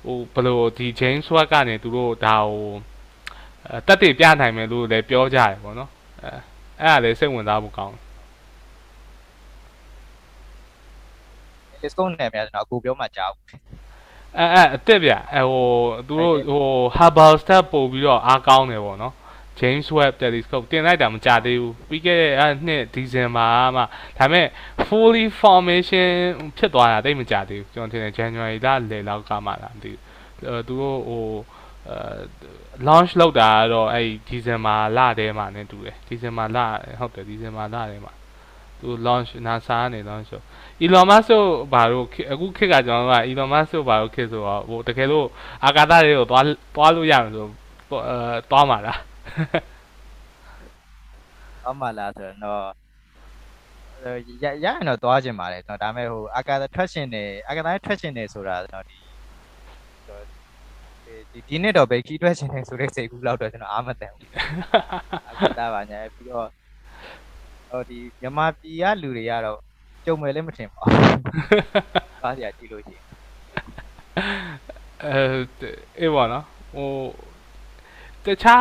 [0.05, 2.67] ဟိုဘယ်လိုဒီ James Watt ကနေသူတို့ဒါဟို
[3.87, 5.89] တက်တည်ပြနိုင်မယ်လို့လည်းပြောကြတယ်ပေါ့နော်
[6.23, 6.29] အဲ
[6.81, 8.07] အဲ့ဒါလည်းစိတ်ဝင်စားဖို့ကောင်းတယ်
[11.81, 13.45] discount နဲ့များကျွန်တော်အခုပြောမှကြားဘူး
[14.37, 15.67] အဲအဲအစ်စ်ဗျအဲဟို
[16.07, 19.13] သူတို့ဟို Hubble step ပို့ပြီးတော့အားကောင်းတယ်ပေါ့နော်
[19.59, 23.85] James Webb Telescope တင်လိုက်တာမကြသေးဘူးပြီးခဲ့တဲ့အဲ့နှစ်ဒီဇင်ဘာမှာ
[24.17, 24.47] ဒါပေမဲ့
[24.87, 26.09] fully formation
[26.57, 30.01] ဖြစ်သွားတာတိတ်မကြသေးဘူးကျွန်တော်ထင်တယ် January လလယ်လောက်ကမှလာမသိဘူး
[30.47, 31.25] အဲသူတို့ဟို
[31.89, 31.97] အဲ
[32.87, 36.57] launch လုပ်တာကတော့အဲ့ဒီဇင်ဘာလထဲမှာနဲ့တူတယ်ဒီဇင်ဘာလ
[36.99, 38.13] ဟုတ်တယ်ဒီဇင်ဘာလထဲမှာ
[38.79, 40.45] သူ launch NASA ကနေ launch လုပ်
[40.83, 45.27] Elon Musk တို့ဘာလို့အခုခေတ်ကကျွန်တော်တို့က Elon Musk တို့ဘာလို့ခေတ်ဆိုတော့ဟိုတကယ်လို့
[45.65, 46.43] အာကာသတွေကိုသွား
[46.75, 47.45] သွားလို့ရမယ်ဆို
[48.07, 48.15] အဲ
[48.51, 48.99] သွားမှာလား
[51.69, 52.63] အမှလားဆိုတော့
[54.43, 58.97] ရရရင်တော့သွားခြင်းပါတယ်ကျွန်တော်ဒါပေမဲ့ဟိုအာကာသထွက်ရှင်နေအာကာသထွက်ရှင်နေဆိုတာကျွန်တော်ဒီ
[61.31, 64.31] ဒီဒီနေ့တော့ပဲခီးထွက်ရှင်နေဆိုတဲ့စိတ်ကူးလောက်တော့ကျွန်တော်အားမတန်ဘူး
[65.29, 66.47] အာကာသပါညာပြီးတော့
[67.69, 69.59] ဟိုဒီမြန်မာပြည်ကလူတွေကတော့
[70.07, 70.93] ကြုံမယ်လည်းမထင်ပါဘူး
[72.21, 73.03] ကားစရာကြည့်လို့ရှိရင်
[75.03, 75.21] အဲ
[75.99, 76.89] အေးပါနော်ဟို
[78.25, 78.59] တခြား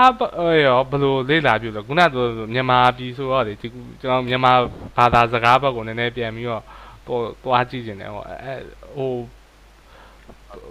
[0.66, 2.16] ရောဘယ်လိုလေ့လာပြလို့ခုနက
[2.54, 3.68] မြန်မာပြည်ဆိုတော့လေဒီ
[4.00, 4.52] ကျွန်တော်မြန်မာ
[4.96, 6.62] ဘာသာစကားဘက်ကိုနည်းနည်းပြန်ပြီးတော့
[7.06, 8.54] တော့သွားကြည့်နေတယ်ဟိုအဲ
[8.96, 9.12] ဟို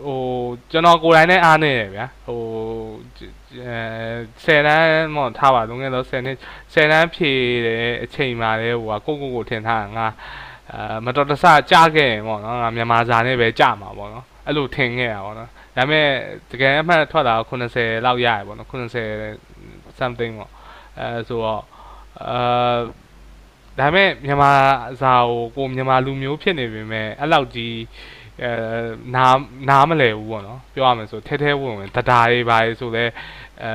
[0.04, 0.20] ဟို
[0.72, 2.42] ကျွန်တော်ကိုယ်တိုင်နဲ့အားနေရဗျာဟို
[3.66, 3.78] အဲ
[4.44, 6.38] 10တန်းမောထားပါလုံးငယ်တော့10နှစ်
[6.74, 10.08] 10တန်းဖြည့်တဲ့အချိန်မှာလေဟိုကကိုကိုကိုထင်ထားငါ
[10.72, 16.08] အဲမတော်တဆကြားခဲ့ရင်ပေါ့နော်ငါမြန်မာစာနဲ့ပဲကြားမှာပေါ့နော်အဲ့လိုထင်ခဲ့ရပါတော့ဒါပေမဲ့
[16.52, 17.36] တကယ်အမှန်ထွက်တာ
[17.72, 20.52] 90လောက်ရရပေါ့နော်90 something ပေါ့
[21.00, 21.64] အဲဆိုတော့
[22.24, 22.78] အာ
[23.80, 24.52] ဒါပေမဲ့မြန်မာ
[25.02, 27.76] စာကိုကိုမြန်မာလူမျိုးဖြစ်နေပေမဲ့အဲ့လောက်ကြီး
[28.44, 28.52] အဲ
[29.16, 29.38] နား
[29.70, 33.06] နားမလဲဘူးပေါ့နော်ပြောရမယ်ဆိုထဲထဲဝင်ဝင်တဒါတွေပါလေဆိုလဲ
[33.64, 33.72] အဲ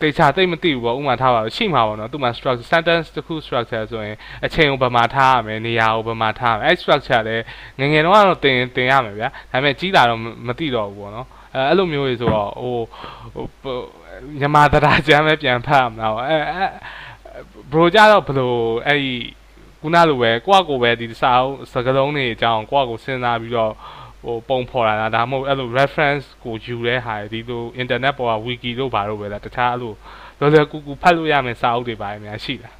[0.00, 7.44] တေချာတိတ်မသိဘူးပေါ့ဥမာထားပါရှိမှာပေါ့နော်သူ့မှာ structure sentence တစ်ခု structure ဆိုရင်အချိန်ကိုဘယ်မှာထားရမလဲနေရာကိုဘယ်မှာထားရမလဲအဲ့ structure လည်း
[7.80, 12.76] ငငယ်တော့ကတော့တင်တင်ရမယ်ဗျာဒါပေမဲ့ကြီးလာတော့မသိတော့ဘူးပေါ့နော်အဲအဲ့လိုမျိုးတွေဆိုတော့ဟို
[13.62, 13.76] ဟို
[14.38, 16.64] မြန်မာတရားကျမ်းပဲပြန်ဖတ်ရမှာပေါ့အဲအဲ
[17.72, 19.12] ဘရိုကြတော့ဘလို့အဲ့ဒီ
[19.80, 23.72] ခုနလိုပဲကိုယ့်ကိုယ်ပဲဒီစာအုပ်စကားလုံးတွေအကြောင်းကိုယ့်ကိုယ်စဉ်းစားပြီးတော့
[24.24, 29.92] ဟိုပုံဖော်လာတာဒါမှမဟုတ်အဲ့လို reference ကိုယူတဲ့ဟာဒီလို internet ပေါ်က wiki တို့ဘာလို့ပဲလားတခြားအဲ့လို
[30.40, 32.76] လောလောကူကူဖတ်လို့ရမယ်စာအုပ်တွေပါများရှိလား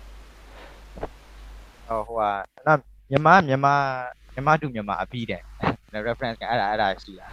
[1.89, 2.23] ဟိုဟိုက
[2.67, 2.79] နော်
[3.11, 3.75] မြန်မာမြန်မာ
[4.35, 5.43] မြန်မာတူမြန်မာအပြီးတယ်
[6.09, 7.27] reference ကအဲ့ဒါအဲ့ဒါရှိတာ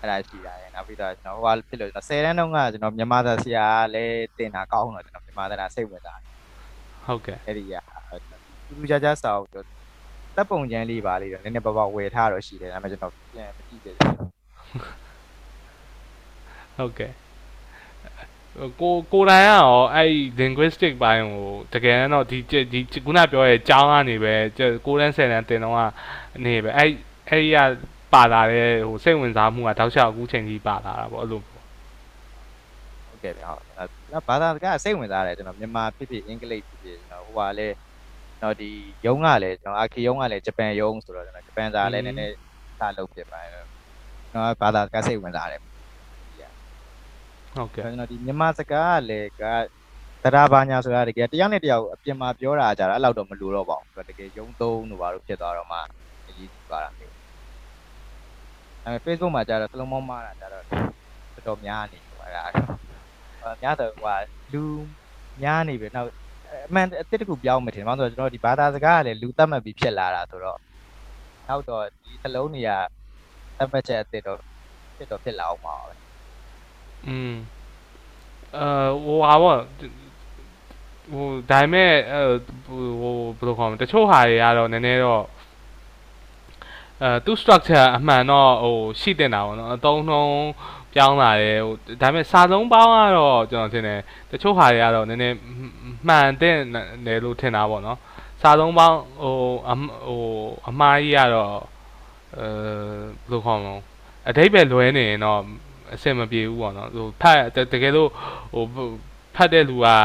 [0.00, 6.20] အဲ့ဒါရှိတာရယ်နောက်ပြီးတော့ကျွန်တော်ဟိုကဖြစ်လို့ကျွန်တော်10တန်းတုန်းကကျွန်တော်မြန်မာသားဆရာလည်းတင်တာကောင်းတော့ကျွန်တော်မြန်မာသားစိတ်ဝင်စား
[7.06, 7.74] ဟုတ်ကဲ့အဲ့ဒီက
[8.66, 9.73] တူတူကြကြစာအုပ်
[10.36, 14.14] တပ်ပုံချမ်းလေးပါလေးတော့နည်းနည်းပါးပါးဝယ်ထားတော့ရှိတယ်ဒါပေမဲ့ကျွန်တော်ပြန်မကြည့်သေးဘူး
[16.76, 17.12] ဟုတ်ကဲ့
[18.80, 22.38] ကိုကိုတိုင်ကရောအဲ့ linguistic ဘိုင်းကိုတကယ်တော့ဒီ
[22.72, 24.34] ဒီခုနပြောရဲ့ကျောင်းကနေပဲ
[24.86, 25.80] ကိုတန်း10တန်းတင်တော့က
[26.44, 26.90] နေပဲအဲ့
[27.28, 27.58] အဲ့ဒီက
[28.12, 33.88] ပါလာတဲ့ဟိုစိတ်ဝင်စားမှုကတောက်လျှောက်အခုချိန်ကြီးပါလာတာပေါ့အဲ့လိုဟုတ်ကဲ့ဗျဟုတ်အဲ့
[34.28, 37.76] ဘာသာစကားစိတ်ဝင်စားတယ်ကျွန်တော်မြန်မာဖြစ်ဖြစ်အင်္ဂလိပ်ဖြစ်ဖြစ်ကျွန်တော်ဟိုကလည်း
[38.44, 38.70] ကျွန်တော်ဒီ
[39.06, 42.34] ယုံကလည်းကျွန်တော်အာခီယုံကလည်းဂျပန်ယုံဆိုတော့ကျွန်တော်ဂျပန်စာလည်းနည်းနည်း
[42.78, 43.50] စလုပ်ဖြစ်ပါတယ်
[44.30, 49.42] ကျွန်တော်ဘာသာစကားစိတ်ဝင်စားတယ်ဟုတ်ကဲ့ကျွန်တော်ဒီမြန်မာစကားကလည်းက
[50.22, 55.78] တရားဘာညာဆိုတာတကယ်တယောက်နဲ့တယောက်အပြင်မှာပြောတာကြတော့အဲ့လောက်တော့မလိုတော့ပါဘူးတကယ်ယုံသုံးတို့ဘာလို့ဖြစ်သွားတော့မှ
[56.28, 57.14] အရေးကြီးပါတာမျိုး
[58.84, 62.44] အဲ Facebook မှာကြတော့စလုံးမောင်းမာတာကြတော့တော်တော်များနေပါအဲ့ဒါ
[63.62, 64.18] များတော့ဟို
[64.52, 64.64] လူ
[65.42, 66.10] များနေပြီနောက်
[66.66, 70.58] အမှန်အစ်တစ်ခုပြောင်းမယ်ထင်တယ်။ဘာလို့ဆိုတော့ကျွန်တော်ဒီဘာသာစကားကလည်းလူသတ်မှတ်ပြီးဖြစ်လာတာဆိုတော့
[71.48, 72.70] နောက်တော့ဒီသလုံးတွေက
[73.58, 74.38] သတ်မှတ်ချက်အစ်တော့
[74.96, 75.94] ဖြစ်တော့ဖြစ်လာအောင်ပါပဲ
[77.06, 77.34] อืม
[78.56, 78.68] အဲ
[79.04, 79.58] ဟိုဟာပေါ့
[81.12, 82.22] ဟိုဒါပေမဲ့အဲ
[82.66, 85.24] ဟိုဘယ်လိုခေါ်မလဲတချို့ဟာတွေကတော့နည်းနည်းတော့
[87.02, 90.32] အဲသူ structure အမှန်တော့ဟိုရှိတင်တာပေါ့နော်အသုံးနှုံး
[90.94, 95.36] ပြောင်းလာတယ်ဟိုဒါပေမဲ့စာလုံးပေါင်းကတော့ကျွန်တော်ထင်တယ်တချို့ဟာတွေကတော့နည်းနည်း
[96.08, 96.56] မှန်တဲ့
[97.06, 97.98] တယ်လို့ထင်တာပေါ့နော်
[98.42, 99.36] စာလုံးပေါင်းဟို
[99.70, 99.72] အ
[100.06, 100.22] ဟို
[100.68, 101.52] အမှားကြီးကတော့
[102.36, 102.46] အဲ
[103.28, 103.74] ဘယ်လိုခေါ်မလဲ
[104.28, 105.40] အတိတ်ပဲလွဲနေရင်တော့
[105.94, 108.10] အဆင်မပြေဘူးပေါ့နော်ဟိုဖတ်တကယ်လို့
[108.54, 108.64] ဟို
[109.36, 109.96] ဖတ်တဲ့လူကအဲ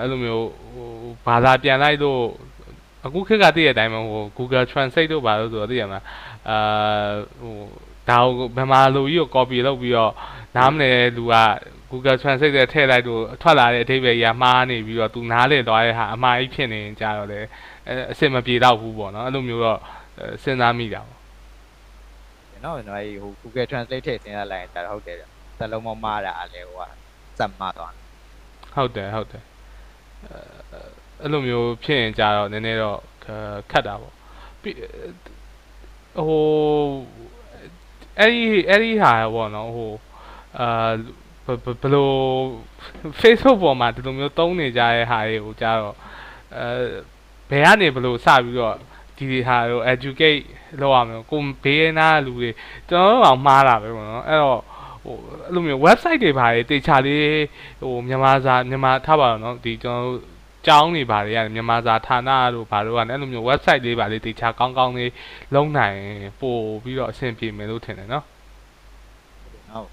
[0.00, 0.88] အဲ့လိုမျိုးဟို
[1.26, 2.20] ဘာသာပြန်လိုက်လို့
[3.06, 6.00] အခုခေတ်ကတည့်ရတဲ့အတိုင်းပဲဟို Google Translate တို့ဘာလို့ဆိုတော့သိရမှာ
[6.48, 6.58] အာ
[7.40, 7.56] ဟို
[8.10, 10.12] ဒါကိုဘယ်မှာလူကြီးကို copy လုပ်ပြီးတော့
[10.56, 11.36] နားမလည်လူက
[11.90, 17.40] Google Translate နဲ့ထည့်လိုက်လို့ထွက်လာတဲ့အဓိပ္ပာယ်ကြီးကမှားနေပြီးတော့ तू နားလည်သွားတဲ့ဟာအမှားကြီးဖြစ်နေရင်ကြတော့လေ
[17.88, 19.78] အဲအစင်မပြေတော့ဘူးပေါ့နော်အဲ့လိုမျိုးတော့
[20.18, 21.20] အဲစဉ်းစားမိတာပေါ့
[22.50, 25.24] ကျွန်တော်ကျွန်တော်အဲ့ဟို Google Translate ထည့်စဉ်းစားလိုက်ရင်ဒါတော့ဟုတ်တယ်ဗျ
[25.58, 26.82] သလုံးမမားတာအလဲဟိုက
[27.38, 27.92] စက်မသွား
[28.74, 29.42] ဟုတ်တယ်ဟုတ်တယ်
[30.24, 30.78] အဲ
[31.22, 32.98] အဲ့လိုမျိုးဖြစ်ရင်ကြတော့နည်းနည်းတော့
[33.70, 34.14] ခက်တာပေါ့
[34.62, 34.76] ပြီး
[36.26, 36.44] ဟို
[38.19, 39.91] အဲ့ဒီအဲ့ဒီဟာပေါ့နော်ဟို
[40.59, 40.91] အာ
[41.45, 41.47] ဘ
[41.81, 42.09] ဘယ်လို
[43.21, 45.95] Facebook ပေါ်မှာဒီလိုမျိုးတုံးနေကြတဲ့ဟာတွေကိုကြတော့
[46.55, 46.65] အဲ
[47.49, 48.75] ဘယ်ကနေဘယ်လိုစပြီးတော့
[49.17, 50.41] ဒီဟာကို educate
[50.81, 52.49] လုပ်ရမလဲကိုဘေးနာလူတွေ
[52.89, 54.61] ကျွန်တော်တို့အောင်မှားတာပဲပေါ့နော်အဲ့တော့
[55.03, 57.25] ဟိုအဲ့လိုမျိုး website တွေဘာတွေတေချာလေး
[57.81, 60.19] ဟိုမြန်မာစာမြန်မာထားပါတော့เนาะဒီကျွန်တော်တို့
[60.66, 65.12] ကြောင်းတွေဘာတွေရတယ်မြန်မာစာဌာနတို့ဘာတို့ကလည်းအဲ့လိုမျိုး website လေးပါလေးတေချာကောင်းကောင်းလေး
[65.54, 65.98] လုံးနိုင်
[66.40, 68.24] ပို့ပြီးတော့အဆင်ပြေမယ်လို့ထင်တယ်နော်
[69.72, 69.88] ဟုတ်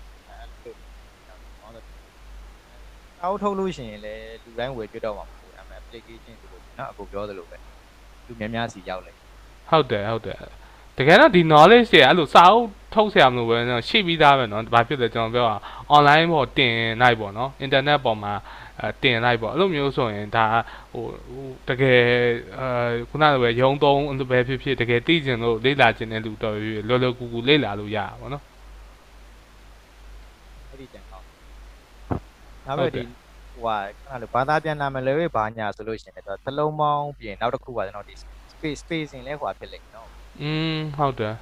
[3.24, 7.58] အောက်ထုတ်လို့ရှိရင်လည်းလူတိုင်းဝယ်ကြွတော့မှာမဟုတ်ဘူးအဲ့မဲ့ application ဆိုလို့နော်အခုပြောသလိုပဲ
[8.28, 9.12] လူများများစီရောက်လေ
[9.70, 10.38] ဟုတ်တယ်ဟုတ်တယ်
[10.98, 15.58] တကယ်တော့ဒီ knowledge တွေအဲ့လိုစာအုပ်ထုတ်ဆရာမလို့ပဲနော်ရှိပြီးသားပဲနော်ဘာဖြစ်လဲကျွန်တော်ပြောတာ
[15.96, 18.34] online ပေါ်တင်လိုက်ပေါ့နော် internet ပေါ်မှာ
[19.02, 20.46] တင်လိုက်ပေါ့အဲ့လိုမျိုးဆိုရင်ဒါ
[20.94, 21.06] ဟို
[21.70, 22.00] တကယ်
[22.60, 24.02] အာခုနကပဲရုံသုံး
[24.32, 28.44] ပဲဖြစ်ဖြစ်တကယ်သိကျင်လို့လေ့လာကျင်တဲ့လူတော်ပြီလောလောကူကူလေ့လာလို့ရတာပေါ့နော်
[30.70, 31.26] အဲ့ဒီတန်ကောင်း
[32.66, 33.02] ဒါပေမဲ့ဒီ
[33.54, 38.14] ဟိုဟာခဏလို့ဘာသာပြန်နာမယ်လေဘာညာဆိုလို့ရှိရင်တော့သလုံးပေါင်းပြင်နောက်တစ်ခုပါကျွန်တော်ဒီ
[38.54, 40.10] space spacing လဲဟိုဟာဖြစ်လိမ့်နော်
[40.42, 41.36] อืมဟုတ်တယ်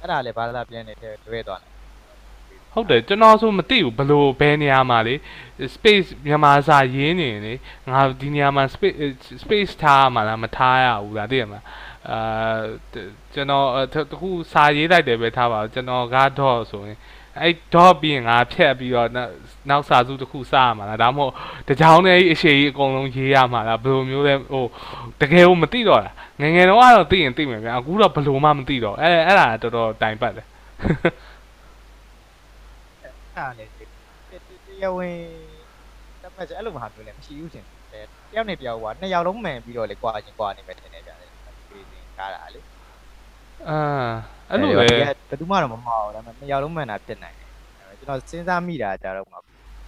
[0.00, 1.71] အဲ့ဒါလည်းဘာသာပြန်နေတဲ့တွေ့သွားတယ်
[2.72, 5.14] ဟုတ်တယ်ကျွန်တော်ဆိုမသိဘူးဘလို့ဘယ်နေရာမှာလေ
[5.74, 7.54] space မြန်မာစာရင်းနေလေ
[7.90, 8.96] ငါဒီနေရာမှာ space
[9.42, 11.64] space ထားမှာလားမထားရဘူးလားသိရမလား
[12.10, 12.18] အာ
[13.34, 13.66] ကျွန်တော်
[14.10, 16.98] တခုစာရေးလိုက်တယ်ပဲထားပါကျွန်တော်ကတော့ဆိုရင်
[17.40, 19.08] အဲ့ dot ပြီးရင်ငါဖြတ်ပြီးတော့
[19.70, 21.32] နောက်စာစုတစ်ခုစရမှာလားဒါမှမဟုတ်
[21.68, 24.64] တကြောင်နဲ့အရှိကြီးအကုန်လုံးရေးရမှာလားဘယ်လိုမျိုးလဲဟို
[25.20, 30.46] တကယ်ကိုမသိတော့လားငငယ်တော့ကတော့သိရင်သိမယ်ဗျာအခုတော့ဘယ်လိုမှမသိတော့အဲ့အဲ့ဒါတော်တော်တိုင်ပတ်တယ်
[33.34, 33.70] အဲ့ဒါလည်း
[34.66, 35.16] တရားဝင်
[36.22, 37.94] တတ်မှတ်ချက်အဲ့လိုမှပြောလဲမရှိဘူးရှင်တ
[38.36, 41.14] ယောက်နဲ့တယောက်ကနှစ်ယောက်လုံးမှန်ပြီးတော့လေကွာချင်းကွာနေမယ်ထင်တယ်ဗျာ
[41.64, 42.60] spacing ကားတာလေ
[43.68, 43.78] အာ
[44.50, 45.02] အဲ့လိုပဲဘ
[45.32, 47.50] ယ်သူမှတော့မမှားဘူးဒါပေမဲ့နှစ်ယောက်လုံးမှန်တာဖြစ်နိုင်တယ်
[47.98, 49.38] ကျွန်တော်စဉ်းစားမိတာကြတော့မှာ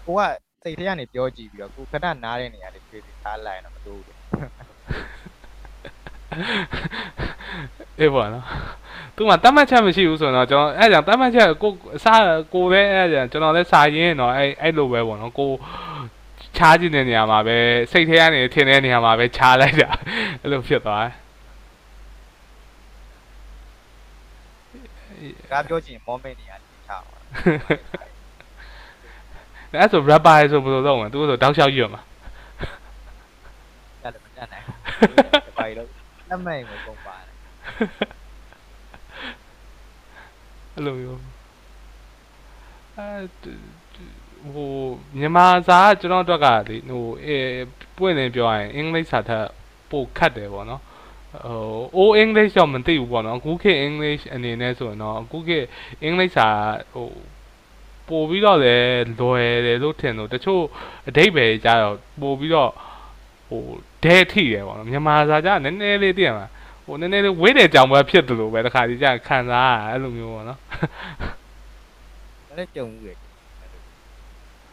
[0.07, 0.21] ကိုက
[0.63, 4.17] စိတ်ထဲကနေပြောကြည့်ပြီးတော့ကိုခဏနားတဲ့နေရာလေးပြေးပြီးထားလိုက်တော့မတိုးဘူး
[8.01, 8.45] အေးပေါ့နော်
[9.17, 12.23] သူမှတတ်မှတ်ချက်မရှိဘူးဆိုတော့ကျွန်တော်အဲ့ကြောင့်တတ်မှတ်ချက်ကိုအစား
[12.55, 15.51] ကိုပဲအဲ့ကြောင့်ကျွန်တော်လည်းစာရင်းတော့အဲ့အဲ့လိုပဲပေါ့နော်ကို
[16.57, 17.57] ချားကြည့်တဲ့နေရာမှာပဲ
[17.93, 19.91] စိတ်ထဲကနေထင်တဲ့နေရာမှာပဲချားလိုက်တာ
[20.41, 21.13] အဲ့လိုဖြစ်သွားတယ်
[25.51, 27.17] ကားပြောချင် moment နေရာလေးထားပါ
[29.81, 32.03] အဲ့ဆို rapper ဆိုဘယ်လိုလုပ်မလဲသူဆိုတောက်လျှောက်ရွတ်မှာ
[34.03, 34.75] တက်လည်းမတက်နိုင်ဘူး
[35.33, 35.44] ဘာ
[36.29, 37.29] လို့လက်မဲ့ကိုပုံပါတယ်
[40.75, 41.21] အဲ့လိုမျိုး
[42.97, 43.09] အဲ
[44.55, 44.73] ဟို
[45.19, 47.39] မြန်မာစာကကျွန်တော်အတွက်ကလေဟိုအဲ
[47.97, 49.49] ပွင့်နေပြောရရင်အင်္ဂလိပ်စာထက်
[49.91, 50.83] ပိုခတ်တယ်ပေါ့နော်
[51.47, 55.67] ဟို O English တော့မသိဘူးပေါ့နော်အခုခေတ် English အနေနဲ့ဆိုရင်တော့အခုခေတ်
[56.03, 56.49] အင်္ဂလိပ်စာ
[56.95, 57.11] ဟို
[58.09, 60.63] ပို့ပြီးတော့လည်းလွယ်တယ်လို့ထင်လို့တချို့
[61.09, 62.71] အတိတ်ပဲကြတော့ပို့ပြီးတော့
[63.49, 63.63] ဟို
[64.05, 66.47] ဒဲထိတယ်ပေါ့နော်မြန်မာစာကြနည်းနည်းလေးသိရမှာ
[66.85, 70.59] ဟိုနည်းနည်းလေးဝေးတယ်ကြောင်ပဲဖြစ်တယ်လို့ပဲတခါဒီကြခံစားရအဲ့လိုမျိုးပေါ့နော်
[72.49, 73.17] ဒါလည်းကြုံဦးတယ်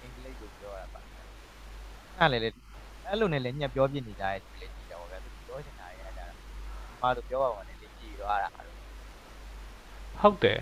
[0.01, 0.99] အင်္ဂလိပ်ကိုပြောရပါ
[2.19, 2.49] အဲ့လေလေ
[3.07, 6.25] အဲ့လိုနဲ့လည်းညက်ပြောပြနေကြတဲ့ဒီလေးကြည့်တော့ဗျာသူပြောချင်တာရဲ့အဲ့ဒါ
[7.01, 8.49] မာတို့ပြောပါဦးနဲ့လေးကြည့်တော့အဲ့ဒါ
[10.21, 10.59] ဟုတ်တယ်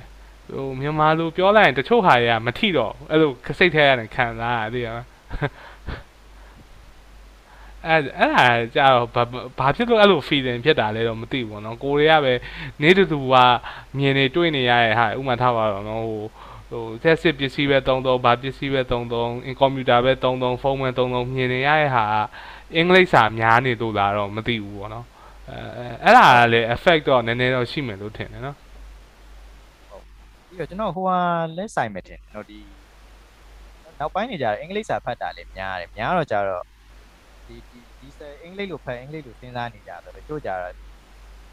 [0.50, 5.08] ဟိုမြန်မာလိုပြောလိုက်ရင်တချို့ဟာတွေကမထိတော့အဲ့လိုစိတ်ထဲရတယ်ခံစားရသိရမလား
[7.88, 9.24] အဲ့အဲ့ဒါကြတော့ဘာ
[9.60, 12.34] ဘာဖြစ်လို့အဲ့လို feeling ဖြစ်တာလဲတော့မသိဘူးပေါ့နော်ကိုရီးယားပဲ
[12.82, 13.36] နေတူတူက
[13.98, 16.24] မြင်နေတွေ့နေရတဲ့ဟာဥမာထားပါတော့နော်ဟို
[16.70, 22.04] ဟိုဆက်စစ်ပစ္စည်းပဲတုံးတုံးဘာပစ္စည်းပဲတုံးတုံးအင်ကွန်ပျူတာပဲတုံးတုံးဖုန်းပဲတုံးတုံးမြင်နေရတဲ့ဟာ
[22.76, 25.06] အင်္ဂလိပ်စာများနေလို့လားတော့မသိဘူးပေါ့နော်
[25.50, 25.58] အဲ
[26.04, 28.58] အဲ့ဒါကလည်း effect တော့နည်းနည်းတော့ရှိမယ်လို့ထင်တယ်နော်
[30.48, 31.18] ပြီးတော့ကျွန်တော်ဟိုဟာ
[31.58, 32.60] လဲဆိုင်မယ်တင်ကျွန်တော်ဒီ
[34.00, 36.64] နောက်ပိုင်းနေကြတယ်အင်္ဂလိပ်စာဖတ်တာလည်းများတယ်များတော့ကြတော့
[37.50, 38.08] ဒီဒီဒီ
[38.44, 40.74] အင်္ဂလိပ်လိုဖတ်အင်္ဂလိပ်လိုစဉ်းစားနေကြတယ်တချို့ကြတော့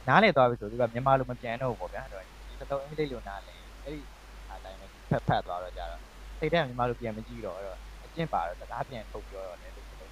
[0.09, 4.01] နားလေသွားပြီဆိုသူကမြန်မာလိုမပြန်တော့ဘူးပေါ့ဗျာအဲ့တော့ဒီတော့အင်္ဂလိပ်လိုနားလေအဲ့ဒီ
[4.49, 6.01] အားတိုင်းပဲဖတ်ဖတ်သွားတော့ကြတော့
[6.39, 10.11] စိတ်ထဲမြန်မာလိုပြန်မကြည့်တော့အဲ့တော့အကျင့်ပါတော့စကားပြန်ထုတ်ပြောတော့လည်းလို့ဆိုလို့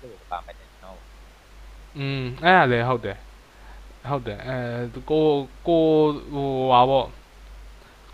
[0.00, 0.98] သူ့ကိုပါမယ်ကျွန်တော်
[1.98, 3.18] อืมအဲ့ဒါလည်းဟုတ်တယ်
[4.10, 5.26] ဟုတ်တယ်အဲကို
[5.68, 5.84] ကို
[6.34, 7.08] ဟိုဟာပေါ့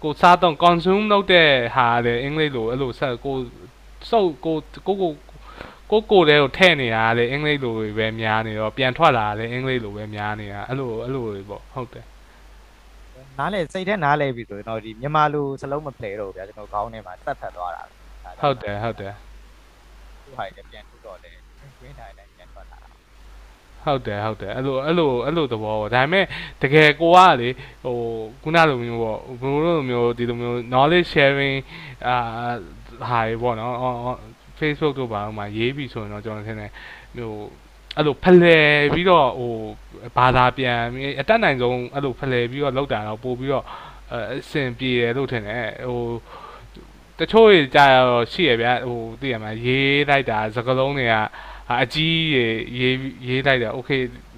[0.03, 3.37] ကိုစားတော့ consume လုပ်တဲ့ဟာလေအင်္ဂလိပ်လိုအဲ့လိုဆက်ကို
[4.11, 4.57] စုပ်ကို
[4.87, 5.13] ကိုကို
[5.93, 12.07] ကိုကိုတဲ့ကိုထဲ့နေတာလေအင်္ဂလိပ်လိုပဲများနေတော့ပြန်ထွက်လာလေအင်္ဂလိပ်လိုပဲများနေတာအဲ့လိုအဲ့လိုတွေပေါ့ဟုတ်တယ်
[13.39, 17.83] နားလေစိတ်ထဲနားလဲပြီဆိုရင်တော့ဒီမြန်မာလူစလုံးမဖလှယ်တော့ဘူးဗျာကျွန်တော်ခေါင်းထဲမှာတက်ဖက်သွားတာ
[18.43, 19.15] ဟုတ်တယ်ဟုတ်တယ်
[20.25, 21.31] သူ့ဟာတွေပြန်ထုတ်တော့လေ
[21.81, 22.89] တွင်းတိုင်းတိုင်းပြန်ထွက်လာတာ
[23.85, 26.25] ဟုတ်တယ်ဟုတ်တယ်အဲ့လိုအဲ့လိုအဲ့လိုသဘောပေါ့ဒါပေမဲ့
[26.63, 27.49] တကယ်ကိုကလေ
[27.85, 27.97] ဟို
[28.43, 31.57] ခုနလိုမျိုးပေါ့ဘိုးလိုမျိုးဒီလိုမျိုး knowledge sharing
[32.07, 32.17] အာ
[33.11, 33.75] ဟာတွေပေါ့နော်
[34.60, 36.72] Facebook တို့ဘာမှမှာရေးပြီဆိုရင်တော့ကျွန်တော်ထင်တယ်
[37.18, 37.32] ဟို
[37.98, 39.54] အဲ့လိုဖလှယ်ပြီးတော့ဟို
[40.18, 43.66] ဘာသာပြန်ပြီးအတက်နိုင်ဆုံးအဲ့လိုဖလှယ်ပြီးတော့လောက်တာတော့ပို့ပြီးတော့
[44.14, 46.02] အအဆင်ပြေတယ်လို့ထင်တယ်ဟို
[47.20, 51.14] တချို့ကြီးကြာတော့ရှိရဗျဟိုသိရမှာရေးလိုက်တာစကလုံးတွေက
[51.70, 52.46] အာအကြီးရေ
[52.80, 52.96] ရေး
[53.28, 53.90] ရေးလိုက်တယ်โอเค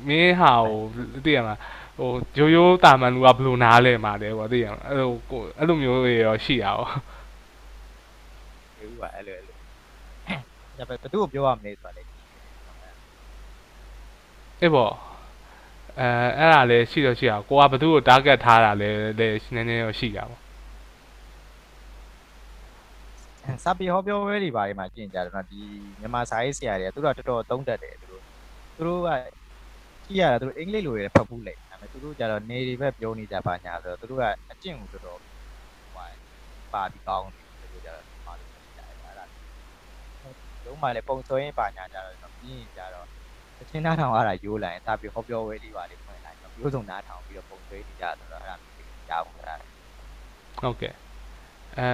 [0.07, 0.82] မင်းဟာဟို
[1.26, 1.55] သိရမှာ
[1.99, 6.89] ဟိုရိုးရိုးတာမန်လူကဘယ်လိုနားလဲမှာလဲပေါ့သိရမှာအဲ့လိုကိုအဲ့လိုမျိုးတွေရောရှိတာပေါ့
[8.78, 9.43] ဒီဥပါအဲ့လိုအဲ့လို
[10.79, 12.03] ဒါပေမဲ့ဘသူ့ကိုပြောရမလဲဆိုတာလေ
[14.61, 14.93] အေးပေါ့
[16.01, 16.09] အဲ
[16.39, 20.41] အဲ့ဒါလည်းရှိတော့ရှိတာကိုကဘသူ့ကို target ထားတာလဲလည်းနည်းနည်းရောရှိတာပေါ့
[23.64, 25.61] စာပေဟောပြောပွဲတွေဘာတွေမှာကျင့်ကြတယ်နော်ဒီ
[26.01, 28.22] မြန်မာစာရေးဆရာတွေကသူတို့ကတော်တော်သုံးတတ်တယ်သူတို့
[28.77, 29.09] သူတို့က
[30.07, 35.91] ကြည့်ရတာသူတို့အင်္ဂလိပ်လိုတွေဖတ်ဘူးလေဒါပေမဲ့သူတို့ကြတော့နေတွေပဲပြောနေကြပါညာဆိုတော့သူတို့ကအကျင့်ကိုတော်တော်ဟို
[36.72, 39.25] ပါပြီးကောင်းတယ်သူတို့ကြတော့ပါလို့ရှိကြတယ်အဲ့ဒါ
[40.64, 43.07] လုံး မလည်းပုံစွဲရင်ပါညာကြတော့ပြင်းကြတော့
[43.61, 49.55] အချင်းသားထောင်ရတာရိုးလာရင်စာပေဟောပြောပွဲတွေပါလေဖွင့်လိုက်တော့ရိုးစုံသားထောင်ပြီးတော့ပုံစွဲနေကြဆိုတော့အဲ့ဒါမျိုးကြောက်တာ
[50.62, 50.95] ဟုတ်ကဲ့
[51.78, 51.87] အဲ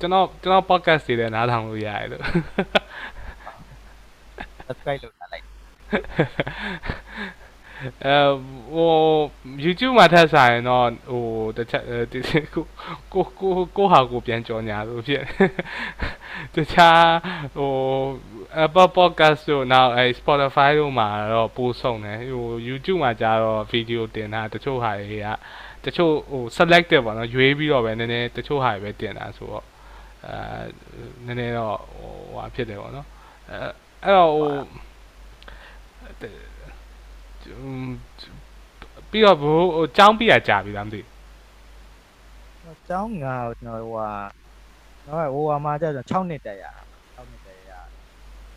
[0.00, 2.24] ကျွန်တော်ကျွန်တော် podcast တွေလည်းနားထောင်လို့ရတယ်လို့
[4.66, 5.44] subscribe လုပ်ထားလိုက်
[8.04, 8.16] အဲ
[8.74, 8.92] ဟို
[9.64, 11.24] YouTube မှာထက်ဆိုင်ရင်တော့ဟို
[11.56, 12.20] တစ်ချက်ဒီ
[12.54, 12.64] ကို
[13.12, 15.22] ကိုကိုကိုဟာကိုပြန်ကြော်ညာလို့ဖြစ်
[16.54, 17.02] တခြား
[17.56, 17.72] ဟို
[18.64, 25.28] Apple Podcast တို့နောက်အဲ Spotify တို့မှာတော့ပို့ဆုံးတယ်ဟို YouTube မှာကျတော့ video တင်တာတချို့ဟာတွေက
[25.84, 29.64] တချို့ဟို selected ပေါ့နော်ရွေးပြီးတော့ပဲနည်းနည်းတချို့ဟာတွေပဲတင်တာဆိုတော့
[30.26, 30.36] အဲ
[31.26, 33.06] နည်းနည်းတော့ဟိုဟာဖြစ်တယ်ပေါ့နော်
[33.50, 33.58] အဲ
[34.04, 34.50] အဲ့တော့ဟို
[39.09, 41.01] ပြီးတော့ဘိုးဟိုចောင်းပြရကြာပြီလားမသိ
[42.65, 44.09] အကြောင်းငါကျွန်တော်ဟိုဟာ
[45.05, 46.65] တော့ဟိုဟာမှာကျတော့6နှစ်တက်ရ
[47.15, 47.71] 6နှစ်တက်ရ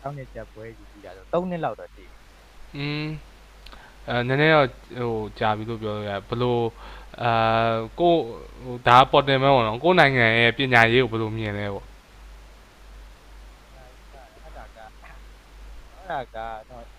[0.03, 2.09] 6နှစ်တက်ပွဲကြီးကြီးတာဆို3နှစ်လောက်တော့တည်
[2.75, 3.07] อืม
[4.07, 4.67] အဲနည်းနည်းတော့
[4.99, 6.63] ဟိုကြာပြီလို့ပြောလို့ရဘလို့
[7.23, 8.13] အာကို
[8.63, 11.85] ဟိုဒါပေါ်တင်မဲပေါ့နော်ကိုနိုင်ငံရဲ့ပညာရေးကိုဘယ်လိုမြင်လဲပေါ့
[14.43, 16.37] အဲ့ဒါကအဲ့ဒါက
[16.69, 16.92] တော့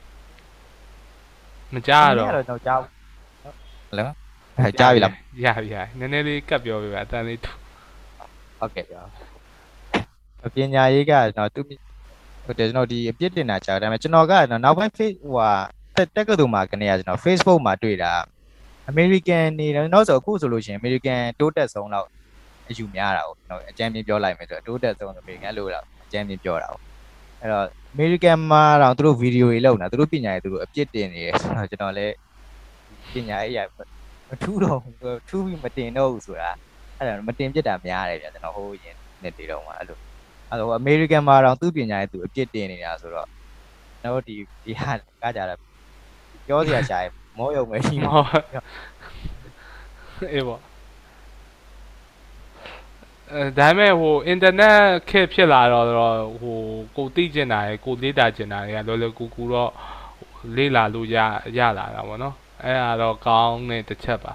[1.73, 4.07] မကြားတော့တော့တော့ကြောက်ဟယ်လို
[4.57, 5.13] အဲကြားပြီလား
[5.43, 7.51] ရပြီရနည်းနည်းလေးကပ်ပြောပြပါအတန်လေးထူ
[8.59, 9.03] ဟုတ်ကဲ့ကြော
[10.53, 11.61] ပညာရေးကကျွန်တော်သူ
[12.45, 15.49] ဟုတ်တယ်ကျွန်တော်ဒီအပြစ်တင်တာကြားတယ်ဒါပေမဲ့ကျွန်တော်ကနောက်ပိုင်း face ဟိုဟာ
[16.15, 18.11] တက်ကတူမှာကနေရကျွန်တော် Facebook မှာတွေ့တာ
[18.91, 22.07] American နေတယ်နောက်ဆိုအခုဆိုလို့ရှိရင် American တိုးတက်ဆုံးတော့
[22.69, 26.79] အယူများတာကိုကျွန်တော်အကြမ်းပြင်းပြောလိုက်မယ်ဆိုတော့တိုးတက်ဆုံး American လို့တော့အကြမ်းပြင်းပြောတာကို
[27.41, 27.65] အဲ့တော့
[27.95, 32.15] American မှာတော့သူတို့ဗီဒီယိုတွေလုပ်နေတာသူတို့ပညာရေးသူတို့အပြစ်တင်နေတယ်ဆိုတော့ကျွန်တော်လည်း
[33.13, 33.59] ပညာရေးရ
[34.29, 36.49] မထူးတော့ဘူးထူးပြီးမတင်တော့ဘူးဆိုတာ
[36.97, 39.97] အဲ့ဒါမတင်ပြစ်တာများတယ်ဗျကျွန်တော်ဟိုရင်နှစ်တည်းတော့မှာအဲ့လို
[40.49, 43.27] အဲ့တော့ American မှာတော့သူ့ပညာရေးသူအပြစ်တင်နေတာဆိုတော့
[44.01, 45.55] ကျွန်တော်ဒီဒီဟာကကြတာ
[46.47, 47.03] ပြောစရာရှား
[47.37, 50.74] မောယုံပဲရှိမှာဟုတ်အေးပေါ့အဲ
[53.59, 56.59] ဒါပေမဲ့ဟိုအင်တာနက်ခေတ်ဖြစ်လာတော့တော့ဟို
[56.97, 59.71] ကိုသိကျင်တာရယ်ကိုလေးတာကျင်တာတွေကလောလောကူကူတော့
[60.55, 61.17] လေးလာလို့ရ
[61.57, 64.33] ရလာတာပေါ့နော်အဲ့ဒါတော့ကောင်းတဲ့တစ်ချက်ပါ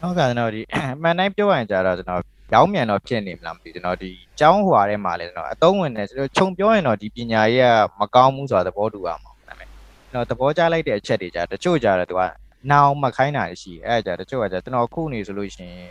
[0.00, 2.20] ဟုတ်ကဲ့ကျွန်တော်ဒီအမှန်တိုင်းပြောရရင်ကြတော့ကျွန်တော်
[2.54, 9.68] ရောင်းမြန်တော့ဖြစ်နေမလားမသိဘူးကျွန်တော်ဒီအကြောင်းဟွာထဲမှာလဲကျွန်တော်အသုံးဝင်တယ်ကျွန်တော်ခြုံပြောရင်တော့ဒီပညာရေးကမကောင်းဘူးဆိုတာသဘောတူရမှာဒါပေမဲ့
[10.10, 12.22] ကျွန်တော်သဘောကျလိုက်တဲ့အချက်တွေじゃတချို့ကြတော့သူက
[12.70, 15.90] နောင်မခိုင်းတာရှိတယ်အဲ့ဒါကြတချို့ကကြကျွန်တော်ခုနေဆိုလို့ရှိရင်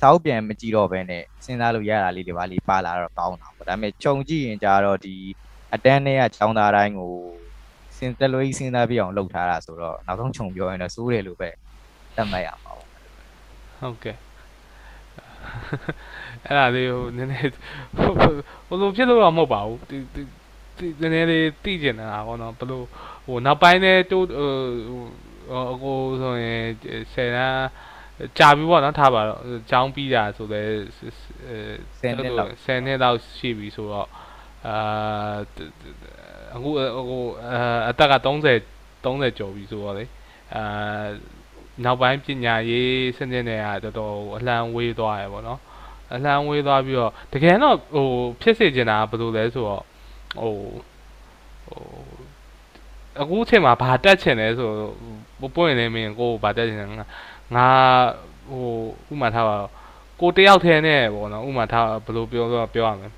[0.00, 5.14] စောက်ပြန်မကြည့်တော့ဘဲနဲ့စဉ်းစားလို့ရတာလေးတွေပါလေးပါလာတော့ကောင်းတာပေါ့ဒါပေမဲ့ခြုံကြည့်ရင်ကြတော့ဒီ
[5.74, 7.12] အတန်းထဲကចောင်းသားတိုင်းကို
[7.96, 11.50] စဉ်းတလို့စဉ်းစားပြအောင်လုပ်ထားတာဆိုတော့နောက်ဆုံးခြုံပြောရင်တော့စိုးတယ်လို့ပဲ
[12.16, 12.86] သတ်မှတ်ရမှာပေါ့
[13.80, 14.16] ဟုတ်ကဲ့
[16.44, 17.52] အဲ့ဒါလေးဟိုနည်းနည်း
[18.68, 19.98] ဟိုလိုဖြစ်လို့တော့မဟုတ်ပါဘူးဒီ
[20.78, 22.84] ဒီနည်းနည်းလေးသိကျင်တာပေါ့နော်ဘလို့
[23.26, 25.02] ဟိုနောက်ပိုင်းနဲ့တိုးဟို
[25.80, 26.62] ဟိုဆိုရင်
[27.12, 27.68] ဆယ်တန်း
[28.38, 29.40] ကြာပြီပေါ့နော်ထားပါတော့
[29.70, 31.58] ចောင်းပြီးတာဆိုလဲအဲ
[31.98, 34.08] ဆယ်နှစ်လောက်10နှစ်လောက်ရှိပြီဆိုတော့
[34.66, 35.34] အာ
[36.54, 36.70] အခု
[37.08, 37.24] ဟို
[37.88, 40.04] အသက်က30 30ကျော်ပြီဆိုတော့လေ
[40.54, 41.06] အာ
[41.84, 45.60] နောက်ပိုင်းပညာရေးစနစ်နဲ့ကတော်တော်အလံဝေးသွားရယ်ပေါ့နော်
[46.14, 48.08] အလံဝေးသွားပြီးတော့တကယ်တော့ဟို
[48.42, 49.82] ဖြစ်စေချင်တာကဘယ်လိုလဲဆိုတော့
[50.40, 50.54] ဟို
[51.66, 51.82] ဟို
[53.20, 54.70] အခုချိန်မှာဘာတက်ချင်လဲဆို
[55.40, 57.06] တော့ပွင့်နေမင်းကိုဘာတက်ချင်လဲငါ
[57.54, 57.66] ငါ
[58.50, 58.66] ဟို
[59.12, 59.56] ဥမာထားပါ
[60.20, 63.08] ကိုတယောက်ထဲနဲ့ပေါ့နော်ဥမာထားဘယ်လိုပြောတော့ပြောရမလဲ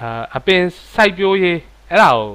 [0.00, 0.62] အာအပင်
[0.94, 1.58] စိုက်ပျိုးရေး
[1.90, 2.28] အဲ့ဒါကို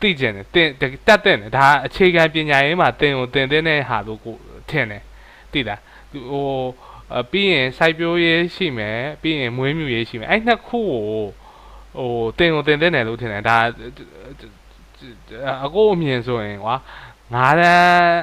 [0.00, 0.68] သိကျင်တယ်တင်
[1.06, 4.34] တက်တဲ့တယ်ဒါအခြေခံပညာရေးမှာတင်ကိုတင်တဲ့ဟာလို့ကို
[4.70, 5.02] ထင်တယ်
[5.52, 5.80] သိလား
[6.12, 6.46] ဟို
[7.30, 11.02] ပြီးရင်စိုက်ပျိုးရေးရှိမယ်ပြီးရင်မွေးမြူရေးရှိမယ်အဲ့နှစ်ခုကို
[11.96, 13.56] ဟိုတင်ကိုတင်တဲ့တယ်လို့ထင်တယ်ဒါ
[15.64, 16.74] အကိုအမြင်ဆိုရင်ကွာ
[17.34, 17.46] ငါ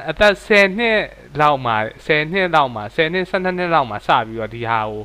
[0.10, 1.00] အသက်10နှစ်
[1.42, 1.76] လောက်မှာ
[2.06, 5.02] 10နှစ်လောက်မှာ10နှစ်12နှစ်လောက်မှာစပြီးတော့ဒီဟာကို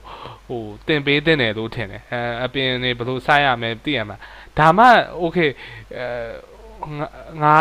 [0.47, 4.17] ဟိုတင်ပေးတင်တယ်လို့ထင်တယ်အဲအပြင်နေဘယ်လိုဆိုင်ရမလဲသိရမှာ
[4.59, 4.85] ဒါမှ
[5.23, 5.51] okay
[5.97, 6.05] အဲ
[7.43, 7.57] ငါ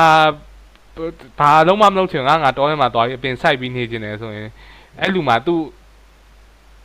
[1.39, 4.49] ဘာလုံးမမလုပ်ချင်ငါငါတောထဲမှာသွားပြီးအပင်ဆိုင်ပြီးနေချင်တယ်ဆိုရင်
[5.01, 5.61] အဲ့လူမှာသူ့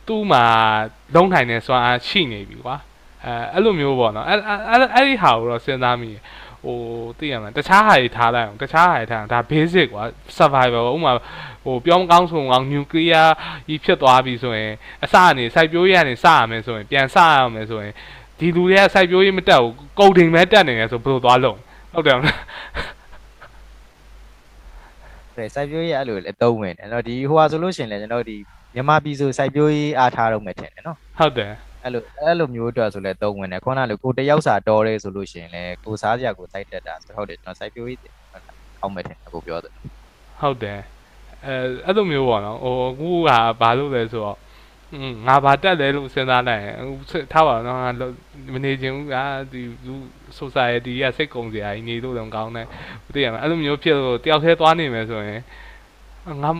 [0.07, 0.43] သူ့မှာ
[1.15, 2.75] လုံးနိုင်တဲ့စွမ်းအားရှိနေပြီကွာ
[3.25, 6.21] အဲအဲ့လိုမျိုးပေါ့နော်အဲ့အဲ့အဲ့ဒီဟာကိုတော့စဉ်းစားမိတယ်
[6.64, 6.76] ဟို
[7.18, 10.04] သိရမှာတခြားဟာတွေထားလိုက်အောင်တခြားဟာတွေထားအောင်ဒါ basic ကွာ
[10.36, 11.12] survival ဥမာ
[11.64, 13.28] ဟိုပြောမကောင်းဆိုကောင်း nuclear
[13.66, 14.72] ကြီးဖြစ်သွားပြီဆိုရင်
[15.04, 17.94] အစအနေစိုက်ပျိုးရေးကနေစရမယ်ဆိုရင်ပြန်စရမယ်ဆိုရင်
[18.38, 21.58] ဒီလူတွေကစိုက်ပျိုးရေးမတက်ဘူးကုန်တင်ပဲတက်နေတယ်ဆိုဘယ်လိုသွားလုံး
[21.92, 22.38] ဟုတ်တယ်မလား
[25.36, 28.36] တဲ့စိုက်ပျိုးရေးအဲ့လိုလည်းသုံးဝင်တယ်เนาะဒီဟိုဟာဆိုလို့ရှိရင်လည်းကျွန်တော်ဒီ
[28.74, 31.52] မြန်မာပြည်ဆိုစိုက်ပျိုးရေးအားထားတော့မယ်ထင်တယ်เนาะ ဟုတ်တယ်
[31.85, 37.99] အဲ့လိုအဲ့လိုမျိုးအတွက်ဆိုလဲသုံးဝင်တယ်ခုနကလေကိုတယောက်စာတော်ရဲဆိုလို့ရှိရင်လည်းကိုစားစရာကိုစိုက်တက်တာဆိုဟုတ်တယ်ကျွန်တော်စိုက်ပျိုးရေး
[38.81, 39.73] အောက်မဲ့တယ်ကိုပြောတယ်
[40.41, 40.79] ဟုတ်တယ်
[41.45, 41.55] အဲ
[41.85, 43.29] အဲ့လိုမျိုးပေါ့နော်ဟိုအခုက
[43.61, 44.37] ဘာလို့လဲဆိုတော့
[45.27, 46.75] ငါဘာတက်လဲလို့စဉ်းစားလိုက်ရင်
[47.31, 47.89] ထားပါတော့ငါ
[48.53, 49.15] မနေချင်ဘူးက
[49.51, 49.95] ဒီလူ
[50.39, 52.67] society ကစိတ်ကုန်စရာကြီးနေလို့တော့ကောင်းတယ်
[53.13, 55.41] သိရမှာအဲ့လိုမျိုးဖြစ်လို့တယောက်တည်းသွားနေမယ်ဆိုရင်
[56.43, 56.51] ငါ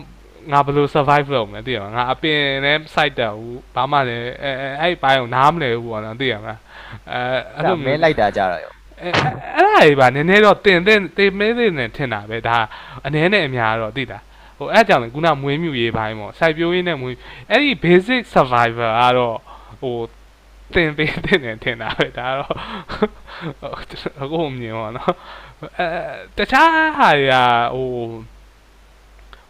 [0.52, 6.54] ငါဘယ်လို survive လုပ်မလဲသိရမှာငါအပင်နဲ့ site တက်ဘူးဘာမှလည်းအဲအဲ့ဘိုင်းကိုနားမလဲဘူးပေါ့နော်သိရမှာ
[7.12, 7.20] အဲ
[7.54, 8.72] အဲ့လိုမဲလိုက်တာကြတော့ရော
[9.02, 9.08] အဲ
[9.56, 12.56] အဲ့ဒါကြီးပါနည်းနည်းတော့တင်တင်တင်မဲတင်နေထင်တာပဲဒါ
[13.04, 14.18] အနည်းနဲ့အများတော့သိတာ
[14.58, 17.16] ဟိုအဲ့ကြောင့်လည်းခုနမွေးမြူရေးပိုင်းပေါ့စိုက်ပျိုးရေးနဲ့မွေး
[17.50, 19.38] အဲ့ဒီ basic survivor ကတော့
[19.80, 19.96] ဟို
[20.74, 22.54] တင်ပေးတင်နေထင်တာပဲဒါတော့
[24.22, 25.14] အခုမြင်ပါတော့
[25.78, 25.86] အဲ
[26.36, 27.36] တခြားဟာတွေက
[27.74, 27.88] ဟို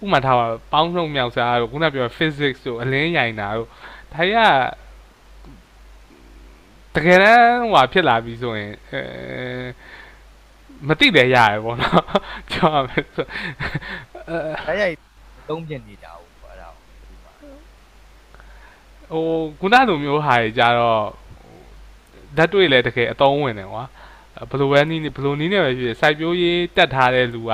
[0.05, 3.69] ဥမာထားပါပေါင်းစုံမြောက်စားတို့ခုနပြော physics တို့အလင်းရိုင်တာတို့
[4.13, 4.35] ဒါကြီး
[6.95, 9.03] ကတကယ်တမ်းဟိုဖြစ်လာပြီဆိုရင်အဲ
[10.89, 12.05] မသိတယ်ရရပေါ့နော်
[12.51, 13.27] ပြောရမယ်ဆို
[14.29, 14.37] အဲ
[14.67, 14.97] အဲ့ရိုက်
[15.49, 19.25] သုံးပြနေကြဘူးပေါ့အဲ့ဒါဟို
[19.61, 21.01] ခုနလိုမျိုးဟာကြီးကြတော့
[22.37, 23.85] ဓာတ်တွေ့လဲတကယ်အသုံးဝင်တယ်ကွာ
[24.51, 27.53] ဘယ်လိုပဲနီးဘယ်လိုနီးနေပဲဖြစ်ဖြစ်စိုက်ပျိုးရေးတက်ထားတဲ့လူက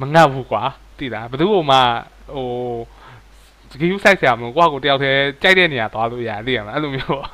[0.00, 0.62] မငတ်ဘူးကွာ
[0.97, 1.77] သိလားဘယ်သူ့မှ
[2.35, 2.47] ဟို
[3.71, 7.29] စကီးစိုက်ဆရာမလို့ကိုယ့်ကိုတယောက်တည်းကြိုက်တဲ့နေရာသွားလို့ရတယ်သိရမလားအဲ့လိုမျိုးပေါ့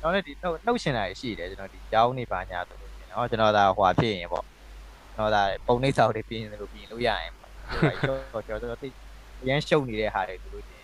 [0.00, 4.44] ကျွန်တော်လည်းဒီနှုတ်နှုတ်ရှင်တာရှိတယ်ကျွန်တော်ဒီကြောင်းနေပါညာဆိုလို့ရှင်เนาะကျွန်တော်ဒါဟွာဖြစ်ရင်ပေါ့
[5.14, 7.50] ကျွန်တော်ဒါပုံနှိပ်စာတွေပြင်လို့ပြင်လို့ရရင်ပေါ့
[8.46, 8.88] ကျွန်တော်ကျွန်တော်သိ
[9.42, 10.82] အရန်ရှုပ်နေတဲ့ဟာတွေဆိုလို့ရှင်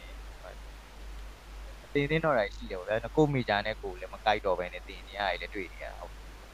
[1.84, 5.95] အတင်းတင်းတော့ရရှိတယ်ပေါ့ကိုမီဂျာနဲ့ကိုလည်းမကိုက်တော့ပဲနဲ့တင်နေရတယ်လည်းတွေ့နေရဟုတ်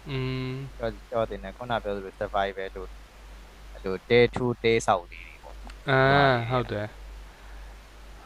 [0.09, 2.89] อืมကျွန်တော်ကျွန်တော်တင်နေခုနပြောသလို survival လို့
[3.71, 5.55] အဲ့လို day to day ဆောက်လေးတွေပေါ့
[5.89, 6.01] အာ
[6.49, 6.87] ဟုတ်တယ်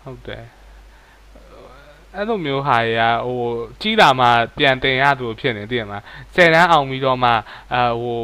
[0.04, 0.44] ဟုတ်တယ်
[2.16, 3.42] အဲ့လိုမျိုးဟာတွေကဟို
[3.82, 6.04] ကြီးလာမှပြန်တင်ရသူဖြစ်နေသိရမလား
[6.36, 7.32] ဆယ်တန်းအောင်ပြီးတော့မှ
[7.74, 8.20] အဟို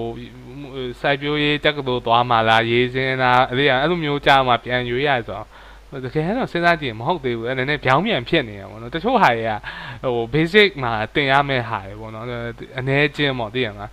[1.01, 5.47] စိုက်ပျိုးရေးတက်ကတူသွားမှလားရေးစင်းလားအဲ့ဒီအဲ့လိုမျိုးကြာမှပြန်ရွေးရဆိုတော့
[6.06, 9.52] တကယ်တော့စဉ်းစားကြည့်မဟုတ်သေးဘူးအဲ့နည်းနည်းပြောင်းပြန်ဖြစ်နေရပါတော့တချို့ဟာတွေက
[10.04, 12.26] ဟို basic မှာတင်ရမယ့်ဟာတွေပေါ့နော်
[12.80, 13.91] အနည်းချင်းပေါ့သိရမလား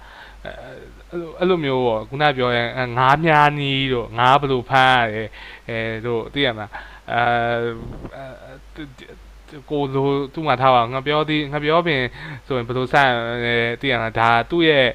[1.39, 5.29] အဲ့လိုမျိုးပေါ့ခုနပြောရင်ငါးများနီးတို့ငါးဘလို့ဖမ်းရတယ်
[5.69, 6.71] အဲတို့သိရမလား
[7.13, 9.31] အဲ
[9.71, 12.03] ကိုလိုသူ့မှာထားပါငါပြောသည်ငါပြောပင်
[12.47, 13.11] ဆိုရင်ဘယ်လိုဆက်
[13.45, 14.87] လဲသိရလားဒါသူ့ရဲ့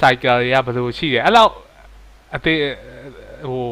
[0.00, 1.52] cycle တွေကဘယ်လိုရှိတယ်အဲ့လောက်
[2.34, 2.58] အသေး
[3.46, 3.62] ဟို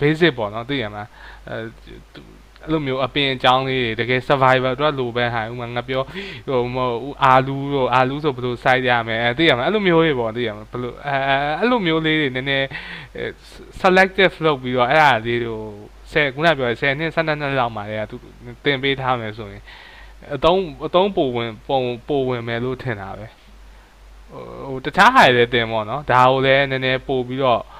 [0.00, 1.08] basic ပေါ့နော်သိရမလား
[1.48, 1.56] အဲ
[2.62, 6.02] အဲ့လိုမျိုးအပင်အကြောင်းလေးတွေတကယ် survivor တော့လိုပဲဟာဥမာငါပြော
[6.48, 11.16] ဟိုမဟုတ်အာလူတို့အာလူဆိုဘယ်လို site ရမယ်အဲသိရမလားအဲ့လိုမျိုးတွေပေါ့သိရမလားဘယ်လိုအဲ
[11.58, 12.66] အဲ့လိုမျိုးလေးတွေနည်းနည်း
[13.80, 15.62] selective လုပ်ပြီးတော့အဲ့ဒါလေးတို့
[16.12, 18.16] ဆယ်ခုနပြော10နှစ်12နှစ်လောက်မှာလည်းသူ
[18.64, 19.62] တင်ပေးထားမယ်ဆိုရင်
[20.34, 23.26] အတုံးအတုံးပိုဝင်ပုံပိုဝင်မယ်လို့ထင်တာပဲ
[24.68, 27.79] ဟိုတခြားဟာတွေလည်းတင်ပေါ့နော်ဒါကိုလည်းနည်းနည်းပို့ပြီးတော့အဲ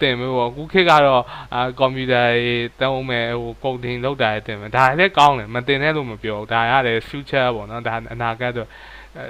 [0.00, 1.22] တင်မယ်ပေါ့အခုခေတ်ကတော့
[1.54, 8.68] အာကွန်ပျူတာတွေတုံးမယ်ဟိုကုတ်တင်လောက်တာတွေတင်မယ်ဒါလည်းကောင်းတယ်မတင်တဲ့လို့မပြောဘူးဒါရတယ် future ပေါ့နော်ဒါအနာဂတ်တော့
[9.16, 9.24] အဲ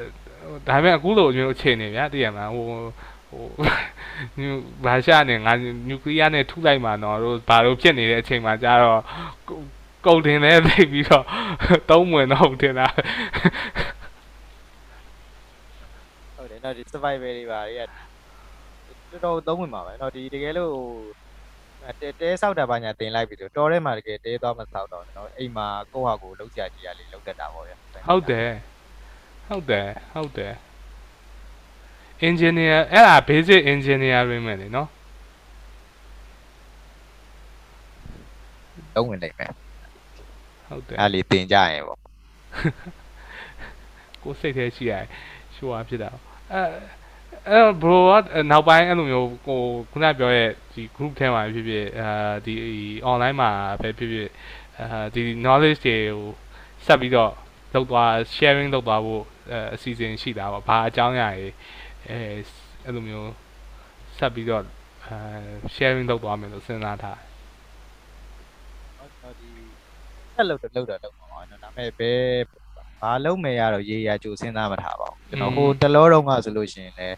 [0.68, 2.80] ဒါပေမဲ့အခုလိုမျိုးအခြေအနေဗျာသိရမလားဟိုဟို
[4.38, 4.50] နျူ
[4.84, 5.52] ဘာရှာနဲ့ငါ
[5.88, 9.00] နျူကလ িয়ার နဲ့ထုလိုက်မှာနော်တို့ဘာလို့ဖြစ်နေတဲ့အချိန်မှာကျတော့
[10.06, 11.24] ကုန်တင်လဲသိပြီးတော့
[11.90, 12.88] သုံးဝင်တော့တင်တာ
[16.36, 18.05] ဟုတ်တယ်နော်ဒီ survival တွေပါတွေက
[19.10, 20.72] တော်တော်သုံးဝင်ပါပဲနော်ဒီတကယ်လို့
[22.00, 27.76] တဲတဲဆောက်တာပါညာတင်လိုက်ပြီဆိုတော်ထဲမှာတကယ်တဲသွားမဆောက်တော့နော်အိမ်မှာကိုယ့်ဟာကိုယ်လုံးကြကြရလေးလုံးတတ်တာပေါ့ဗျာ
[28.08, 28.50] ဟုတ်တယ်
[29.48, 30.54] ဟုတ်တယ်ဟုတ်တယ်
[32.28, 34.88] engineer အဲ့ဒါ basic engineering ပဲလေနော်
[38.94, 39.52] သုံးဝင်လိုက်မယ်
[40.68, 42.00] ဟုတ်တယ်အဲ့လေးတင်ကြရင်ပေါ့
[44.22, 45.04] ကိုယ်စိတ်ထဲရှိရတယ်
[45.54, 46.10] ရှိုးအားဖြစ်တာ
[46.52, 46.62] အဲ
[47.50, 52.08] အဲ bro ကနောက်ပိုင်းအဲ့လိုမျိုးကိုခုနပြောရဲ့ဒီ group ထဲမှာဖြစ်ဖြစ်အဲ
[52.46, 52.54] ဒီ
[53.10, 53.50] online မှာ
[53.82, 54.30] ပဲဖြစ်ဖြစ်
[54.80, 56.22] အဲဒီ knowledge တွေကို
[56.86, 57.32] ဆက်ပြီးတော့
[57.74, 61.48] လုပ်သွား sharing လုပ်သွားဖို့အဲအစီအစဉ်ရှိတာပေါ့ဘာအကြောင်းအရာတွေ
[62.08, 62.18] အဲ
[62.84, 63.30] အဲ့လိုမျိုး
[64.18, 65.16] ဆက်ပြီးတော့အဲ
[65.74, 69.48] sharing လုပ်သွားမယ်လို့စဉ်းစားထားတယ်ဟုတ်ဒီ
[70.34, 72.20] ဆက်လို့တော့လောက်တော့လောက်ပါတော့နော်ဒါပေမဲ့ဘယ်
[73.00, 77.16] ဘာလုံးမယ်ရတော့ရေရာကြိုစဉ်းစားမထားပါဘူးကျွန်တော်ဟိုတလောတော့ကဆိုလို့ရှိရင်လည်း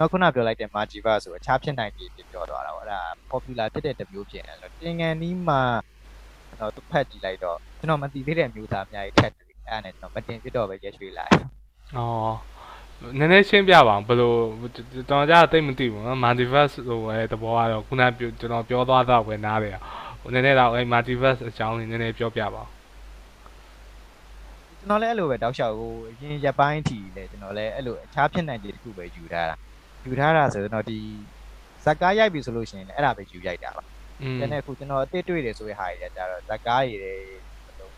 [0.00, 3.00] တော့ခုနပြောလိုက်တဲ့ Margiva ဆိုအခြားဖြစ်နိုင်ပြီဖြစ်ပြောသွားတာပေါ့အဲ့ဒါ
[3.32, 5.62] popular ဖြစ်တဲ့တစ်မျိုးဖြစ်နေလို့တင်ငန်းနီးမှာ
[6.60, 11.32] တော့သူဖတ်ကြည့်လိုက်တော့ကျွန်တော်မသိသေးတဲ့မျိုးသားအများကြီးထက်တယ်အဲ့ဒါနဲ့ကျွန်တော်မတင်ဖြစ်တော့ပဲရက်ရွှေလိုက်။
[11.96, 12.34] အော်
[13.18, 14.32] နည်းနည်းရှင်းပြပါအောင်ဘယ်လို
[15.10, 19.76] တော်ကြတိတ်မသိဘူးနော် multiverse ဆိုပဲသဘောကတော့ခုနပြောကျွန်တော်ပြောသွားတော့ပဲနားတယ်။
[20.20, 22.68] ဟိုနည်းနည်းတော့အဲ multiverse အကြောင်းလေးနည်းနည်းပြောပြပါဦး
[24.78, 29.56] ကျွန်တော်လည်းအဲ့လိုပဲတောက်လျှောက်ဟိုအရင်ရက်ပိုင်းထီလဲကျွန်တော်လည်းအဲ့လိုအခြားဖြစ်နိုင်တဲ့တစ်ခုပဲယူထားတာ
[30.06, 30.98] ယူထားတာဆိုတော့ဒီ
[31.84, 33.84] ဇက်ကားရိုက်ပြီဆိုလို့ရှိရင်လည်းအဲ့ဒါပဲယူရိုက်တာပါ။
[34.22, 37.14] อืมကျန်တဲ့အခုကျွန်တော်အစ်စ်တွေ့တယ်ဆိုတဲ့ဟာတွေကြတော့ဇက်ကားတွေတွေ
[37.78, 37.92] တော့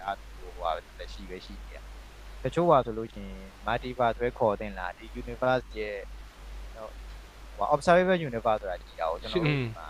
[0.00, 1.82] ဒါဟိုဟာလက်ရှိပဲရှိနေတာ
[2.42, 5.96] တချို့ဟာဆိုလို့ရှိရင် multiverse ဆွဲခေါ်တင်လာဒီ universe ရဲ့
[7.56, 9.88] ဟို observable universe ဆိုတာကြည့်အောင်ကျွန်တော်တို့ဒီမှာ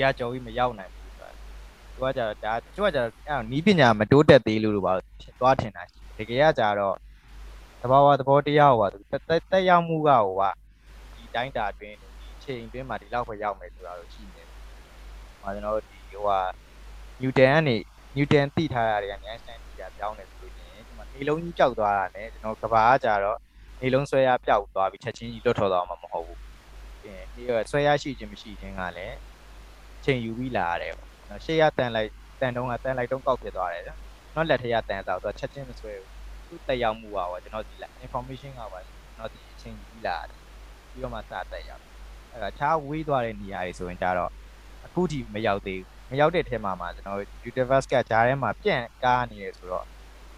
[0.00, 4.92] ရကြော်ပြီးမရောက်နိုင်ဘူးဆိုတာသူကကြတော့ဒါတချို့ကကြတော့အဲ့နီးပညာမတိုးတက်သေးလို့လို့ပါ
[5.22, 7.05] ဖြစ်သွားထင်တာရှိတကယ်ကကြတော့သ
[7.90, 10.50] ဘာဝသဘောတရားဟိုဟာတက်ရောက်မှုကဟိုဟာ
[11.16, 12.08] ဒီတိုင်းတာအတွင်းဒီ
[12.44, 14.48] ချိန်အတွင်းမှာဒီလောက်ပဲရောက်မယ်ဆိုတာလို့ရှိနေတယ်။
[15.42, 16.40] ဟာကျွန်တော်တို့ဒီဟိုဟာ
[17.20, 17.76] Newton ကနေ
[18.16, 23.38] Newton သိထားတာတွေက Einstein သိတာပြောင်းတယ်ဆိုလို့ရှိရင်ဒီမှာနေလုံးကြီးကြောက်သွားတာ ਨੇ ကျွန်တော်ကဘာကကြတော့
[23.82, 26.38] နေလုံးဆွဲရပျောက်သွားပြီးချက်ချင်းကြီးလွတ်ထွက်သွားမှာမဟုတ်ဘူး။
[27.02, 29.16] ပြီးရင်ဒီကဆွဲရရှိခြင်းမရှိခြင်းကလည်း
[30.04, 32.10] ချိန်ယူပြီးလာရတယ်ပေါ့။နော်ရှေ့ရတန်လိုက်
[32.40, 33.98] တန်တုံးကတန်လိုက်တုံးကောက်ဖြစ်သွားတယ်နော်။
[34.34, 36.10] နော်လက်ထရတန်တော့သူချက်ချင်းမဆွဲဘူး။
[36.48, 40.38] သူ့တက်ရောက်မှုပါပေါ့ကျွန်တော်ဒီလာ information ကပါကျွန်တော်ဒီအချိန်ယူပြီးလာတယ်။
[40.90, 41.22] ပြီးတော့မှစ
[41.52, 41.82] တက်ရောက်
[42.32, 44.30] အဲ့ဒါချားဝေးသွားတဲ့နေရာတွေဆိုရင်ကြတော့
[44.86, 47.18] အခုထိမရောက်သေးဘူးမရောက်တဲ့ထဲမှာမှာကျွန်တော်
[47.50, 49.86] universe ကဂျားထဲမှာပြန့်ကားနေရဆိုတော့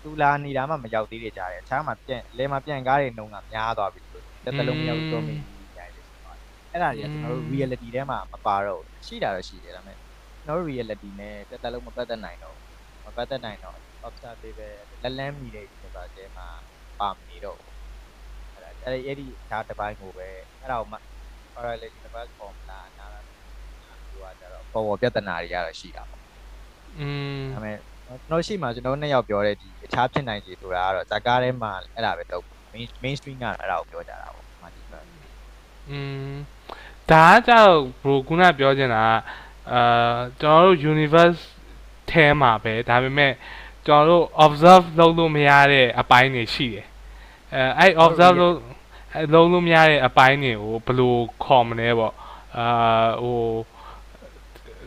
[0.03, 6.37] သူလာနေတာမှမရောက်သေးတဲ့ဂျားတယ်အခြားမှာပြန့်လဲမှာပြန့်ကားတဲ့နှုံကများသွားပြီဆိုတော့တစ်လုံးမရောက်တော့မင်းကြီးကြိုင်တယ်ဆိုတော့
[6.73, 12.57] အဲ့ဒါတွေကကျွန်တော်တို့ reality ထဲမှာမပါတော့ဘူးရှိတာတော့ရှိတယ်ဒါပေမဲ့ကျွန်တော်တို့ reality နဲ့တစ်သက်လုံးမပတ်သက်နိုင်တော့
[13.05, 15.67] မပတ်သက်နိုင်တော့ observable လက်လန်းမီတဲ့
[15.98, 16.48] universe ထဲမှာ
[17.00, 17.60] ပါမနေတော့
[18.54, 20.28] အဲ့ဒါအဲ့ဒီအဲ့ဒီဓာတ်တစ်ပိုင်းကိုပဲ
[20.62, 21.00] အဲ့ဒါကို
[21.56, 26.22] parallel universe formula နားလာဟိုကကြတော့ပေါ်ပေါ်ပြဿနာတွေရတော့ရှိတာပေါ့
[27.00, 27.08] อื
[27.40, 27.78] ม ဒါပေမဲ့
[28.08, 35.06] ကျွန်တော်ရှိမှကျွန်တော်နှစ်ယောက်ပြောတဲ့ဒီအခြားဖြစ်နိုင်ခြေဆိုတာကတော့ဇာကားထဲမှာအဲ့ဒါပဲတော့ main mainstream ကတော့အဲ့ဒါကိုပြောကြတာပေါ့မာတီဖန်
[35.90, 36.00] อื
[36.32, 36.34] ม
[37.12, 37.74] ဒါကကြောက်
[38.04, 39.10] ဘရိုခုနပြောချင်တာက
[39.72, 41.42] အာကျွန်တော်တို့ universe
[42.10, 43.32] ထဲမှာပဲဒါပေမဲ့
[43.89, 46.87] ကျွန်တော်တို့ observe လုပ်လို့မရတဲ့အပိုင်းတွေရှိတယ်
[47.55, 48.57] အဲအဲ့ observe လုပ်
[49.15, 51.15] အဲ့လုပ်လို့မရတဲ့အပိုင်းတွေကိုဘယ်လို
[51.45, 52.15] ခေါ်မလဲပေါ့
[52.59, 52.67] အာ
[53.23, 53.39] ဟို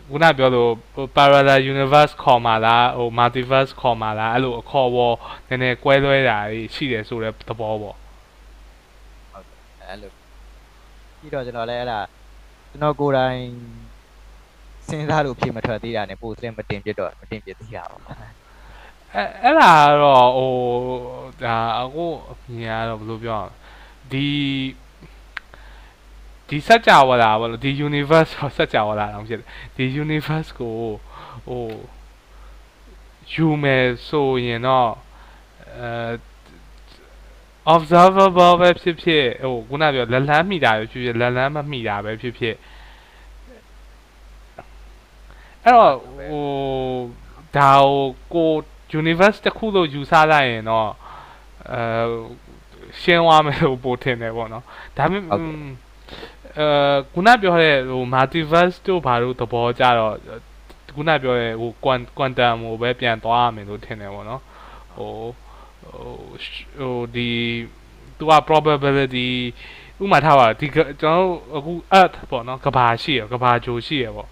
[0.09, 5.15] ခုနပြောလို့ဟို parallel universe ခေါ်မှာလားဟို multiverse ခေါ်မှာလားအဲ့လိုအခေါ်ပေါ်
[5.47, 7.95] နည်းနည်းကွဲလွဲတာတွေရှိတယ်ဆိုတဲ့သဘောပေါ့
[9.83, 10.11] အဲ့လို
[11.19, 11.99] ပြီးတော့ကျွန်တော်လည်းအဲ့ဒါ
[12.69, 13.39] ကျွန်တော်ကိုယ်တိုင်
[14.87, 18.01] စဉ်းစားလို့ဖြစ်မထွက်သေးတာ ਨੇ ပို့စလမတင်ပြတော့မတင်ပြသေးတာပေါ့
[19.15, 20.51] အဲအဲ့ဒါကတော့ဟို
[21.43, 23.53] ဒါအခုအမြင်ကတော့ဘယ်လိုပြောအောင်
[24.11, 24.27] ဒီ
[26.47, 30.75] ဒီစัจ java လာဘောလို့ဒီ universe ဆိုစัจ java လာအောင်ဖြစ်တယ်ဒီ universe ကို
[31.47, 31.65] ဟို
[33.31, 34.91] ယူမယ်ဆိုရင်တော့
[35.79, 36.13] အဲ
[37.73, 42.55] observable ပဲဖြစ်ဖြစ်ဟိုခုနပြောလက်လန်းမိတာပဲဖြစ်ဖြစ်လက်လန်းမမိတာပဲဖြစ်ဖြစ်
[45.63, 45.93] အဲ့တော့
[46.29, 46.47] ဟို
[47.57, 47.95] ဒါကို
[48.33, 48.51] ကို
[48.99, 50.89] universe တစ်ခုလို့ယူဆလိုက်ရင်တော့
[51.71, 51.81] အဲ
[53.01, 54.63] ရှင်းသွားမယ်လို့ပို့ထင်တယ်ပေါ့နော်
[54.97, 55.39] ဒါပေမဲ့
[56.57, 56.67] အဲ
[57.13, 60.15] ခုနပြောတဲ့ဟို multiverse တို့ဘာလို့သဘောကြတော့
[60.95, 64.41] ခုနပြောတဲ့ဟို quantum ဟိုပဲပြန်သွားရမယ်လို့ထင်တယ်ပေါ့နော်
[64.95, 65.11] ဟို
[65.83, 66.15] ဟို
[66.79, 67.29] ဟိုဒီ
[68.17, 69.29] သူက probability
[69.97, 74.27] ဟဥမာထားပါဒီကကျွန်တော်တို့အခု earth ပေါ့နော်ကဘာရှိရကဘာဂျိုရှိရပေါ့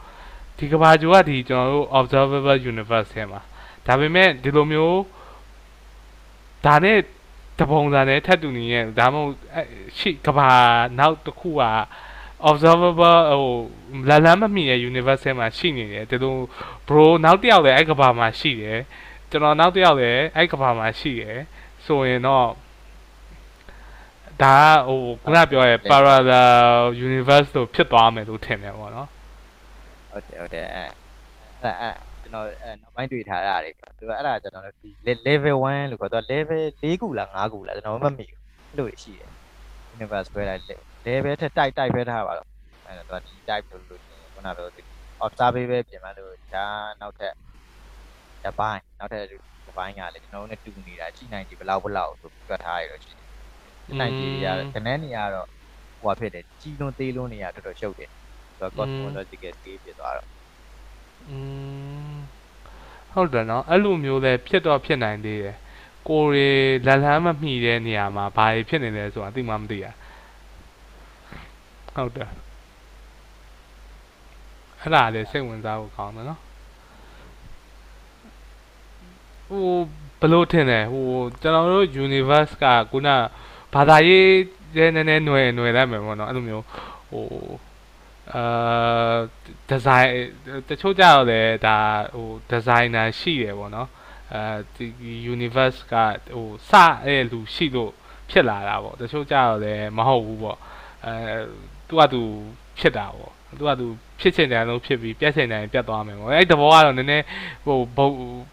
[0.58, 3.42] ဒီကဘာဂျိုကဒီကျွန်တော်တို့ observable universe ထဲမှာ
[3.90, 5.00] ဒါပေမဲ့ဒီလိုမျိုး
[6.66, 7.00] ဒါနဲ့
[7.60, 9.68] တပုံစံနဲ့ထပ်တူနေရဲ့ဒါမှမဟုတ်အဲ့
[9.98, 10.50] ရှိကဘာ
[11.00, 11.64] နောက်တစ်ခုက
[12.50, 13.14] observable ဟို
[14.10, 16.36] လလန်းမမိရဲ့ universe ထဲမှာရှိနေတယ်ဒီလို
[16.88, 18.80] bro နောက်တစ်ယောက်လည်းအဲ့ကဘာမှာရှိတယ်
[19.30, 21.38] ကျွန်တော်နောက်တစ်ယောက်လည်းအဲ့ကဘာမှာရှိတယ်
[21.86, 22.48] ဆိုရင်တော့
[24.42, 29.10] ဒါကဟိုခုနပြောရဲ့ parallel universe လို့ဖြစ်သွားမယ်လို့ထင်တယ်ပေါ့နော်
[30.12, 30.84] ဟုတ်တယ်ဟုတ်တယ်အဲ
[31.64, 34.90] အဲ့အဲ့ ကျွန်တော်အဲနောက်ပိုင်းတွေ့ထားတာတွေသူကအဲ့ဒါကျွန်တော်လည်းဒီ
[35.28, 39.32] level 1လို့ခေါ်တော့ level 4ခုလား5ခုလားကျွန်တော်မမှတ်မိဘူးအဲ့လိုရှိတယ်
[39.96, 40.64] universe ပဲလိုက်
[41.08, 42.48] level ထက်တိုက်တိုက်ပဲထားပါတော့
[42.86, 44.02] အဲ့တော့ဒီ type လို့လို့
[44.34, 44.82] ခုနပြောဒီ
[45.26, 46.66] observe ပဲပြင်မှလို့ဒါ
[47.02, 47.34] နောက်ထပ်
[48.44, 49.22] တစ်ပိုင်းနောက်ထပ်
[49.66, 53.28] တစ်ပိုင်းကလည်းကျွန်တော်တို့နဲ့တူနေတာရှိနိုင်ဒီဘလောက်ဘလောက်ဆိုပြတ်ထားရတော့ရှိတယ်
[53.86, 55.48] ရှိနိုင်ဒီရကနေနေရတော့
[56.02, 58.10] ဟိုဖြစ်တယ်ကြီးလွန်သေးလွန်နေရတော်တော်ရှုပ်တယ်
[58.58, 60.28] ဆိုတော့ cosmological scale ဖြစ်သွားတော့
[61.30, 61.38] อื
[62.16, 62.19] ม
[63.13, 65.57] ဟုတ်တယ်နော်အဲ့လိုမျိုးလဲဖြစ်တော့ဖြစ်နိုင်သေးတယ်
[66.09, 66.49] ကိုရီ
[66.87, 69.87] လက်လန်းမမိတဲ့နေရာမှာဘာတွေဖြစ်နေလဲဆိုတာသိမှမသိရ
[71.95, 72.29] ဟုတ်တယ်
[74.81, 76.41] အဲ့ဒါလည်းစိတ်ဝင်စားဖို့ကောင်းတယ်နော်
[79.49, 79.67] ဟို
[80.21, 81.07] ဘလို့ထင်တယ်ဟို
[81.41, 83.09] ကျွန်တော်တို့ universe ကခုန
[83.75, 84.29] ဘာသာရေး
[84.77, 86.65] ရဲ့နည်းနည်းຫນွယ်ຫນွယ်လိုက်မယ်ပေါ့နော်အဲ့လိုမျိုး
[87.11, 87.25] ဟို
[88.36, 89.18] အာ
[89.70, 90.12] ဒီဇိုင်း
[90.70, 91.78] တချို့ကြတော့လေဒါ
[92.16, 93.90] ဟိုဒီဇိုင်နာရှိတယ်ပေါ့နော်
[94.34, 94.42] အဲ
[94.76, 94.88] ဒီ
[95.34, 95.94] universe က
[96.36, 96.72] ဟိုစ
[97.06, 97.92] တဲ့လူရှိလို့
[98.30, 100.58] ဖြစ်လာတာပေါ့တချို့ကြတော့လေမဟုတ်ဘူးပေါ့
[101.06, 101.14] အဲ
[101.88, 102.22] သူကသူ
[102.80, 103.88] ဖြစ်တာပေါ့သူကသူ
[104.20, 107.26] ဖြစ်ချင်တယ်လို့ဖြစ်ပြီးပြတ်ချင်တယ်ပြတ်သွားမယ်ပေါ့အဲ့ဒီဘောကတော့နည်းနည်း
[107.66, 108.06] ဟိုဘု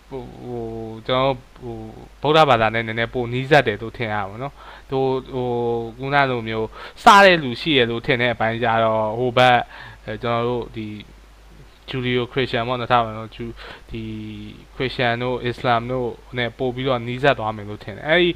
[0.09, 0.63] ဟိုဟို
[1.07, 1.75] ကျွန်တော်ဟို
[2.23, 4.55] ဗုဒ္ဓဘာသာနဲ့နည်းနည်းပိုနီးစပ်တယ်လို့ထင်ရပါဘောနော်
[4.91, 4.99] သူ
[5.35, 5.49] ဟို
[5.99, 6.69] ခုနလိုမျိုး
[7.05, 9.59] စတဲ့လူရှိရလို့ထင်တဲ့အပိုင်းကြတော့ဟိုဘက်
[10.05, 10.87] အဲကျွန်တော်တို့ဒီ
[11.89, 13.47] ဂျူလီယိုခရစ်ယာန်ပေါ့နော်ထားပါတော့ဂျူ
[13.91, 14.03] ဒီ
[14.77, 16.09] ခရစ်ယာန်တို့အစ္စလာမ်တို့
[16.39, 18.29] နဲ့ပို့ပြီးတော့နီးစပ်သွားမယ်လို့ထင်တယ်အဲ့ဒီ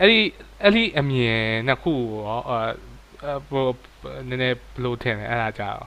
[0.00, 0.18] အဲ့ဒီ
[0.62, 1.94] အဲ့ဒီအမြင်နှစ်ခု
[2.26, 3.66] ရောအဲဟို
[4.28, 5.82] နည်းနည်းဘလို့ထင်လဲအဲ့ဒါကြတော့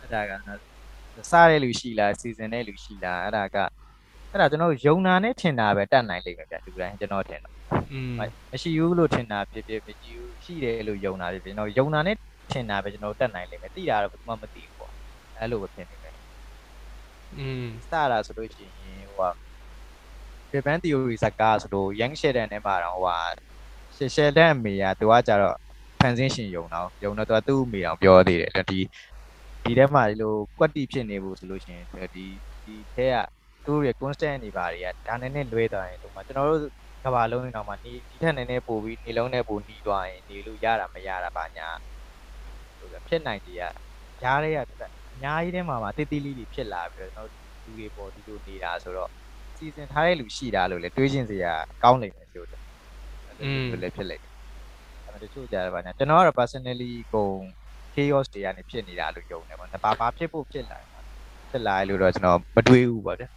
[0.00, 0.32] အဲ့ဒါက
[1.30, 3.56] စားတဲ့လူရှိလားစီစဉ်တဲ့လူရှိလားအဲ့ဒါက
[4.30, 7.50] အဲ့ဒါကျွန်တော်ယုံနာနဲ့ထင်တာပဲတတ်နိုင်လိမ့်မယ်ဗျလူတိုင်းကျွန်တော်ထင်တာ
[8.52, 12.16] မရှိဘူးလို့ထင်တာဖြစ်ဖြစ်မရှိဘူးရှိတယ်လို့ယုံတာဖြစ်ဖြစ်ကျွန်တော်ယုံနာနဲ့
[12.52, 14.92] ထင်တာပဲကျွန်တော်တတ်နိုင်လိမ့်မယ်သိတာတော့ဘာမှမသိဘူးပေါ့
[15.38, 16.14] အဲ့လိုပဲဖြစ်နေတယ်
[17.38, 19.32] อืมစတာဆိုလို့ရှိရင်ဟိုက
[20.52, 23.20] Japan theory စကားဆိုလို့ Yang Sheldon နဲ့ပါတော့ဟို
[23.98, 25.56] က Sheldon အမေကသူကကြတော့
[26.04, 28.80] ဖန်ဆင်းရှင်ယုံတော့ယုံတော့သူကသူ့အမေအောင်ပြောသေးတယ်ဒီ
[29.64, 32.26] ဒီထဲမှာဒီလိုကွက်တီဖြစ်နေဖို့ဆိုလို့ရှိရင်ဒီ
[32.64, 33.16] ဒီထဲက
[33.66, 36.60] သူ့ရဲ့ constant နေပါတွေကဒါနဲ့နဲ့လွဲသွားရင်ဒီမှာကျွန်တော်တို့
[37.04, 41.68] ကဘာလုံးနေတော့မှဒီဒီထက်နည်းနည်းပို့ပြီးနေလုံးနဲ့ပို့နှီးသွားရင်နေလို့ရတာမရတာပါညာ
[42.78, 43.56] ဆိုတော့ဖြစ်နိုင်တယ်
[44.20, 44.58] ကရားတွေက
[45.14, 49.10] အများကြီးထဲမှာမှာတိတိလေးတွေဖြစ်လာပြီးတော့ကျွန်တော်လူတွေပေါ်ဒီလိုနေတာဆိုတော့
[49.56, 51.52] စီစဉ်ထားတဲ့လူရှိတာလို့လေတွေးချင်းစရာ
[51.82, 52.62] ကောင်းနေတယ်ဆိုတော့
[53.38, 54.33] အဲ့လိုလည်းဖြစ်လိုက်
[55.22, 57.38] တယ်အဲ့တချို့ကြတယ်ပါညာကျွန်တော်ကတော့ personally ကုန်
[57.94, 60.78] chaos တွေကနေဖြစ်နေတာလို့ယုံတယ်ပေါ့။ဘာဘာဖြစ်ဖို့ဖြစ်လာ
[61.50, 63.28] ဖြစ်လာလို့တော့ကျွန်တော်မတွေးဘူးပေါ့ဗျာ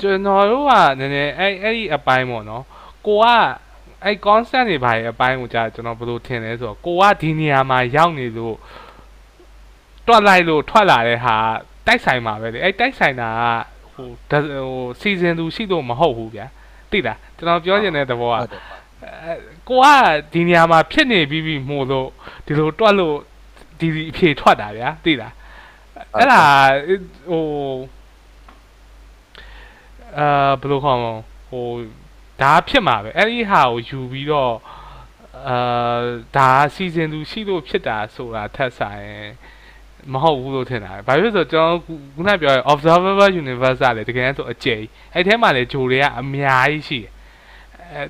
[0.00, 2.64] ကျွန်တော်တို့ကနည်းနည်းအဲ့အဲ့ဒီအပိုင်းပေါ့နော်
[3.06, 3.26] ကိုက
[4.04, 8.56] အဲ့ constant တွေဘာရဲ့အပိုင်းကိုကြာကျွန်တော်ဘယ်လိုထင်လဲဆိုတော့ကိုကဒီနေရာမှာရောက်နေလို့
[10.06, 11.36] တွက်လိုက်လို့ထွက်လာတဲ့ဟာ
[11.86, 16.46] တိုက်ဆိုင်မှာပဲလေအဲ့တိုက်ဆိုင်တာကဟိုဟိုစီဇန်သူရှိလို့မဟုတ်ဘူးဗျာ
[16.90, 18.83] သိလားကျွန်တော်ပြောချင်တဲ့သဘောကဟုတ်တယ်ပေါ့အဲ
[19.68, 19.86] ကိုက
[20.32, 22.08] ဒီနေရာမှာဖြစ်နေပြီးပြီမို့လို့
[22.46, 23.16] ဒီလိုတွက်လို့
[23.78, 25.34] ဒီဒီအဖြေထွက်တာဗျာသိလား
[26.16, 26.42] အဲ့ဒါ
[27.30, 27.44] ဟို
[30.18, 31.12] အာဘယ်လိုခေါ်မလဲ
[31.48, 31.66] ဟို
[32.40, 34.54] ဒါဖြစ်မှာပဲအဲ့ဒီဟာကိုယူပြီးတော့
[35.48, 36.02] အာ
[36.36, 39.08] ဒါစီဇန်သူရှိလို့ဖြစ်တာဆိုတာထက်ဆိုင်
[40.12, 41.78] မဟုတ်ဘူးလို့ထင်တာ။ဘာဖြစ်လို့ဆိုတော့ကျွန်တော်
[42.14, 44.80] ခုနပြောရ observable universe ကလည်းတကယ်ဆိုအကျယ်
[45.14, 47.13] အဲ့ထဲမှာလည်းဂျိုတွေကအများကြီးရှိတယ်။အဲ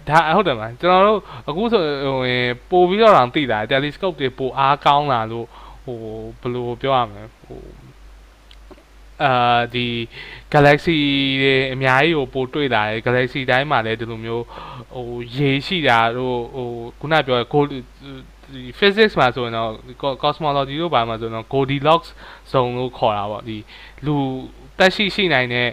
[0.08, 5.46] ဒါဟုတ်တယ်မလားကျွန်တော်တို့အခုဆိုဟိုဝင်ပို့ပြီးတော့တောင်သိတာ telescope တွေပိုအားကောင်းလာလို့
[5.84, 5.98] ဟို
[6.40, 7.60] ဘယ်လိုပြောရမလဲဟို
[9.22, 9.86] အာဒီ
[10.52, 10.98] galaxy
[11.42, 14.44] တွေအများကြီးကိုပို့တွေ့လာတယ် galaxy တိုင်းမှာလည်းဒီလိုမျိုး
[14.94, 16.68] ဟိုရေရှိတာတို့ဟို
[17.00, 19.70] ခုနပြောရ gold ဒီ physics မှာဆိုရင်တော့
[20.22, 22.08] cosmology တို့ဘာမှာဆိုရင်တော့ Goldilocks
[22.52, 23.56] zone လို့ခေါ်တာပေါ့ဒီ
[24.06, 24.14] လူ
[24.78, 25.68] တက်ရှိရှိနိုင်တဲ့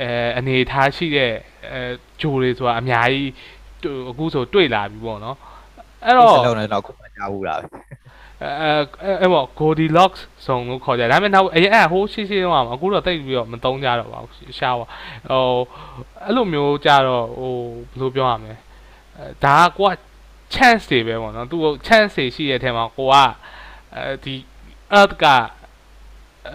[0.00, 1.32] အဲအနေအထားရှိတဲ့
[1.72, 1.80] အဲ
[2.20, 3.30] ဂျိုတွေဆိုတာအများကြီး
[4.10, 5.36] အခုဆိုတွေ့လာပြီပေါ့နော်
[6.04, 7.66] အဲ့အဲ့တော့စလုံးနဲ့တော့ခုမှကြားဘူးလားအဲ
[9.04, 15.56] အဲအဲ့ပေါ့ Goldilocks zone လို့ခေါ်ကြတယ်ဒါပေမဲ့နောက်အရင်အဲ့ဟိုးရှိရှိတော့အခုတော့တိတ်ပြီးတော့မသုံးကြတော့ပါဘူးရှားပါဟို
[16.24, 17.54] အဲ့လိုမျိုးကြတော့ဟို
[17.90, 18.54] ဘယ်လိုပြောရမလဲ
[19.18, 19.92] အဲဒါကကိုက
[20.54, 23.14] chance တွေပဲပေါ့နော်သူ chance တွေရှိတဲ့အထက်မှာကိုက
[23.94, 24.34] အဲဒီ
[24.98, 25.24] earth က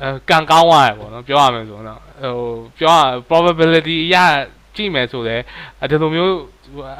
[0.01, 2.35] အဲကံကောင်းသွားတယ်ပေါ့နော်ပြောရမယ်ဆိုတော့ ဟို
[2.79, 4.17] ပြောရ probability အရ
[4.75, 5.37] ကြည့်မယ်ဆိုလဲ
[5.89, 6.33] ဒီလိုမျိုး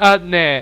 [0.09, 0.53] earth နဲ့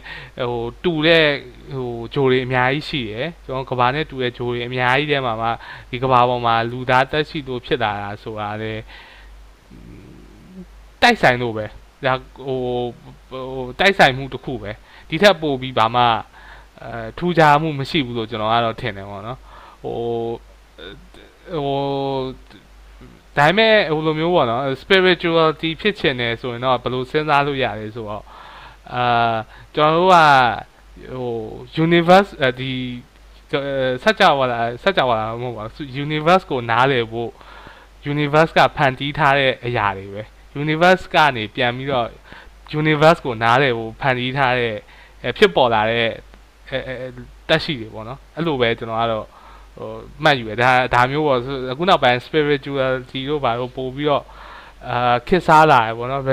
[0.49, 1.25] ဟိုတူတဲ့
[1.73, 5.49] ဟိုဂျိုတွေအများကြီးရှိတယ်ကျွန်တော်ကဘာနဲ့တူတဲ့ဂျိုတွေအများကြီးထဲမှာမှ
[5.89, 8.73] ဒီကဘာပေါ်မှာလူသားတက်ရှိလို့ဖြစ်လာတာဆိုတာလေ
[11.01, 11.65] တိုက်ဆိုင်လို့ပဲ
[12.05, 12.13] ဒါ
[12.45, 12.59] ဟို
[13.31, 14.71] ဟိုတိုက်ဆိုင်မှုတစ်ခုပဲ
[15.09, 16.03] ဒီထက်ပိုပြီးဘာမှ
[16.83, 19.39] အဲထူးခြားမှုမရှိဘူးလို့ကျွန်တော်ကတော့ထင်တယ်ပေါ့နော်
[19.83, 19.97] ဟို
[21.53, 21.79] ဟို
[23.37, 28.23] ဒါပေမဲ့ဟိုလိုမျိုးပေါ့နော် spirituality ဖြစ်ချင်တယ်ဆိုရင်တော့ဘယ်လိုစဉ်းစားလို့ရလဲဆိုတော့
[28.93, 29.35] အာ
[29.75, 30.17] ကျွန်တော်တို့က
[31.13, 31.33] ဟို
[31.85, 32.73] universe ဒီ
[34.03, 37.31] စัจ java လာစัจ java လာမဟုတ်ပါဘူး universe ကိုနားလည်ဖို့
[38.11, 40.23] universe ကဖန်တီးထားတဲ့အရာတွေပဲ
[40.63, 42.07] universe ကနေပြန်ပြီးတော့
[42.81, 44.75] universe ကိုနားလည်ဖို့ဖန်တီးထားတဲ့
[45.37, 46.09] ဖြစ်ပေါ်လာတဲ့
[46.69, 46.79] အဲ
[47.49, 49.25] တက်ရှိတွေပေါ့နော်အဲ့လိုပဲကျွန်တော်ကတော့
[49.77, 49.89] ဟို
[50.23, 51.39] မှတ်ယူရဒါဒါမျိုးပေါ့
[51.71, 54.23] အခုနောက်ပိုင်း spirituality တို့ဘာလို့ပို့ပြီးတော့
[54.89, 56.23] အာခစ်စားလာတယ်ပေါ့နော်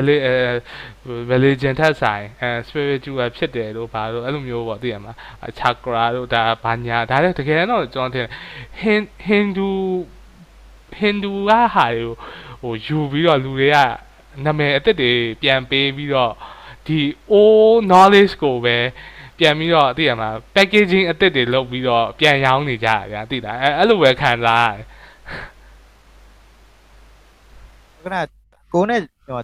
[1.33, 5.13] religion ထက်ဆိုင်အဲ spiritual ဖြစ်တယ်လို့ဘာလို့အဲ့လိုမျိုးပေါ့သိရမှာ
[5.59, 8.29] chakra တို့ဒါဘာညာဒါလည်းတကယ်တော့ကျွန်တော်ထင်
[9.27, 9.71] Hindu
[11.01, 12.15] Hindu ကဟာတွေကို
[12.63, 13.77] ဟိုယူပြီးတော့လူတွေက
[14.45, 15.13] နာမည်အစ်စ်တွေ
[15.43, 16.33] ပြန်ပေးပြီးတော့
[16.87, 17.01] ဒီ
[17.33, 18.77] old knowledge ကိုပဲ
[19.43, 24.87] ပြန်ပြီးတော့သိရမှာ packaging အစ်စ်တွေလုပ်ပြီးတော့ပြန်ရောင်းနေကြတာဗျာသိလားအဲအဲ့လိုပဲခံစားရတယ်
[28.03, 28.17] ခုန
[28.75, 29.01] ကိုနဲ့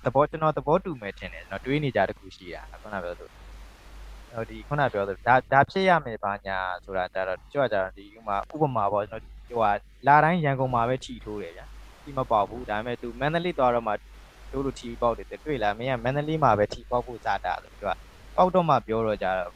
[0.06, 3.30] သဘောကျွန်တော်သဘောတူမယ်ထင်တယ်ကျွန်တော်တွေးနေကြတခုရှိတာခုနပြောလို့
[4.32, 9.70] ဟိုဒီခုနပြောလို့ဒါဒါဖြစ်ရမယ်ဘာညာဆိုတာဒါတော့ကြွကြတော့ဒီဥမာဥပမာပေါ့ကျွန်တော်ဟိုဟာ
[10.06, 11.66] လာတိုင်းရန်ကုန်မှာပဲထီထိုးတယ်ဗျာ
[12.02, 13.92] ထီမပေါက်ဘူးဒါပေမဲ့ तू မန္တလေးသွားတော့မှ
[14.52, 17.90] တို့လိုထီပေါက်တယ်တွေ့လားမင်းကမန္တလေးမှာပဲထီပေါက်ဖို့စားတာလို့သူက
[18.36, 19.52] ပေါက်တော့မှပြောတော့ကြတော့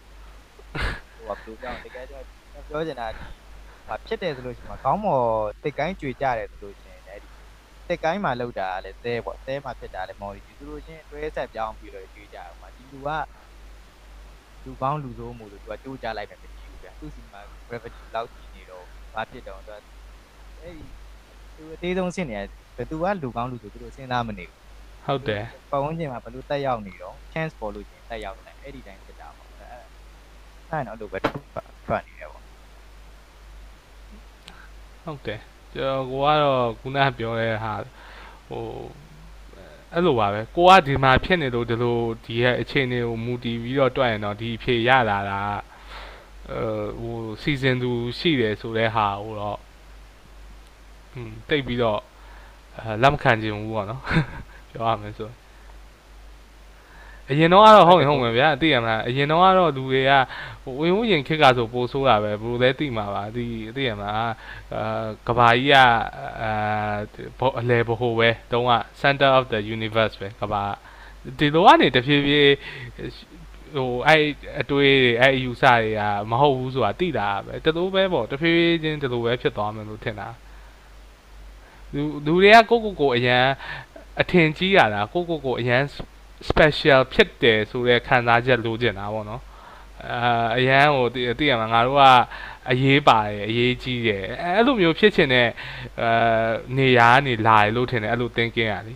[1.27, 2.25] ဟိုကဘယ်လိုပြောတကယ်တော့
[2.69, 3.07] ပြောချင်တာ
[3.89, 5.27] ဟာဖြစ်တယ်ဆိုလို့ရှိရင်ခေါင်းမော်
[5.63, 7.29] တစ်ကိုင်းကြွေကြတယ်ဆိုလို့ရှိရင်အဲ့ဒီ
[7.89, 13.11] တစ်ကိုင်းမှာလောက်တာလည်းသဲပေါ့သဲမှာဖြစ်တာလည်းမော်ဒီသူတို့ချင်းတွဲဆက်ပြောင်းပြီးတော့ကြွေကြအောင်ပါဒီလူက
[14.65, 19.73] လူကောင်းလူဆိုးမှုလို့သူကကြိုးကြလိုက်တယ်မကြည့်ဘူးဗျသူစီမှာ gravity လောက်ကြီးနေတော့ဘာဖြစ်တော့သူ
[20.61, 20.85] အဲ့ဒီ
[21.57, 24.59] သူအသေးဆုံးဆင့်နေတယ်ဘယ်သူကလူကောင်းလူဆိုသူတို့စဉ်းစားမနေဘူး
[25.07, 29.12] ဟုတ်တယ်ပတ်ဝန်းကျင်မှာဘယ်လိုတက်ရောက်နေတော့ chance ပေါ်လို့ချင်းတက်ရောက်တယ်အဲ့ဒီတိုင်းဖြစ်တာပေါ့အဲ့
[30.73, 31.19] အဲ့တော့အဲ့လိုပဲ
[31.87, 32.43] ထွက်နေတယ်ပေါ့
[35.05, 35.41] ဟုတ်တယ်
[35.73, 37.73] ကျွန်တော်ကတော့ခုနပြောတဲ့ဟာ
[38.49, 38.65] ဟို
[39.93, 45.41] အဲ့လိုပါပဲကိုကဒီမှာဖြစ်နေလို့ဒီလိုဒီရဲ့အခြေအနေကိုမူတည်ပြီးတော့တွက်ရင်တော့ဒီဖြေရလာတာ
[46.51, 46.61] အဲ
[47.01, 49.59] ဟိုစီဇန်သူရှိတယ်ဆိုတဲ့ဟာဟိုတော့
[51.15, 52.01] อืมတိတ်ပြီးတော့
[52.79, 54.03] အဲလက်မခံချင်ဘူးပေါ့နော်
[54.71, 55.29] ပြောရမယ်ဆို
[57.31, 60.13] အရင်တော့ကတော့ဟုတ်ရင်ဟုတ်မယ်ဗျာသိရမလားအရင်တော့ကတော့လူတွေက
[60.81, 63.47] ဝင်ဝင်ရင်ခက်ကဆိုပိုဆိုးတာပဲဘယ်လိုလဲသိမှာပါဒီ
[63.77, 64.33] သိရမလား
[64.75, 65.77] အာကဘာကြီးက
[66.43, 66.53] အာ
[67.61, 70.63] အလဲဘဟိုပဲတုံးက center of the universe ပဲကဘာ
[71.39, 72.55] ဒီလိုကနေတဖြည်းဖြည်း
[73.75, 74.23] ဟိုအဲ့
[74.61, 76.01] အတွေးတွေအဲ့အယူဆတွေက
[76.31, 80.29] မဟုတ်ဘူးဆိုတာသိတာပဲတလို့ပဲပေါ့တဖြည်းဖြည်းချင်းတလို့ပဲဖြစ်သွားမယ်လို့ထင်တာ
[81.95, 83.45] လူလူတွေကကိုကိုကိုအရန်
[84.21, 85.83] အထင်ကြီးရတာကိုကိုကိုအရန်
[86.50, 89.42] special ဖြစ်တယ်ဆိုတဲ့ခံစားချက်လိုချင်တာပေါ့နော်
[90.12, 91.08] အာအရန်ဟို
[91.40, 92.04] သိရမှာငါတို့က
[92.72, 95.48] အရေးပါတယ်အရေးကြီးတယ်အဲ့လိုမျိုးဖြစ်ချင်တဲ့
[96.02, 96.44] အာ
[96.78, 98.94] နေရာကနေလာရလို့ထင်တယ်အဲ့လို thinking อ่ะလေ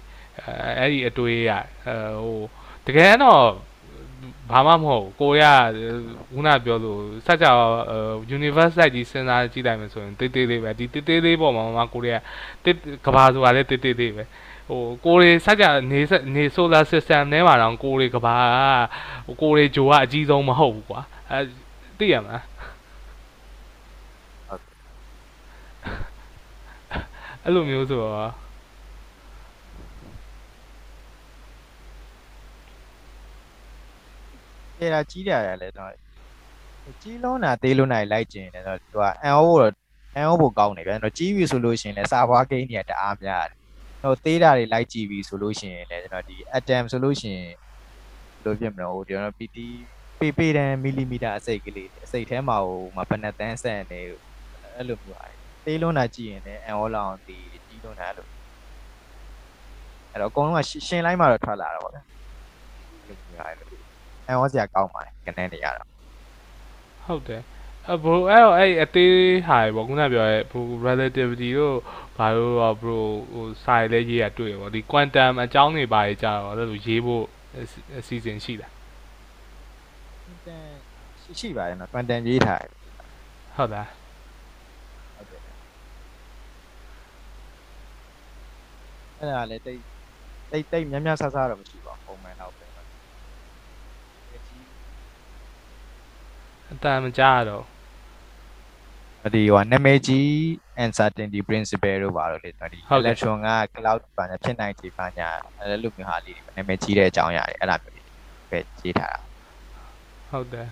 [0.80, 1.64] အဲ့ဒီအတွေးอ่ะ
[2.22, 2.39] ဟို
[2.86, 3.43] တကယ်တော့
[4.52, 5.43] ဘာမှမဟုတ်ကိုရ
[6.34, 7.47] ခုနပြောလို့စက်ကြ
[8.38, 12.24] universe site ကြီးစဉ်းစားကြည့်လိုက်မယ်ဆိုရင်တေးသေးလေးပဲဒီတေးသေးလေးပေါ်မှာမကိုရီးယား
[13.06, 14.24] ကဘာဆိုတာလည်းတေးသေးလေးပဲ
[14.69, 16.01] ဟိုကိုရီစက်ကြနေ
[16.35, 18.37] နေ solar system ထဲမှာတော့ကိုရီကဘာ
[19.27, 21.01] ဟိုကိုရီဂျိုကအကြီးဆုံးမဟုတ်ဘူးကွာ
[21.31, 21.39] အဲ
[21.99, 22.45] သိရမလား
[27.43, 28.14] အဲ့လိုမျိုးဆိုတော့
[34.81, 35.93] အဲ့ဒါကြီးတယ်ရတယ်တော့
[37.03, 39.73] ကြီးလုံးတာသေးလုံးနိုင်လိုက်ကျင်တယ်တော့သူကအန်အိုးတော့
[40.14, 43.66] အန်အိုးဖို့ကောင်းနေပြန်တော့ကြီးပြီဆိုလို့ရှိရင်လည်းစာဖွားကိန်းတွေကတအားများတယ်
[44.03, 47.51] ဟိုသေးတာတွေလိုက်ကြည့်ပြီဆိုလို့ရှိရင်လည်းကျွန်တော်ဒီ atom ဆိုလို့ရှိရင်
[48.42, 49.59] ဘယ်လိုဖြစ်မလဲဟိုကျွန်တော် PT
[50.20, 54.01] ပေပေတန်မီလီမီတာအစိတ်ကလေးအစိတ်ထဲမှာဟိုမဘယ်နှတန်းဆက်နေ
[54.76, 58.26] အဲ့လိုမျိုးပါတယ်သေးလုံးတာကြည့်ရင်လည်းအန်ဟောလောင်ဒီကြီးလုံးတာအဲ့လို
[60.11, 62.03] အဲ့တော့အကုန်လုံးကရှင်းလိုက်မှတော့ထွက်လာတော့ဗောဗျာ
[63.49, 63.80] အဲ့လို
[64.26, 65.88] အန်ဟောစရာကောင်းပါတယ်ကနေနေရတော့
[67.05, 67.42] ဟုတ်တယ်
[67.95, 69.14] အဘိုအဲ့တော့အဲ့အသေး
[69.49, 71.76] ဟာပေါ့ခုနပြောရဲဘို relativity တို့
[72.16, 72.99] ဘာလို့တော့ bro
[73.32, 77.24] ဟိုစာရည်လဲရေးရတွေ့ရောဒီ quantum အကြောင်းတွေပါရေးကြတော့အဲ့လိုရေးဖို့
[77.99, 78.72] အစီအစဉ်ရှိလား
[80.24, 80.66] quantum
[81.22, 82.70] ရှရှိရှိပါတယ်နော် content ရေးထားတယ်
[83.57, 83.89] ဟုတ်လား
[85.14, 85.41] ဟုတ်တယ်
[89.18, 89.80] အဲ့ဒါလည်းတိတ်
[90.51, 92.66] တိတ်တိတ်များများဆဆတော့မရှိပါဘူးပုံမှန်တော့ပဲ
[96.72, 97.64] အတန်မကြားတော့
[99.35, 100.27] ဒီဟိုနာမည်ကြီး
[100.85, 108.03] uncertainty principle တို့ပါတော့လေဒီ electron က cloud ဘာညာဖြစ်နိုင်ခြေဘာညာအဲ့လိုမျိုးဟာလေးတွေနာမည်ကြီးတဲ့အကြောင်းအရာတွေအဲ့ဒါမျိုးတွေ
[108.51, 109.18] ပဲရေးထားတာ
[110.31, 110.68] ဟုတ်တယ်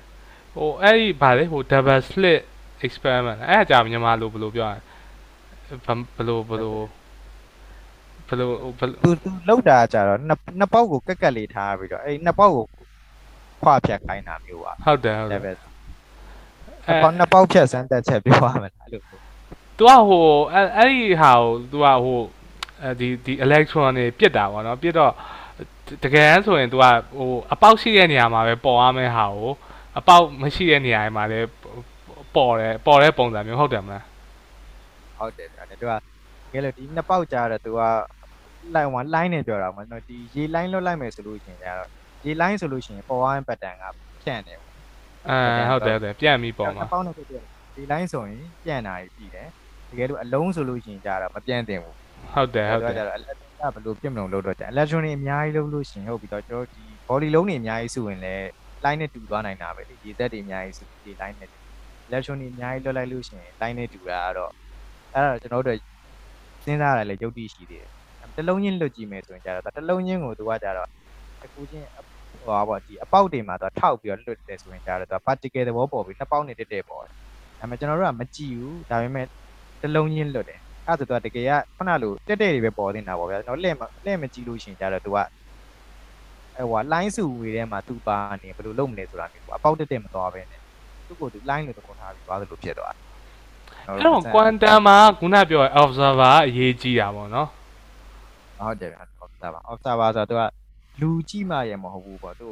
[0.54, 2.40] ဟိုအဲ့ဒီဗာလေဟို double slit
[2.86, 4.74] experiment အဲ့အကြောင်းမြန်မာလိုဘယ်လိုပြောရ
[5.86, 6.76] ဘယ်လိုဘယ်လို
[8.28, 12.64] ဘယ်လိုဘယ်လိုသူသူလောက်တာကြတော့နှစ်နှစ်ပေါက်ကိုကက်ကက်လေးထားပြီးတော့အဲ့နှစ်ပေါက်ကို
[13.62, 15.56] ခွာဖြတ်ခိုင်းတာမျိုးပါဟုတ်တယ်ဟုတ်တယ် level
[16.87, 19.19] အဲ ပေါက်နှစ်ပေါက်ဖြတ်စမ်းတက်ချက်ပြောရမယ်လားအဲ့လိုမျိုး
[19.77, 22.19] तू ကဟိုအဲ့အဲ့ဒီဟာကို तू ကဟို
[22.83, 25.13] အဲဒီဒီ electron တွေပြစ်တာပေါ့နော်ပြစ်တော့
[26.03, 26.85] တကယ်ဆိုရင် तू က
[27.17, 29.51] ဟိုအပေါက်ရှိတဲ့နေရာမှာပဲပေါ်ရမယ့်ဟာကို
[29.97, 31.47] အပေါက်မရှိတဲ့နေရာမှာလည်း
[32.35, 34.03] ပေါ်တယ်ပေါ်တဲ့ပုံစံမျိုးဟုတ်တယ်မလား
[35.19, 35.91] ဟုတ်တယ်ဗျာသူက
[36.53, 37.81] ကဲလို့ဒီနှစ်ပေါက်ကြားတော့သူက
[38.75, 41.89] လိုက်ဝ line နဲ့ပြောတာမဟုတ်ဒီရေ line လွတ်လိုက်မယ်ဆိုလို့ရှိရင်ကျတော့
[42.25, 43.83] ရေ line ဆိုလို့ရှိရင်ပေါ်ဝိုင်း pattern က
[44.23, 44.59] ဖြန့်တယ်
[45.28, 47.42] အဲဟုတ်တယ်ဟုတ်တယ်ပြန်ပြီးပေါ်မှာနှစ်ပေါက်နဲ့ပြည့်တယ်
[47.74, 49.48] ဒီ line ဆိုရင်ပြန့်တာကြီးပြည်တယ်
[49.90, 51.94] တကယ်လို့အလုံးဆိုလို့ရှိရင်ကျတော့မပြန့်တင်ဘူး
[52.34, 58.44] ဟုတ်တယ်ဟုတ်တယ်ကျတော့ electron ကဘယ်လိုပြင့်မလို့လို့တော့ကျ electron တွေအများကြီးလုံးလို့ရှိရင်ဟုတ်ပြီးတော့ကျွန်တော်ဒီ body လုံးတွေအများကြီးစုရင်လည်း
[58.84, 61.50] line နဲ့တူသွားနိုင်တာပဲလေရေသက်တွေအများကြီးစုဒီ line နဲ့
[62.08, 64.52] electron တွေအများကြီးလွတ်လိုက်လို့ရှိရင် line နဲ့တူတာကတော့
[65.14, 65.78] အဲ့ဒါကျွန်တော်တို့
[66.64, 67.88] စဉ်းစားရတယ်လေယုတ်တိရှိသေးတယ်
[68.36, 70.88] တလုံးချင်းလွတ်ကြည့်မယ်ဆိုရင်ကျတော့တလုံးချင်းကိုသူကကျတော့
[71.44, 71.86] အခုချင်း
[72.42, 77.12] ဟိုပါပေါ့ဒီအပေါက်တွေမှာတော့ထောက်ပြီးတော့လွတ်တယ်ဆိုရင်ကျတော့သူက particle သဘောပေါ်ပြီးနှစ်ပေါက်နဲ့တက်တက်ပေါ်တယ်
[77.60, 79.26] ဒါပေမဲ့ကျွန်တော်တို့ကမကြည့်ဘူးဒါပေမဲ့
[79.82, 85.18] တလုံးချင်းလွတ်တယ်အဲ့ဒါဆိုတော့တကယ်ကခုနလိုတက်တက်တွေပဲပေါ်နေတာပေါ့ဗျာကျွန်တော်လှည့်မလှည့်မကြည့်လို့ရှိရင်ကျတော့သူက
[86.58, 90.60] အဲဟို line စုဝေထဲမှာသူပါနေဘယ်လိုလုပ်မလဲဆိုတာမျိုးပေါ့အပေါက်တက်တက်မသွားပဲနဲ့
[91.06, 93.04] သူ့ကိုသူ line လို့သဘောထားပြီးသွားသလိုဖြစ်သွားတယ်
[93.86, 97.48] အဲ့တော့ quantum မှာခုနပြော observer အရေးကြီးတာပေါ့နော်
[98.58, 100.42] ဟုတ်တယ်ဗျာ observer observer ဆိုတော့သူက
[101.00, 102.50] လူကြည့်မှရမဟုတ်ဘူးပေါ့သူ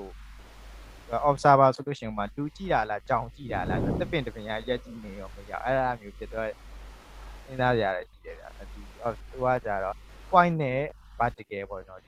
[1.29, 6.49] observer ဆိုလို့ရှိရင်မှလူကြည့်တာလားကြောင်ကြည့်တာလားတပင်တပင်ရရက်ကြည့်နေရောမရအဲ့ဒါမျိုးဖြစ်တော့
[7.45, 9.97] စဉ်းစားရရတယ်ရှိတယ်ဗျာဒီသူကကြတော့
[10.31, 10.81] point နဲ့
[11.19, 12.01] particle ပေါ့နော်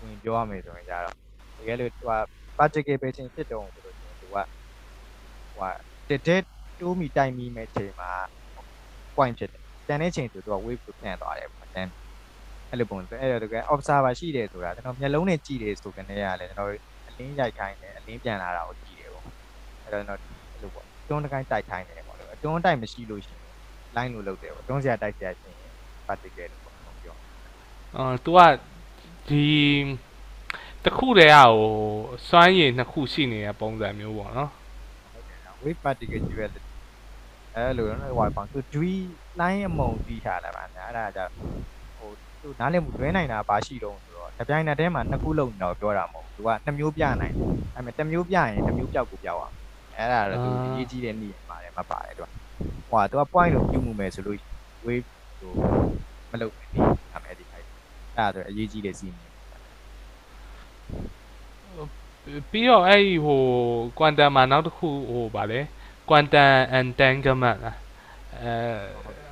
[0.00, 1.14] ဝင်ပြောရမယ်ဆိုရင်ကြတော့
[1.58, 2.12] တကယ်လို့သူက
[2.58, 4.42] particle ပဲချင်းဖြစ်တော့ဆိုလို့ရှိရင်သူကဟို
[5.58, 5.70] ဟာ
[6.08, 6.42] တက်တက်
[6.80, 8.10] တိုးမီတိုင်မီမဲ့ချိန်မှာ
[9.16, 11.88] point ဖြစ်တယ်တန်တဲ့ချိန်ဆိုသူက wave ကိုပြန်သွားတယ်ပေါ့တန်
[12.74, 16.70] အဲ့လိုပုံစံအဲ့တော့တကယ် observer ရှိတယ်ဆိုတာကျွန်တော်မျက်လုံးနဲ့ကြည့်တယ်ဆိုကနေရတယ်ကျွန်တော်
[17.08, 19.24] အလင်းရိုက်ခိုင်းတယ်အလင်းပြန်လာတာကိုကြည့်တယ်ပေါ့
[19.82, 23.42] အဲ့တော့ကျွန်တော်အဲ့လိုပေါ့တွန်းတစ်ကိုင်းတိုက်ခိုင်းတယ်ပေါ့လေတွန်းတိုက်မရှိလို့ရှိရင်
[23.96, 25.70] line လို့လုပ်တယ်ပေါ့တွန်းစရာတိုက်စရာရှိရင်
[26.06, 27.16] particle လို့ပေါ့ပြော
[27.96, 28.40] အော် तू က
[29.28, 29.44] ဒီ
[30.84, 31.72] တခုတည်းကဟို
[32.28, 34.50] စွမ်းရည်နှစ်ခုရှိနေတဲ့ပုံစံမျိုးပေါ့နော်
[35.62, 36.60] wave particle duality
[37.54, 38.94] အဲ့လိုနော်ဟိုပေါ့သူ dui
[39.40, 41.48] line အမုံတီးထားတာပါညာအဲ့ဒါကြောင့်ဟို
[42.44, 49.54] သူနားလည်မှုတွဲနိုင်တာပါရှိတော့ဆိုတော့တပြိုင်နက်တည်းမှာနှစ်ခုလုံးနေတော့ပြောတာမဟုတ်ဘူးသူကနှစ်မျိုးပြနိုင်တယ်အဲ့မဲ့တစ်မျိုးပြရင်တစ်မျိုးပြောက်ကိုပြောက်အောင်
[49.96, 52.28] အဲ့ဒါတော့သူအရေးကြီးတဲ့နေရာပါတယ်မပါတယ်သူက
[52.90, 54.38] ဟိုကသူက point လို့ပြုမှုမယ်ဆိုလို့
[54.86, 55.08] wave
[55.38, 55.52] ဟို
[56.30, 56.80] မလုပ်ဘူးနေ
[57.14, 57.66] အမယ်ဒီခိုက်
[58.16, 59.26] အဲ့ဒါဆိုအရေးကြီးတဲ့စီမံ
[62.50, 63.42] ပြီးတော့အဲ့ဒီဟို
[63.98, 65.60] quantum မှာနောက်တစ်ခုဟိုဗာလေ
[66.08, 66.48] quantum
[66.78, 67.76] entanglement လား
[68.42, 69.23] အဲ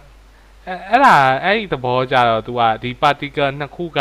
[0.67, 1.15] အဲအဲ့ဒါ
[1.45, 4.01] အဲ့ဒီသဘောကြတော့ तू ကဒီ particle နှစ်ခုက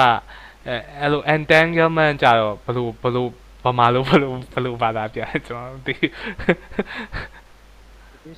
[0.67, 3.27] အဲအဲ့လို entanglement ကြတော့ဘယ်လိုဘယ်လို
[3.63, 5.93] ဘာမှလို့ဘယ်လိုဘယ်လိုဘာသာပြကျွန်တော်မသိ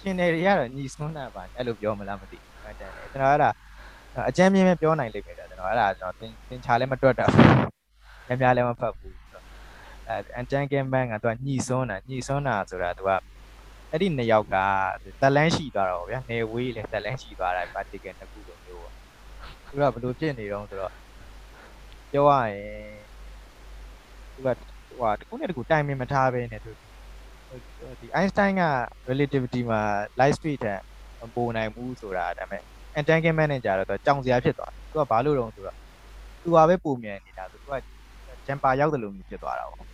[0.01, 3.49] ရှင်တွေကတော့ညီစွန်းတာပါအဲ့လိုပြောမလားမသိဘူးအဲ့ဒါကျွန်တော်အဲ့ဒါ
[4.29, 7.45] အကျမ်းမြင်ပဲပြောနိုင်လိမ့်မယ်ကျွန်တော်အဲ့ဒါကျွန်တော်သင်သင်ချာလည်းမတွက်တာဘူး
[8.27, 9.15] များများလည်းမဖတ်ဘူး
[10.07, 13.11] အဲ entanglement ကသူကညီစွန်းတာညီစွန်းတာဆိုတာသူက
[13.93, 14.55] အဲ့ဒီနှစ်ယောက်က
[15.21, 18.93] တက်လန်းရှိသွားတော့ဗျာနေဝေးလေတက်လန်းရှိသွားတာ particle တစ်ခုလိုမျိုးပေါ့
[19.67, 20.93] သူကဘယ်လိုဖြစ်နေတော့ဆိုတော့
[22.11, 22.95] ပြောရရင်
[24.33, 24.47] သူက
[24.99, 26.71] ဟိုတခုနဲ့တခုတိုင်ပင်မထားဘဲနဲ့သူ
[27.99, 28.63] ဒီ Einstein က
[29.09, 29.81] relativity မှာ
[30.19, 30.81] light speed ထက်
[31.19, 32.63] မပိုနိုင်ဘူးဆိုတာဒါပေမဲ့
[32.99, 35.77] entanglement နဲ့ကြာတော့သူကြောင်စရာဖြစ်သွားတယ်သူကဘာလို့တော့ဆိုတော့
[36.43, 37.71] သူကပဲပုံမြန်နေတာသူက
[38.47, 39.92] jumper ရောက်တယ်လို့မျိုးဖြစ်သွားတာပေါ့อืม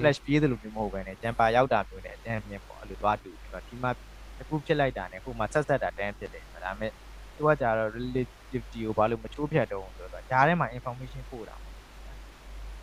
[0.00, 3.90] flash ပြေးတယ်လို့မျိုးမဟုတ်ဘဲနဲ့ jumper ရောက်တာမျိုးနဲ့အတန်းမြင်ပေါ့အဲ့လိုသွားတူပြီးတော့ဒီမှာ
[4.38, 6.90] တစ်ခုဖြစ်လိုက်တာနဲ့ခုမှဆက်ဆက်တာတန်းဖြစ်တယ်ဒါပေမဲ့
[7.36, 11.56] သူကကြာတော့ relativity ကိုဘာလို့မချိုးဖြတ်တော့ဆိုတော့ဂျားထဲမှာ information ပို့တာ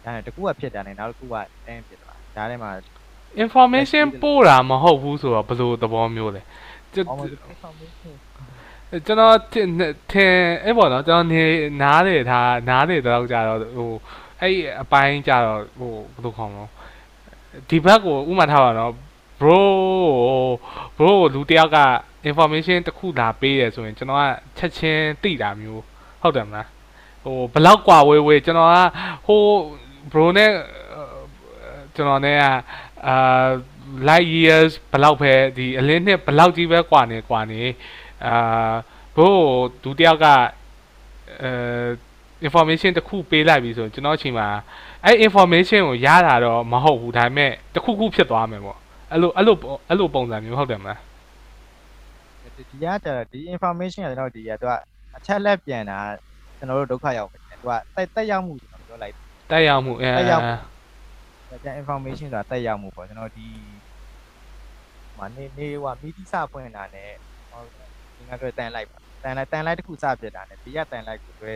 [0.03, 1.35] ဒါနဲ့တစ်ခုကဖြစ်တာနဲ့နောက်တစ်ခုက
[1.67, 2.71] တန်းဖြစ်သွားဂျားထဲမှာ
[3.43, 6.41] information ပို့တာမဟုတ်ဘူးဆိုတော့ဘယ်လိုသဘောမျိုးလဲ
[6.93, 7.19] ကျွန်အော်
[7.51, 8.13] information
[9.05, 9.67] ကျွန်တော်ထင်
[10.11, 11.43] ထင်အဲ့ပေါ့နော်ကျွန်တော်နေ
[11.81, 13.89] နားလေထားနားလေတော့ကြတော့ဟို
[14.40, 16.64] အဲ့အပိုင်းကြတော့ဟိုဘယ်လိုခေါ်မလဲ
[17.68, 18.92] ဒီဘက်ကိုဥမာထားပါတော့
[19.40, 19.60] bro
[20.96, 21.78] bro လူတယောက်က
[22.28, 24.24] information တစ်ခုလာပေးတယ်ဆိုရင်ကျွန်တော်က
[24.58, 25.82] ချက်ချင်းသိတာမျိုး
[26.22, 26.68] ဟုတ်တယ်မလား
[27.24, 28.76] ဟိုဘလောက်กว่าဝေးဝေးကျွန်တော်က
[29.26, 29.42] ဟို
[30.10, 30.50] bro နဲ့
[31.94, 32.42] ကျွန်တော်နဲ့က
[33.06, 33.46] အာ
[34.08, 37.62] light years ဘလောက်ပဲဒီအလင်းနှစ်ဘလောက်ကြီးပဲกว่าနေกว่าနေ
[38.26, 38.74] အာ
[39.16, 39.40] ဘို့
[39.84, 40.26] ဒုတယောက်က
[41.42, 41.50] အဲ
[42.47, 44.47] information တစ်ခုပေးလိုက်ပြီဆိုရင်ကျွန်တော်အချိန်မှာ
[45.05, 48.77] အဲ့ information ကိုရတာတော့မဟုတ်ဘူးဒါပေမဲ့တစ်ခုခုဖြစ်သွားမယ်ပေါ့
[49.11, 49.55] အဲ့လိုအဲ့လို
[49.89, 50.99] အဲ့လိုပုံစံမျိုးဟုတ်တယ်မလား
[52.57, 54.73] ဒီကကြတော့ဒီ information ကကျွန်တော်ဒီကသူက
[55.17, 55.99] အချက်လက်ပြန်တာ
[56.57, 59.15] ကျွန်တော်တို့ဒုက္ခရောက်မယ်သူကတက်တက်ရောက်မှုကျွန်တော်ပြောလိုက်
[59.51, 60.43] တက်ရောက်မှုအဲတက်ရောက်
[61.63, 63.47] ကျန် information ဆိုတာတက်ရောက်မှုပေါ့ကျွန်တော်ဒီ
[65.17, 67.09] ဟိုနေနေဟိုမီတိစဖွင့်တာနဲ့
[67.51, 67.61] ဟို
[68.17, 71.55] ဒီငါတို့တန်လိုက်ပါတန်လိုက်တန်လိုက်တစ်ခုစပြစ်တာနဲ့ဒီကတန်လိုက်ကိုတွဲ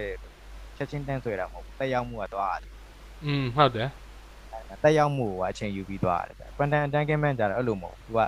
[0.77, 2.72] ချက်ချင်းတန်းဆွဲတာမဟုတ်ဘူးတက်ရောက်မှုကတော့တယ်
[3.26, 3.89] อืมဟုတ်တယ်
[4.84, 8.19] တက်ရောက်မှုကအချိန်ယူပြီးသွားတယ်ဗျ quantum entanglement ကြတော့အဲ့လိုမဟုတ်ဘူးသူက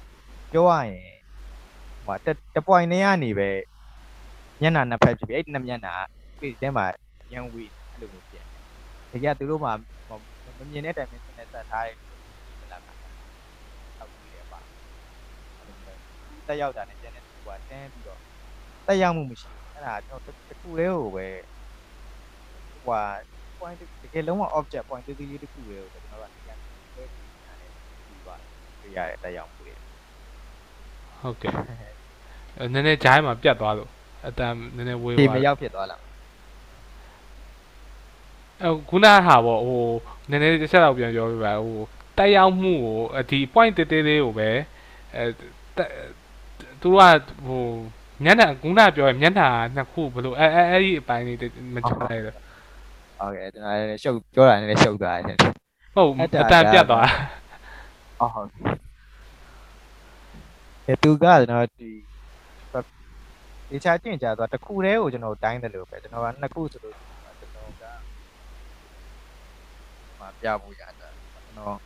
[0.51, 1.17] ပြောရရင်
[2.05, 3.49] ဟိုတတ point နေကနေပဲ
[4.61, 5.93] မျက်နှာနှစ်ဖက်ဖြစ်ပြီးအဲ့ဒီနှစ်မျက်နှာ
[6.39, 6.85] ကဒီထဲမှာ
[7.33, 8.61] ရန်ဝေးအဲ့လိုမျိုးပြန်တယ်
[9.11, 9.73] ဒီကသူတို့မှာ
[10.57, 11.95] မမြင်တဲ့ dimension နဲ့ဆက်ထားတဲ့
[12.71, 14.59] လာတာဟုတ်ပြီလေပါ
[16.47, 18.19] တက်ရောက်တာနဲ့ကျန်တဲ့သူကတန်းပြီးတော့
[18.87, 21.27] တက်ရောက်မှုမရှိဘူးအဲ့ဒါကျွန်တော်တခုလေးကိုပဲ
[22.87, 23.03] ဟို
[23.59, 26.55] point တကယ်လုံးဝ object point တည်တည်တစ်ခုလေးကိုကျွန်တော်ကနေရာ
[26.93, 28.39] ဆွဲပြီးနေတာနဲ့ပြီးသွား
[28.81, 29.73] ပြရတဲ့တက်ရောက်မှုတွေ
[31.21, 31.51] ဟုတ်ကဲ့
[32.57, 33.89] အဲနည်းနည်းဂျိုင်းမှာပြတ်သွားလို့
[34.27, 36.01] အတန်နည်းနည်းဝေးဒီသွားမရောက်ဖြစ်သွားလား
[38.63, 39.85] အဲခုနဟာပေါ့ဟို
[40.29, 41.79] နည်းနည်းတစ်ချက်တော့ပြန်ပြောပြပါဟို
[42.17, 44.49] တက်ရောက်မှုကိုအဒီ point တေးသေးလေးကိုပဲ
[45.15, 45.23] အဲ
[45.77, 45.89] တက်
[46.81, 46.99] သူက
[47.47, 47.63] ဟို
[48.23, 51.37] မျက်နှာခုနပြောရမျက်နှာနှစ်ခုဘယ်လိုအဲအဲအဲ့ဒီအပိုင်းလေး
[51.75, 52.35] မချလိုက်တော့
[53.19, 55.37] ဟုတ်ကဲ့ကျွန်တော်လည်းရှုပ်ပြောတာလည်းရှုပ်သွားတယ်
[55.95, 57.09] ဟုတ်အဲ့ဒါအတန်ပြတ်သွား
[58.21, 58.49] အော်ဟုတ်
[60.85, 61.89] ကဲ့သူကကျွန်တော်ဒီ
[63.69, 67.83] ဒီချာကျင့်ကြသွားတစ်ခုတည်းကိုကျွန်တော်တိုင်းတယ်လို့ပဲကျွန်တော်ကနှစ်ခုဆိုလို့ကျွန်တော်က
[70.19, 71.77] မပြဖို့ရတာကျွန်တော်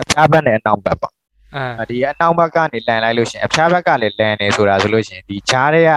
[0.00, 1.13] အဖျားဘက်နဲ့အနောက်ဘက်ပေါ့
[1.55, 5.91] အာ ဒီအနောက်ဘက်ကနေလန်လိုက်လို့ရှရင်အဖျားဘက်ကလည်းလန်နေဆိုတာဆိုလို့ရှရင်ဒီချားတွေက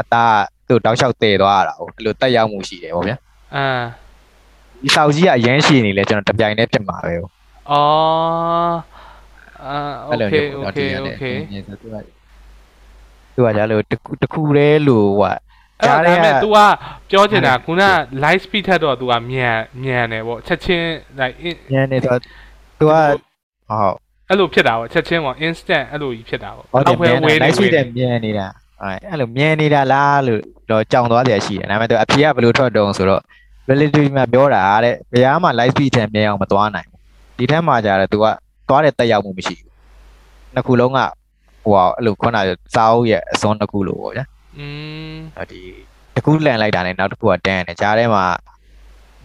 [0.00, 0.36] အသား
[0.68, 3.16] သူ့တောက်လျှောက်တည်သွားရတာဟုတ်အဲ့လိုတက်ရောက်မှုရှိတယ်ဗောဗျာ
[3.56, 3.66] အာ
[4.82, 7.32] ဒီဆောက်ကြီးကအရန်ရှိနေလဲကျွန်တော်တပြိုင်တည်းဖြစ်မှာပဲဟုတ်
[7.70, 8.74] အော်
[9.64, 11.96] အာโอ အဲ့လို เค မျိုး โอ ပေါ့ เค နော် โอ ဒီ เค ကနေသူက
[13.34, 15.34] သူကကြလို့တခုတခုတည်းလို့ဟိုက
[15.80, 16.58] အဲ့ဒါ ကြားထဲ ပေ က မဲ့ तू က
[17.10, 17.82] ပြောချင်တာခုန
[18.24, 20.86] live speed ထက်တော့ तू ကမြန်မြန်တယ်ပေါ့ချက်ချင်း
[21.20, 22.18] like in- ညနေတော့
[22.78, 22.92] သူက
[23.70, 23.96] ဟုတ်
[24.29, 28.47] အဲ့လိုဖြစ်တာပေါ့ချက်ချင်းပေါ့ instant အဲ့လိုကြီးဖြစ်တာပေါ့ဟုတ်တယ်ပဲမြန်ဝေးနေနေလိုက်ရှိဝေးတနေယ်မြန်နေတာ
[28.79, 33.21] ဟုတ်အဲ့လိုမြန်နေတာလားလို့တော့ကြောင်သွားတယ်ရှိတယ်ဒါပေမဲ့သူအဖြေကဘယ်လိုထွက်တုံးဆိုတော့
[33.69, 36.99] relative မှာပြောတာတဲ့ဘယ်မှာ live speed ထက်မြန်အောင်မသွားနိုင်ဘူး
[37.37, 38.25] ဒီထက်မှကြာတယ်သူက
[38.69, 39.69] သွားတဲ့တက်ရောက်မှုမရှိဘူး
[40.55, 40.99] နှစ်ခုလုံးက
[41.63, 44.25] ဟိုအဲ့လိုခုနကစာအုပ်ရဲ့အစွန်းတစ်ခုလို့ပေါ့ဗျာ
[44.57, 44.65] อื
[45.13, 45.61] มအဲ့ဒီ
[46.15, 48.25] တစ်ခုလန်လိုက်တာနဲ့နောက်တစ်ခုကတန်းတယ်ကြားထဲမှာ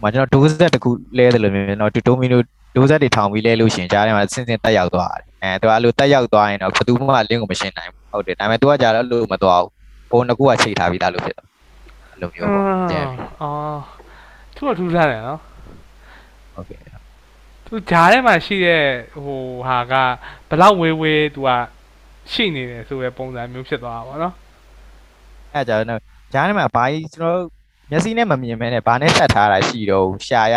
[0.01, 2.41] မကျွန်တော်ဒိုးဆက်တစ်ခုလဲတယ်လို့မျိုးကျွန်တော်တူတိုမီနို
[2.75, 9.71] ဒိုးဆက်တွေထောင်ပြီးလဲလို့ရှရင်ကြားထဲမှာဆင်းဆင်းတက်ရောက်သွားတယ်အဲသူကအဲ့လိုတက်ရောက်သွားရင်တော့ဘယ်သူမှလင်းကိုမရှင်းနိုင်ဘူးဟုတ်တယ်ဒါပေမဲ့သူကကြာတော့လို့မသွားဘူး
[10.11, 11.47] ဘုံတစ်ခုကချိန်ထားပြီးသားလို့ဖြစ်တော့
[12.11, 13.79] အဲ့လိုမျိုးပေါ့ကျန်ပြီအော်
[14.55, 15.39] သူကထူးထားတယ်နော်
[16.55, 16.79] ဟုတ်ကဲ့
[17.65, 18.83] သူဂျားထဲမှာရှိတဲ့
[19.23, 19.93] ဟိုဟာက
[20.49, 21.49] ဘလောက်ဝေးဝေး तू က
[22.31, 24.33] ရှိနေတယ်ဆိုတဲ့ပုံစံမျိုးဖြစ်သွားတာပေါ့နော်
[25.53, 26.01] အဲ့ကြာတော့
[26.33, 27.41] ကြားထဲမှာဘာကြီးကျွန်တော်
[27.91, 30.55] မျက်စိနဲ့မမြင်မဲနဲ့ဘာနဲ့ဆက်ထားတာရှိတော့ရှာရ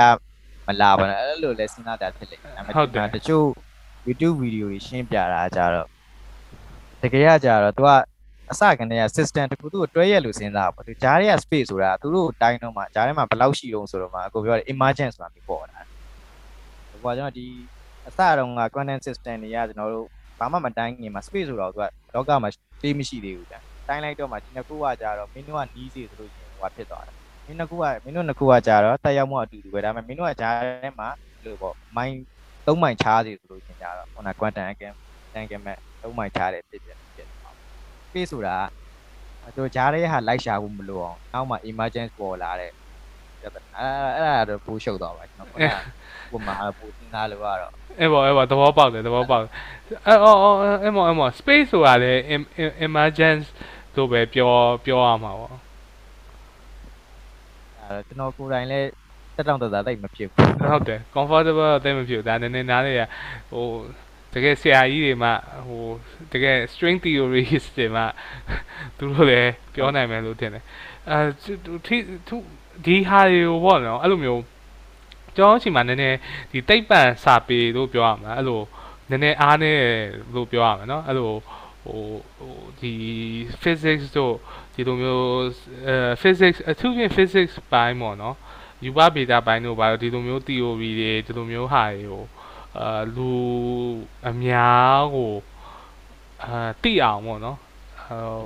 [0.67, 3.47] မလာပါနဲ့အဲ့လိုလဲစဉ်းစားတာဖြစ်လေဒါပေမဲ့တချို့
[4.07, 5.89] YouTube ဗီဒီယိုတွေရှင်းပြတာကြတော့
[7.03, 7.89] တကယ်ကကြတော့ तू က
[8.53, 15.81] အစကနေက system တခုသူ့ကိုတွဲရက်လို့စဉ်းစားပါသူဂျားတွေက space ဆိုတာသူတို့တိုင်းတော့မှဂျားထဲမှာဘယ်လောက်ရှိတော့ဆိုတော့မှအကိုပြောတယ် emergence ဆိုတာမျိုးပေါ်တာ
[16.91, 17.47] ဟိုကကျွန်တော်ဒီ
[18.09, 20.07] အစတုန်းက quantum system တွေကကျွန်တော်တို့
[20.39, 21.85] ဘာမှမတိုင်းငင်မှာ space ဆိုတော့သူက
[22.15, 22.51] လောကမှာ
[22.83, 23.57] သေးမရှိသေးဘူးဗျ
[23.89, 27.22] တိုင်းလိုက်တော့မှဒီနှစ်ခုကကြတော့မင်းတို့ကနီးစီဆိုလို့ရှိရင်ဟိုကဖြစ်သွားတာမ
[27.53, 31.09] င်းနှစ်ခုကမင်းတို့နှစ်ခုကကြတော့တက်ရောက်မှုအတူတူပဲဒါပေမဲ့မင်းတို့ကဂျားထဲမှာ
[31.45, 32.17] လို့ပေါ့ mind
[32.67, 34.95] သုံးမိုင်ချားစီဆိုလို့ရှိရင်ကြတော့ခုန quantum again
[35.35, 37.55] တန်ကမဲ့သုံးမိုင်ချားတယ်ဖြစ်ဖြစ်ဖြစ်သွား
[38.09, 38.57] space ဆိုတာ
[39.45, 42.73] ကတို့ဂျားရဲဟာလိုက်ရှာဖို့မလိုအောင်နောက်မှ emergence ပေါ်လာတဲ့
[43.41, 43.85] ပြဿနာ
[44.17, 45.75] အဲ့အဲ့ဒါတော့ပူရှုပ်သွားပါကျွန်တော်ခုနက
[46.31, 49.51] ပုံမှာပူစဉ်းစားလို့ကတော့အဲ့ပေါ့အဲ့ပေါ့သဘောပေါက်တယ်သဘောပေါက်တယ်
[50.07, 53.47] အဲ့အော်အော်အဲ့မော်အဲ့မော် space ဆိုတာလေ em- em- emergence
[53.97, 54.53] လို့ပဲပြော
[54.85, 55.61] ပြောရမှာပေါ့အဲ့
[57.92, 58.90] တော့ကျွန်တော်ကိုယ်တိုင်လည်း
[59.36, 62.94] တက်တောင့်တသားတိတ်မဖြစ်ဘူး ဟုတ်တယ် comfortable တော့တိတ်မဖြစ်ဘူးဒါနည်းနည်းနားလေ
[63.52, 63.66] ဟို
[64.34, 65.30] တကယ်ဆရာကြီးတွေမှ
[65.68, 65.84] ဟို
[66.34, 68.04] တကယ် string theories တွေမှ
[68.98, 70.64] သူတို့လည်းပြောနိုင်မယ်လို့ထင်တယ်
[71.10, 71.20] အဲ
[71.66, 71.98] သူထိ
[72.28, 72.36] သူ
[72.86, 74.42] ဒီဟာတွေကိုပေါ့နော်အဲ့လိုမျိုး
[75.38, 76.18] ကျွန်တော်ချိန်မှာနည်းနည်း
[76.52, 78.62] ဒီတိတ်ပန်စာပေလို့ပြောရမှာအဲ့လို
[79.10, 79.72] နည်းနည်းအားနေ
[80.36, 81.32] လို့ပြောရမှာเนาะအဲ့လို
[81.84, 82.02] ဟို
[82.38, 82.94] ဟိုဒီ
[83.62, 84.36] physics တို့
[84.75, 85.27] ဒီလိုမျိုး
[85.87, 88.37] အဲ physics အထူးဖြင့် physics ပိုင်းပေါ့နော်
[88.85, 92.25] ယူပဗေဒပိုင်းတို့ဘာလို့ဒီလိုမျိုး theory တွေဒီလိုမျိုးဟာတွေကို
[92.79, 93.33] အာလူ
[94.29, 95.35] အများကို
[96.45, 97.59] အာသိအောင်ပေါ့နော်
[98.07, 98.43] ဟို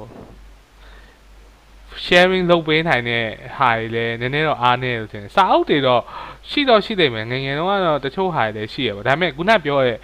[2.04, 3.24] sharing လုပ်ပေးနိုင်တဲ့
[3.58, 6.02] ဟာတွေလည်းနည်းနည်းတော့အားနည်းလို့ထင်တယ်စာအုပ်တွေတော့
[6.50, 9.98] ရှိတော့ရှိနေမယ်ငယ်ငယ်တုန်းကတော့တချို့ဟာတွေလည်းရှိရပါဒါပေမဲ့ခုနပြောတဲ့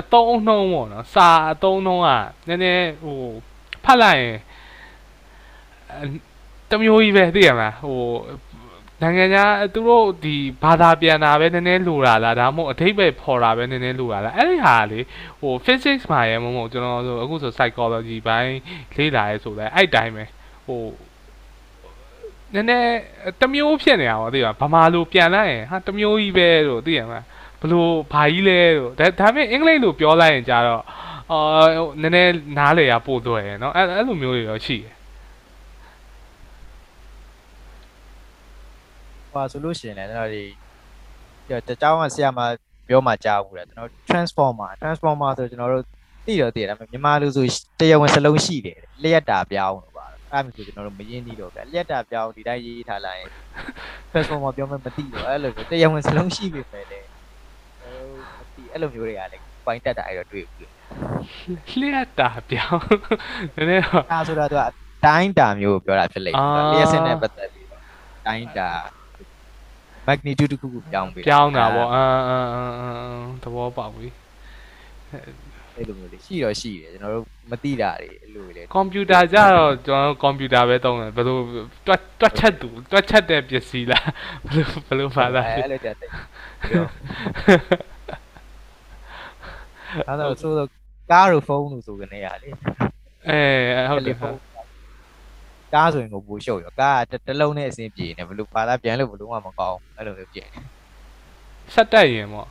[0.00, 2.08] အတုံးနှုံးပေါ့နော်စာအတုံးနှုံးက
[2.48, 3.20] နည်းနည်းဟို
[3.84, 4.36] ဖတ်လိုက်ရင်
[6.71, 7.99] တမျိုးကြီးပဲသိရမလားဟို
[9.01, 14.99] နိုင်ငံခြားသူတို့ဒီဘာသာပြန်တာပဲနည်းနည်းလိုတာလားဒါမှမဟုတ်အထိပ္ပယ်ဖော်တာပဲနည်းနည်းလိုတာလားအဲ့ဒီဟာလေ
[15.41, 18.55] ဟို physics မှာရေမဟုတ်ကျွန်တော်ဆိုအခုဆို psychology ဘိုင်း
[18.97, 20.23] လေ့လာရဲဆိုလဲအဲ့တိုင်းပဲ
[20.67, 20.81] ဟို
[22.53, 22.89] နည်းနည်း
[23.41, 27.25] တမျိုးဖြစ်နေတာပေါ့သိရဗမာလိုပြန်လိုက်ရင်ဟာတမျိုးကြီးပဲလို့သိရမလား
[27.61, 30.83] ဘလို့ဘာကြီးလဲလို့ဒါဒါပေမဲ့အင်္ဂလိပ်လိုပြောလိုက်ရင်ကြတော့
[31.31, 31.39] အာ
[32.01, 34.93] နည်းနည်းနားလေရပို့တော့ရယ်เนาะအဲ့အဲ့လိုမျိုးတွေရောရှိတယ်
[39.34, 40.42] ဟိုဆိုလို့ရှိရင်လည်းကျွန်တော်ဒီ
[41.68, 42.40] တကြောင်ကဆရာမ
[42.88, 45.84] ပြောမှကြားဘူးလေကျွန်တော် transformer transformer ဆိုကျွန်တော်တို့
[46.26, 47.46] သိတော့သိတယ်ဒါပေမဲ့မြန်မာလူဆို
[47.80, 53.30] တရားဝင်စလုံးရှိတယ်လျက်တာပြောင်းလို့ပါအဲ့မျိုးဆိုကျွန်တော်တို့မရင်းသေးတော့ဗျလျက်တာပြောင်းဒီတိုင်းရေးထားလိုက်ရင်
[54.10, 57.00] transformer ပြောမှမသိတော့အဲ့လိုမျိုးတရားဝင်စလုံးရှိပြီပဲလေ
[57.82, 58.06] ဟို
[58.36, 60.68] မသိအဲ့လိုမျိုးတွေကလည်းပိုင်းတက်တာအဲ့တော့တွေ့ဘူး
[61.80, 62.82] လျှက်တာပြောင်း
[63.56, 64.62] နည်းနည်းတော့ဒါဆိုတာသူက
[65.06, 67.82] တိုင်းတာမျိုးကိုပြောတာဖြစ်လိမ့်မယ်အာလျက်စင်းနဲ့ပတ်သက်ပြီးတော့
[68.26, 68.70] တိုင်းတာ
[70.08, 74.08] magnitude တစ်ခုခုပြောင်းပေးပြောင်းတာပေါ့အမ်အမ်အမ်အမ်သဘောပေါက်ပြီ
[75.76, 81.38] အဲ့လိုမျိုးလေးရှိတော့ရှိတယ်ကျွန်တော်တို့မသိတာတွေအဲ့လိုလေကွန်ပျူတာကြတော့ကျွန်တော်ကွန်ပျူတာပဲသုံးတယ်ဘယ်လို
[81.86, 84.08] တွက်တွက်ချက်သူတွက်ချက်တဲ့ပစ္စည်းလား
[84.46, 86.10] ဘယ်လိုဘယ်လိုပါလားအဲ့လိုတက်တယ်
[86.70, 86.84] ပြော
[90.06, 90.68] အဲ့တော့ဆိုတော့
[91.10, 92.48] ကားတို့ဖုန်းတို့ဆိုကနေရလေ
[93.28, 94.38] အဲဟုတ်တယ်ဖုန်း
[95.74, 100.60] ကားဆိုရင်ကိုပူရှုပ်ရောကားကတစ်လုံးနဲ့အဆင်ပြေနေဘယ်လိုပါလာပြန်လို့ဘယ်လိုမှမကောင်းအဲ့လိုမျိုးပြင်နေ
[101.74, 102.48] ဆက်တက်ရင်ပေါ့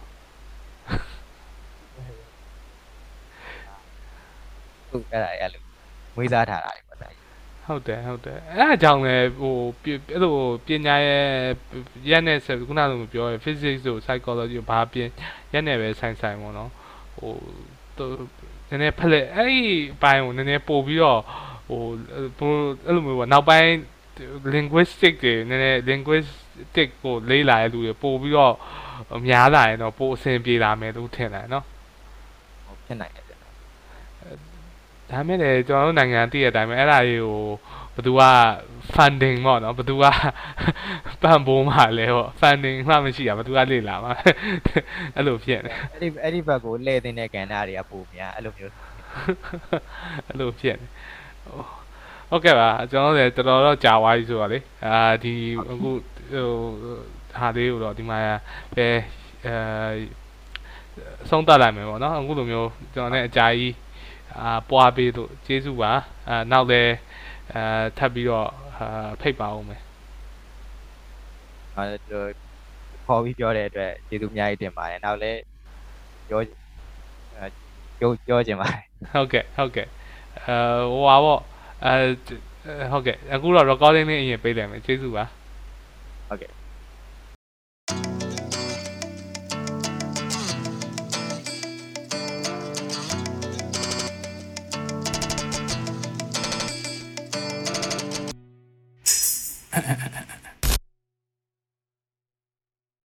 [4.89, 5.61] ဟုတ်အဲ့ဒါအဲ့လို
[6.15, 7.09] မွေးစားထားတာတွေပေါ့ဒါ
[7.65, 10.35] ဟုတ်တယ်ဟုတ်တယ်အဲအကြောင်းလည်းဟိုပြအဲ့လို
[10.65, 11.23] ပညာရဲ့
[12.09, 15.09] ရက်နဲ့ဆက်ခုနကလိုပြောရ physics တို့ psychology တို့ဘာပြင်
[15.53, 16.71] ရက်နဲ့ပဲဆိုင်ဆိုင်ပေါ့နော်
[17.17, 17.33] ဟို
[17.97, 18.05] သူ
[18.69, 19.59] နည်းနည်းဖလက်အဲ့ဒီ
[19.93, 21.21] အပိုင်းကိုနည်းနည်းပို့ပြီးတော့
[21.67, 21.81] ဟို
[22.39, 23.69] ဘို့အဲ့လိုမျိုးပေါ့နောက်ပိုင်း
[24.55, 28.55] linguistic တွေနည်းနည်း linguistic ကိုလေးလာတဲ့လူတွေပို့ပြီးတော့
[29.27, 31.65] များလာရင်တော့ပို့အဆင်ပြေလာမယ်လို့ထင်တယ်နော်
[32.65, 33.53] ဟုတ်ဖြစ်နိုင်တယ်ကျွန်တော်
[35.11, 37.37] ဒါမဲ့လေကျွန်တော်တို့နိုင်ငံတည့်ရတဲ့အတိုင်းပဲအဲ့ဒါကြီးကို
[37.95, 38.23] ဘယ်သူက
[38.95, 40.05] funding ပေါ့နော်ဘယ်သူက
[41.23, 44.11] ပံ့ပိုးမှာလဲပေါ့ funding မှမရှိတာဘယ်သူကလေ့လာမှာ
[45.15, 48.73] အဲ့လိုဖြစ်နေအဲ့ဒီအဲ့ဒီဘက်ကိုလှည့်သိတဲ့ကဏ္ဍတွေကပိုများအဲ့လိုမျိုး
[50.27, 50.87] အဲ့လိုဖြစ်နေ
[52.29, 55.93] ဟုတ်ကဲ့ပါကျွန်တော်လည်းတော်တော်တော့ကြာသွားပြီဆိုတော့လေအာဒီအခုဟို
[57.35, 58.19] ဟာလေးကိုတော့ဒီမှာ
[58.75, 58.87] ပဲ
[59.45, 59.55] အဲ
[61.29, 63.73] ဆုံးသတ်လိုက်မယ်ပေါ့နော်အခုလိုမျိုးကျွန်တော်လည်းအကြာကြီး
[64.41, 65.91] အာပွားပေးလို့ကျေးဇူးပါ
[66.29, 66.93] အာနောက်လည်း
[67.53, 67.63] အဲ
[67.97, 68.47] ထပ်ပြီးတော့
[68.77, 69.81] အာဖိတ်ပါဦးမယ်
[71.75, 72.29] အဲ့တော့
[73.05, 75.39] ခေါ်ပြီးပြောတဲ့အတွက်ကျေးဇူးအများကြီးတင်ပါတယ်နောက်လည်း
[76.29, 77.45] ပြောအဲ
[77.99, 78.81] ပြောပြောချင်ပါတယ်
[79.13, 79.87] ဟုတ်ကဲ့ဟုတ်ကဲ့
[80.41, 80.57] အဲ
[80.91, 81.41] ဟိုပါပေါ့
[81.85, 81.93] အဲ
[82.91, 85.25] ဟုတ်ကဲ့အခုတော့ recording လေးအရင်ပေးလိုက်မယ်ကျေးဇူးပါ
[86.29, 86.51] ဟုတ်ကဲ့
[99.73, 100.22] Ha ha ha.